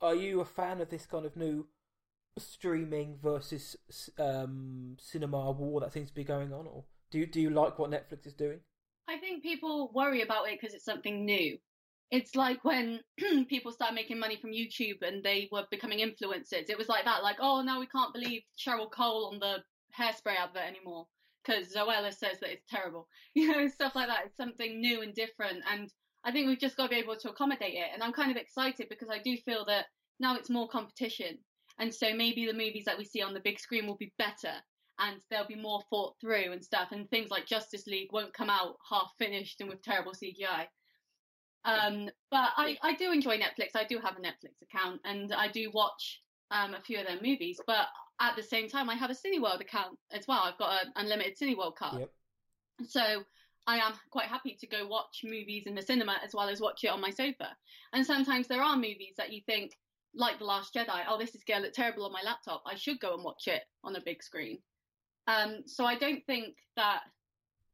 are 0.00 0.14
you 0.14 0.40
a 0.40 0.44
fan 0.44 0.80
of 0.80 0.90
this 0.90 1.06
kind 1.06 1.26
of 1.26 1.36
new 1.36 1.66
streaming 2.38 3.16
versus 3.22 3.76
um, 4.18 4.96
cinema 4.98 5.50
war 5.52 5.80
that 5.80 5.92
seems 5.92 6.08
to 6.08 6.14
be 6.14 6.24
going 6.24 6.52
on, 6.52 6.66
or 6.66 6.84
do 7.10 7.18
you 7.18 7.26
do 7.26 7.40
you 7.40 7.50
like 7.50 7.78
what 7.78 7.90
Netflix 7.90 8.26
is 8.26 8.34
doing? 8.34 8.60
I 9.08 9.18
think 9.18 9.42
people 9.42 9.92
worry 9.94 10.22
about 10.22 10.48
it 10.48 10.58
because 10.60 10.74
it's 10.74 10.84
something 10.84 11.24
new. 11.24 11.58
It's 12.10 12.34
like 12.34 12.64
when 12.64 13.00
people 13.48 13.72
started 13.72 13.94
making 13.94 14.18
money 14.18 14.38
from 14.40 14.52
YouTube 14.52 15.02
and 15.02 15.22
they 15.22 15.48
were 15.50 15.64
becoming 15.70 15.98
influencers. 15.98 16.70
It 16.70 16.78
was 16.78 16.88
like 16.88 17.04
that, 17.04 17.22
like, 17.22 17.36
oh, 17.40 17.62
now 17.62 17.80
we 17.80 17.86
can't 17.86 18.14
believe 18.14 18.42
Cheryl 18.58 18.90
Cole 18.90 19.30
on 19.32 19.40
the 19.40 19.62
hairspray 19.98 20.36
advert 20.38 20.62
anymore 20.62 21.06
because 21.44 21.74
Zoella 21.74 22.12
says 22.12 22.38
that 22.40 22.50
it's 22.50 22.66
terrible. 22.68 23.08
You 23.34 23.50
know, 23.50 23.66
stuff 23.68 23.96
like 23.96 24.08
that. 24.08 24.26
It's 24.26 24.36
something 24.36 24.80
new 24.80 25.02
and 25.02 25.12
different. 25.12 25.64
And 25.70 25.90
I 26.24 26.30
think 26.30 26.46
we've 26.46 26.58
just 26.58 26.76
got 26.76 26.84
to 26.84 26.90
be 26.90 27.00
able 27.00 27.16
to 27.16 27.30
accommodate 27.30 27.74
it. 27.74 27.90
And 27.92 28.02
I'm 28.02 28.12
kind 28.12 28.30
of 28.30 28.36
excited 28.36 28.86
because 28.88 29.08
I 29.10 29.18
do 29.18 29.36
feel 29.38 29.64
that 29.66 29.86
now 30.20 30.36
it's 30.36 30.48
more 30.48 30.68
competition. 30.68 31.38
And 31.78 31.92
so 31.92 32.14
maybe 32.14 32.46
the 32.46 32.52
movies 32.52 32.84
that 32.86 32.96
we 32.96 33.04
see 33.04 33.22
on 33.22 33.34
the 33.34 33.40
big 33.40 33.58
screen 33.58 33.86
will 33.86 33.96
be 33.96 34.12
better 34.18 34.54
and 34.98 35.20
they'll 35.30 35.46
be 35.46 35.56
more 35.56 35.82
thought 35.90 36.14
through 36.20 36.52
and 36.52 36.62
stuff. 36.62 36.88
And 36.92 37.08
things 37.10 37.30
like 37.30 37.46
Justice 37.46 37.86
League 37.86 38.12
won't 38.12 38.32
come 38.32 38.50
out 38.50 38.76
half 38.88 39.12
finished 39.18 39.60
and 39.60 39.68
with 39.68 39.82
terrible 39.82 40.12
CGI. 40.12 40.66
Um, 41.64 42.10
but 42.30 42.50
I, 42.56 42.76
I 42.82 42.94
do 42.94 43.10
enjoy 43.10 43.38
Netflix. 43.38 43.70
I 43.74 43.84
do 43.84 43.98
have 43.98 44.16
a 44.16 44.20
Netflix 44.20 44.62
account 44.62 45.00
and 45.04 45.32
I 45.32 45.48
do 45.48 45.70
watch 45.72 46.20
um, 46.50 46.74
a 46.74 46.80
few 46.80 47.00
of 47.00 47.06
their 47.06 47.20
movies. 47.20 47.58
But 47.66 47.86
at 48.20 48.36
the 48.36 48.42
same 48.42 48.68
time, 48.68 48.90
I 48.90 48.94
have 48.94 49.10
a 49.10 49.14
Cineworld 49.14 49.60
account 49.60 49.98
as 50.12 50.26
well. 50.28 50.42
I've 50.44 50.58
got 50.58 50.84
an 50.84 50.92
unlimited 50.96 51.36
Cineworld 51.38 51.76
card. 51.76 52.00
Yep. 52.00 52.10
So 52.88 53.24
I 53.66 53.78
am 53.78 53.94
quite 54.10 54.26
happy 54.26 54.56
to 54.60 54.66
go 54.66 54.86
watch 54.86 55.22
movies 55.24 55.64
in 55.66 55.74
the 55.74 55.82
cinema 55.82 56.16
as 56.22 56.34
well 56.34 56.48
as 56.48 56.60
watch 56.60 56.84
it 56.84 56.88
on 56.88 57.00
my 57.00 57.10
sofa. 57.10 57.56
And 57.92 58.04
sometimes 58.04 58.46
there 58.46 58.62
are 58.62 58.76
movies 58.76 59.14
that 59.16 59.32
you 59.32 59.40
think, 59.46 59.72
like 60.14 60.38
The 60.38 60.44
Last 60.44 60.74
Jedi, 60.74 61.02
oh, 61.08 61.18
this 61.18 61.34
is 61.34 61.42
going 61.44 61.60
to 61.60 61.66
look 61.66 61.74
terrible 61.74 62.04
on 62.04 62.12
my 62.12 62.22
laptop. 62.24 62.62
I 62.66 62.74
should 62.74 63.00
go 63.00 63.14
and 63.14 63.24
watch 63.24 63.46
it 63.46 63.62
on 63.82 63.96
a 63.96 64.02
big 64.04 64.22
screen. 64.22 64.58
Um, 65.26 65.62
so 65.66 65.84
I 65.84 65.96
don't 65.96 66.24
think 66.26 66.56
that 66.76 67.00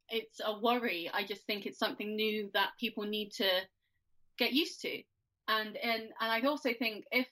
it's 0.09 0.41
a 0.45 0.59
worry. 0.59 1.11
I 1.13 1.25
just 1.25 1.47
think 1.47 1.67
it's 1.67 1.79
something 1.79 2.17
new 2.17 2.51
that 2.55 2.71
people 2.79 3.05
need 3.05 3.31
to 3.33 3.49
get 4.39 4.53
used 4.53 4.81
to. 4.83 5.03
And 5.49 5.77
and 5.77 6.03
and 6.21 6.33
I 6.33 6.41
also 6.43 6.71
think 6.79 7.05
if 7.11 7.27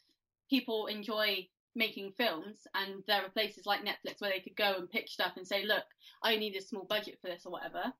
people 0.50 0.86
enjoy 0.86 1.46
making 1.74 2.12
films 2.16 2.66
and 2.74 3.02
there 3.06 3.22
are 3.24 3.30
places 3.30 3.66
like 3.66 3.80
Netflix 3.84 4.20
where 4.20 4.30
they 4.30 4.40
could 4.40 4.56
go 4.56 4.74
and 4.76 4.90
pitch 4.90 5.12
stuff 5.12 5.32
and 5.36 5.46
say, 5.46 5.64
look, 5.64 5.84
I 6.22 6.36
need 6.36 6.56
a 6.56 6.62
small 6.62 6.84
budget 6.84 7.18
for 7.20 7.28
this 7.28 7.46
or 7.46 7.52
whatever, 7.52 7.92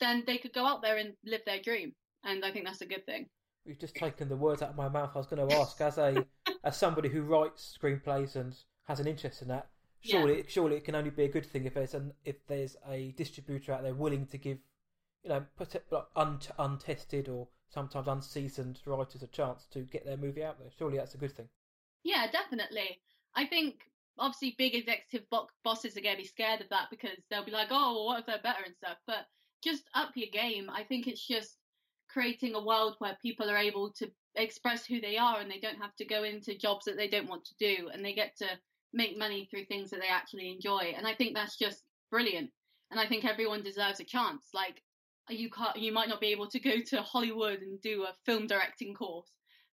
then 0.00 0.22
they 0.26 0.38
could 0.38 0.52
go 0.52 0.64
out 0.64 0.82
there 0.82 0.96
and 0.96 1.14
live 1.24 1.40
their 1.44 1.60
dream. 1.60 1.92
And 2.24 2.44
I 2.44 2.52
think 2.52 2.64
that's 2.64 2.82
a 2.82 2.86
good 2.86 3.04
thing. 3.06 3.26
You've 3.64 3.80
just 3.80 3.96
taken 3.96 4.28
the 4.28 4.36
words 4.36 4.62
out 4.62 4.70
of 4.70 4.76
my 4.76 4.88
mouth. 4.88 5.10
I 5.14 5.18
was 5.18 5.26
going 5.26 5.46
to 5.48 5.56
ask, 5.56 5.80
as 5.80 5.98
a 5.98 6.24
as 6.64 6.76
somebody 6.76 7.08
who 7.08 7.22
writes 7.22 7.76
screenplays 7.80 8.36
and 8.36 8.54
has 8.84 9.00
an 9.00 9.08
interest 9.08 9.42
in 9.42 9.48
that, 9.48 9.68
Yeah. 10.02 10.20
surely 10.20 10.44
surely 10.48 10.76
it 10.76 10.84
can 10.84 10.94
only 10.94 11.10
be 11.10 11.24
a 11.24 11.28
good 11.28 11.46
thing 11.46 11.64
if 11.64 11.74
there's 11.74 11.94
an 11.94 12.12
if 12.24 12.36
there's 12.46 12.76
a 12.88 13.12
distributor 13.16 13.72
out 13.72 13.82
there 13.82 13.94
willing 13.94 14.26
to 14.26 14.38
give 14.38 14.58
you 15.22 15.30
know 15.30 15.44
put 15.56 15.74
it, 15.74 15.84
like, 15.90 16.06
un, 16.14 16.38
untested 16.58 17.28
or 17.28 17.48
sometimes 17.68 18.06
unseasoned 18.06 18.80
writers 18.86 19.22
a 19.22 19.26
chance 19.26 19.66
to 19.72 19.80
get 19.80 20.04
their 20.04 20.16
movie 20.16 20.44
out 20.44 20.58
there. 20.58 20.68
Surely 20.78 20.98
that's 20.98 21.14
a 21.14 21.18
good 21.18 21.32
thing. 21.32 21.48
Yeah, 22.04 22.30
definitely. 22.30 23.00
I 23.34 23.46
think 23.46 23.80
obviously 24.18 24.54
big 24.56 24.74
executive 24.74 25.28
bo- 25.30 25.48
bosses 25.64 25.96
are 25.96 26.00
going 26.00 26.16
to 26.16 26.22
be 26.22 26.28
scared 26.28 26.60
of 26.60 26.68
that 26.70 26.88
because 26.90 27.18
they'll 27.28 27.44
be 27.44 27.50
like, 27.50 27.68
oh, 27.70 27.94
well, 27.94 28.06
what 28.06 28.20
if 28.20 28.26
they're 28.26 28.38
better 28.42 28.64
and 28.64 28.74
stuff. 28.76 28.96
But 29.06 29.26
just 29.62 29.84
up 29.94 30.12
your 30.14 30.28
game. 30.32 30.70
I 30.70 30.84
think 30.84 31.06
it's 31.06 31.26
just 31.26 31.56
creating 32.08 32.54
a 32.54 32.64
world 32.64 32.94
where 32.98 33.18
people 33.20 33.50
are 33.50 33.56
able 33.56 33.90
to 33.94 34.10
express 34.36 34.86
who 34.86 35.00
they 35.00 35.16
are 35.16 35.40
and 35.40 35.50
they 35.50 35.58
don't 35.58 35.80
have 35.80 35.94
to 35.96 36.04
go 36.04 36.22
into 36.22 36.56
jobs 36.56 36.84
that 36.84 36.96
they 36.96 37.08
don't 37.08 37.28
want 37.28 37.44
to 37.46 37.54
do 37.58 37.88
and 37.92 38.04
they 38.04 38.12
get 38.12 38.36
to 38.36 38.46
make 38.92 39.18
money 39.18 39.46
through 39.50 39.64
things 39.64 39.90
that 39.90 40.00
they 40.00 40.08
actually 40.08 40.50
enjoy. 40.50 40.94
And 40.96 41.06
I 41.06 41.14
think 41.14 41.34
that's 41.34 41.56
just 41.56 41.82
brilliant. 42.10 42.50
And 42.90 43.00
I 43.00 43.06
think 43.06 43.24
everyone 43.24 43.62
deserves 43.62 44.00
a 44.00 44.04
chance. 44.04 44.46
Like 44.54 44.82
you 45.28 45.50
can't, 45.50 45.76
you 45.76 45.92
might 45.92 46.08
not 46.08 46.20
be 46.20 46.28
able 46.28 46.48
to 46.48 46.60
go 46.60 46.80
to 46.86 47.02
Hollywood 47.02 47.60
and 47.60 47.80
do 47.80 48.04
a 48.04 48.14
film 48.24 48.46
directing 48.46 48.94
course, 48.94 49.30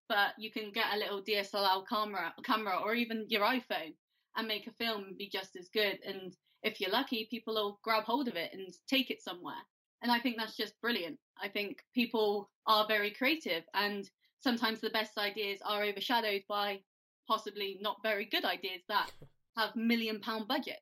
but 0.08 0.30
you 0.38 0.50
can 0.50 0.72
get 0.72 0.86
a 0.92 0.98
little 0.98 1.22
DSLR 1.22 1.86
camera, 1.88 2.34
camera, 2.44 2.80
or 2.82 2.94
even 2.94 3.26
your 3.28 3.42
iPhone, 3.42 3.94
and 4.36 4.48
make 4.48 4.66
a 4.66 4.72
film 4.72 5.04
and 5.04 5.18
be 5.18 5.28
just 5.28 5.56
as 5.56 5.68
good. 5.68 5.98
And 6.06 6.34
if 6.62 6.80
you're 6.80 6.90
lucky, 6.90 7.28
people 7.30 7.54
will 7.54 7.78
grab 7.82 8.04
hold 8.04 8.28
of 8.28 8.36
it 8.36 8.50
and 8.52 8.66
take 8.88 9.10
it 9.10 9.22
somewhere. 9.22 9.54
And 10.02 10.10
I 10.10 10.18
think 10.18 10.36
that's 10.36 10.56
just 10.56 10.80
brilliant. 10.80 11.18
I 11.40 11.48
think 11.48 11.84
people 11.94 12.50
are 12.66 12.86
very 12.88 13.10
creative, 13.10 13.64
and 13.74 14.08
sometimes 14.40 14.80
the 14.80 14.90
best 14.90 15.18
ideas 15.18 15.60
are 15.64 15.84
overshadowed 15.84 16.42
by 16.48 16.80
possibly 17.26 17.78
not 17.80 17.96
very 18.02 18.24
good 18.24 18.44
ideas 18.44 18.82
that 18.88 19.10
have 19.56 19.76
million 19.76 20.20
pound 20.20 20.48
budgets. 20.48 20.80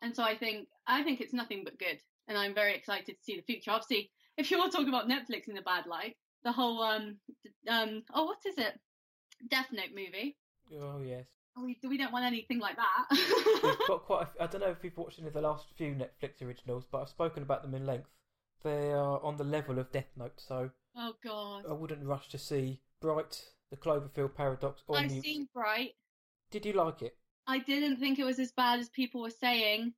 And 0.00 0.14
so 0.14 0.22
I 0.22 0.36
think 0.36 0.68
I 0.86 1.02
think 1.02 1.20
it's 1.20 1.32
nothing 1.32 1.62
but 1.64 1.78
good, 1.78 1.98
and 2.28 2.36
I'm 2.36 2.54
very 2.54 2.74
excited 2.74 3.16
to 3.16 3.22
see 3.22 3.36
the 3.36 3.42
future. 3.42 3.70
Obviously, 3.70 4.10
if 4.36 4.50
you 4.50 4.58
want 4.58 4.72
to 4.72 4.78
talk 4.78 4.88
about 4.88 5.08
Netflix 5.08 5.48
in 5.48 5.56
a 5.56 5.62
bad 5.62 5.86
light, 5.86 6.16
the 6.44 6.52
whole 6.52 6.82
um 6.82 7.16
um 7.68 8.02
oh 8.12 8.24
what 8.24 8.38
is 8.46 8.58
it, 8.58 8.78
Death 9.48 9.68
Note 9.72 9.90
movie. 9.94 10.36
Oh 10.80 11.00
yes. 11.02 11.26
We 11.56 11.78
we 11.86 11.98
don't 11.98 12.12
want 12.12 12.24
anything 12.24 12.58
like 12.60 12.76
We've 13.10 13.60
that. 13.62 13.78
got 13.86 14.02
quite. 14.06 14.26
A, 14.40 14.44
I 14.44 14.46
don't 14.46 14.62
know 14.62 14.70
if 14.70 14.82
you've 14.82 14.96
watched 14.96 15.18
any 15.18 15.28
of 15.28 15.34
the 15.34 15.42
last 15.42 15.66
few 15.76 15.94
Netflix 15.94 16.42
originals, 16.42 16.86
but 16.90 17.02
I've 17.02 17.08
spoken 17.10 17.42
about 17.42 17.62
them 17.62 17.74
in 17.74 17.84
length. 17.86 18.08
They 18.64 18.90
are 18.92 19.22
on 19.22 19.36
the 19.36 19.44
level 19.44 19.78
of 19.78 19.92
Death 19.92 20.08
Note, 20.16 20.40
so 20.40 20.70
oh 20.96 21.12
god, 21.22 21.64
I 21.68 21.74
wouldn't 21.74 22.06
rush 22.06 22.28
to 22.30 22.38
see 22.38 22.80
Bright, 23.02 23.42
the 23.72 23.78
Cloverfield 23.78 24.34
Paradox, 24.36 24.82
or 24.86 24.96
I've 24.98 25.10
Mute. 25.10 25.24
seen 25.24 25.48
Bright. 25.54 25.92
Did 26.50 26.66
you 26.66 26.74
like 26.74 27.00
it? 27.02 27.16
I 27.46 27.58
didn't 27.58 27.96
think 27.96 28.18
it 28.18 28.24
was 28.24 28.38
as 28.38 28.52
bad 28.52 28.78
as 28.78 28.90
people 28.90 29.22
were 29.22 29.30
saying, 29.30 29.94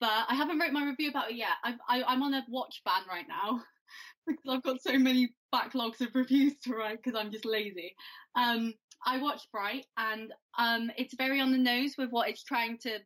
but 0.00 0.24
I 0.28 0.34
haven't 0.34 0.58
wrote 0.58 0.72
my 0.72 0.84
review 0.84 1.10
about 1.10 1.30
it 1.30 1.36
yet. 1.36 1.50
I've, 1.62 1.76
I, 1.86 2.02
I'm 2.02 2.22
on 2.22 2.32
a 2.34 2.42
watch 2.48 2.80
ban 2.84 3.02
right 3.08 3.26
now 3.28 3.62
because 4.26 4.44
I've 4.48 4.62
got 4.62 4.82
so 4.82 4.98
many 4.98 5.34
backlogs 5.54 6.00
of 6.00 6.08
reviews 6.14 6.54
to 6.64 6.74
write 6.74 7.02
because 7.02 7.16
I'm 7.20 7.30
just 7.30 7.44
lazy. 7.44 7.94
Um, 8.34 8.72
I 9.04 9.18
watched 9.18 9.52
Bright, 9.52 9.84
and 9.98 10.32
um, 10.58 10.90
it's 10.96 11.14
very 11.14 11.40
on 11.40 11.52
the 11.52 11.58
nose 11.58 11.94
with 11.98 12.10
what 12.10 12.30
it's 12.30 12.42
trying 12.42 12.78
to 12.78 12.98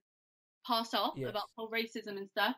pass 0.64 0.94
off 0.94 1.14
Yes. 1.16 1.30
about 1.30 1.42
whole 1.56 1.68
racism 1.68 2.16
and 2.16 2.30
stuff. 2.30 2.54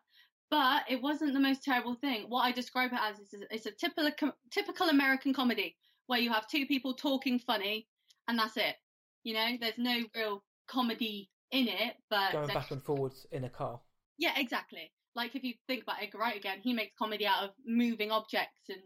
But 0.51 0.83
it 0.91 1.01
wasn't 1.01 1.33
the 1.33 1.41
most 1.41 1.65
terrible 1.65 1.95
thing. 1.95 2.27
What 2.29 2.43
I 2.43 2.53
describe 2.53 2.93
it 2.93 3.01
as 3.03 3.19
is 3.19 3.35
it's 3.51 3.67
a 3.67 3.73
typical 3.73 4.33
typical 4.53 4.89
American 4.91 5.33
comedy 5.33 5.75
where 6.07 6.21
you 6.21 6.31
have 6.33 6.47
two 6.49 6.67
people 6.67 6.95
talking 6.95 7.39
funny, 7.39 7.87
and 8.29 8.39
that's 8.39 8.57
it. 8.57 8.77
You 9.23 9.35
know, 9.35 9.51
there's 9.61 9.79
no 9.79 10.01
real 10.15 10.43
comedy 10.69 11.31
in 11.51 11.69
it, 11.69 11.95
but 12.11 12.33
Going 12.33 12.49
back 12.49 12.71
and 12.71 12.83
forwards 12.83 13.27
in 13.31 13.45
a 13.45 13.49
car. 13.51 13.81
yeah, 14.19 14.33
exactly. 14.37 14.91
Like 15.15 15.35
if 15.37 15.45
you 15.45 15.55
think 15.69 15.83
about 15.85 16.03
Edgar 16.03 16.19
Wright 16.19 16.37
again, 16.37 16.59
he 16.63 16.73
makes 16.73 16.93
comedy 16.99 17.27
out 17.27 17.45
of 17.45 17.51
moving 17.65 18.11
objects 18.11 18.69
and 18.69 18.83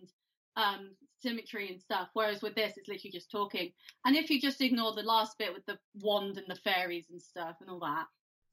um, 0.57 0.91
symmetry 1.21 1.71
and 1.71 1.81
stuff. 1.81 2.09
Whereas 2.13 2.43
with 2.43 2.55
this, 2.55 2.75
it's 2.77 2.89
literally 2.89 3.13
just 3.13 3.31
talking. 3.31 3.73
And 4.05 4.15
if 4.15 4.29
you 4.29 4.41
just 4.41 4.61
ignore 4.61 4.93
the 4.95 5.03
last 5.03 5.39
bit 5.39 5.55
with 5.55 5.65
the 5.67 5.79
wand 6.03 6.37
and 6.37 6.47
the 6.49 6.61
fairies 6.61 7.07
and 7.11 7.21
stuff 7.23 7.57
and 7.61 7.71
all 7.71 7.81
that, 7.81 8.07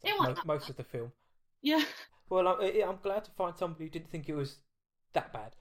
it 0.04 0.18
wasn't 0.18 0.38
mo- 0.46 0.54
most 0.54 0.64
bad. 0.64 0.70
of 0.70 0.76
the 0.78 0.84
film. 0.86 1.12
yeah, 1.62 1.84
Well, 2.30 2.48
I'm, 2.48 2.62
I'm 2.62 2.98
glad 3.04 3.26
to 3.26 3.32
find 3.32 3.56
somebody 3.58 3.84
who 3.86 3.90
didn't 3.92 4.10
think 4.10 4.30
it 4.30 4.36
was 4.36 4.58
that 5.14 5.32
bad. 5.34 5.56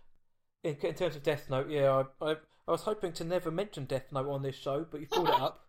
In, 0.62 0.76
in 0.82 0.94
terms 0.94 1.16
of 1.16 1.22
Death 1.22 1.50
Note, 1.50 1.68
yeah, 1.68 2.04
I, 2.20 2.30
I, 2.30 2.36
I 2.66 2.70
was 2.72 2.82
hoping 2.82 3.12
to 3.14 3.24
never 3.24 3.50
mention 3.50 3.84
Death 3.84 4.10
Note 4.12 4.28
on 4.30 4.42
this 4.42 4.56
show, 4.56 4.86
but 4.90 5.00
you 5.00 5.06
brought 5.06 5.28
it 5.28 5.40
up. 5.40 5.60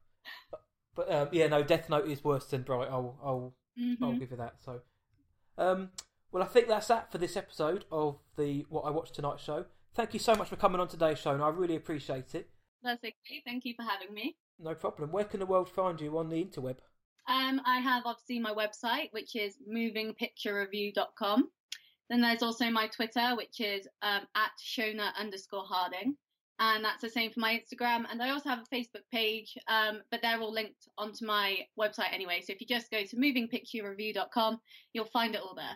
But 0.95 1.11
um, 1.11 1.27
yeah, 1.33 1.47
no, 1.47 1.61
Death 1.61 1.89
Note 1.89 2.07
is 2.07 2.23
worse 2.23 2.45
than 2.45 2.61
Bright. 2.61 2.87
I'll, 2.89 3.19
I'll, 3.21 3.53
I'll 4.01 4.11
Mhm. 4.13 4.19
give 4.19 4.31
you 4.31 4.37
that. 4.37 4.55
So, 4.63 4.79
um, 5.57 5.89
well, 6.31 6.41
I 6.41 6.45
think 6.45 6.69
that's 6.69 6.87
that 6.87 7.11
for 7.11 7.17
this 7.17 7.35
episode 7.35 7.83
of 7.91 8.17
the 8.37 8.65
What 8.69 8.83
I 8.83 8.91
Watched 8.91 9.13
Tonight 9.15 9.41
show. 9.41 9.65
Thank 9.93 10.13
you 10.13 10.21
so 10.21 10.35
much 10.35 10.47
for 10.47 10.55
coming 10.55 10.79
on 10.79 10.87
today's 10.87 11.19
show, 11.19 11.31
and 11.31 11.43
I 11.43 11.49
really 11.49 11.75
appreciate 11.75 12.33
it. 12.33 12.49
that's 12.81 13.03
okay. 13.03 13.41
Thank 13.45 13.65
you 13.65 13.73
for 13.75 13.83
having 13.83 14.13
me. 14.13 14.37
No 14.57 14.73
problem. 14.73 15.11
Where 15.11 15.25
can 15.25 15.41
the 15.41 15.45
world 15.45 15.67
find 15.69 15.99
you 15.99 16.17
on 16.17 16.29
the 16.29 16.41
interweb? 16.41 16.77
Um, 17.27 17.59
I 17.65 17.79
have 17.79 18.03
obviously 18.05 18.39
my 18.39 18.53
website, 18.53 19.11
which 19.11 19.35
is 19.35 19.57
movingpicturereview.com. 19.69 21.49
Then 22.09 22.21
there's 22.21 22.43
also 22.43 22.69
my 22.69 22.87
Twitter, 22.87 23.35
which 23.35 23.59
is 23.59 23.85
um, 24.01 24.21
at 24.35 24.51
Shona 24.63 25.13
underscore 25.19 25.65
Harding. 25.67 26.15
And 26.59 26.85
that's 26.85 27.01
the 27.01 27.09
same 27.09 27.31
for 27.31 27.41
my 27.41 27.59
Instagram. 27.59 28.05
And 28.09 28.21
I 28.21 28.29
also 28.29 28.49
have 28.49 28.59
a 28.59 28.75
Facebook 28.75 29.03
page, 29.11 29.57
um, 29.67 30.01
but 30.09 30.21
they're 30.21 30.39
all 30.39 30.53
linked 30.53 30.87
onto 30.97 31.25
my 31.25 31.59
website 31.77 32.13
anyway. 32.13 32.41
So 32.41 32.53
if 32.53 32.61
you 32.61 32.67
just 32.67 32.89
go 32.89 33.03
to 33.03 33.15
movingpicturereview.com, 33.15 34.59
you'll 34.93 35.05
find 35.05 35.35
it 35.35 35.41
all 35.41 35.55
there. 35.55 35.75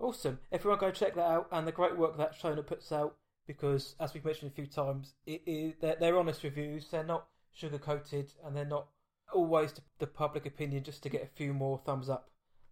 Awesome. 0.00 0.40
Everyone 0.50 0.80
go 0.80 0.90
check 0.90 1.14
that 1.14 1.26
out 1.26 1.48
and 1.52 1.66
the 1.66 1.72
great 1.72 1.96
work 1.96 2.16
that 2.18 2.36
Shona 2.36 2.66
puts 2.66 2.90
out 2.90 3.14
because, 3.46 3.94
as 4.00 4.12
we've 4.12 4.24
mentioned 4.24 4.50
a 4.50 4.54
few 4.54 4.66
times, 4.66 5.14
it 5.26 5.42
is, 5.46 5.74
they're, 5.80 5.96
they're 6.00 6.18
honest 6.18 6.42
reviews. 6.42 6.88
They're 6.90 7.04
not 7.04 7.26
sugar 7.52 7.78
coated 7.78 8.32
and 8.44 8.56
they're 8.56 8.64
not 8.64 8.88
always 9.32 9.72
the, 9.72 9.82
the 10.00 10.06
public 10.08 10.46
opinion 10.46 10.82
just 10.82 11.02
to 11.04 11.08
get 11.08 11.22
a 11.22 11.26
few 11.26 11.54
more 11.54 11.78
thumbs 11.84 12.08
up. 12.08 12.30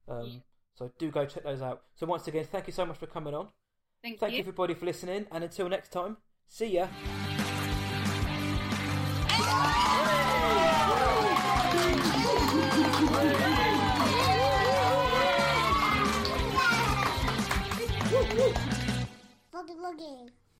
Um, 0.08 0.26
Yeah. 0.26 0.38
So 0.80 0.90
do 0.98 1.10
go 1.10 1.26
check 1.26 1.44
those 1.44 1.60
out. 1.60 1.82
So 1.94 2.06
once 2.06 2.26
again, 2.26 2.46
thank 2.50 2.66
you 2.66 2.72
so 2.72 2.86
much 2.86 2.96
for 2.96 3.06
coming 3.06 3.34
on. 3.34 3.48
Thank, 4.02 4.18
Thank 4.18 4.32
you 4.32 4.38
everybody 4.38 4.72
for 4.72 4.86
listening, 4.86 5.26
and 5.30 5.44
until 5.44 5.68
next 5.68 5.92
time, 5.92 6.16
See 6.50 6.74
ya. 6.74 6.88
Boogie, 19.52 19.74
boogie. 19.76 20.40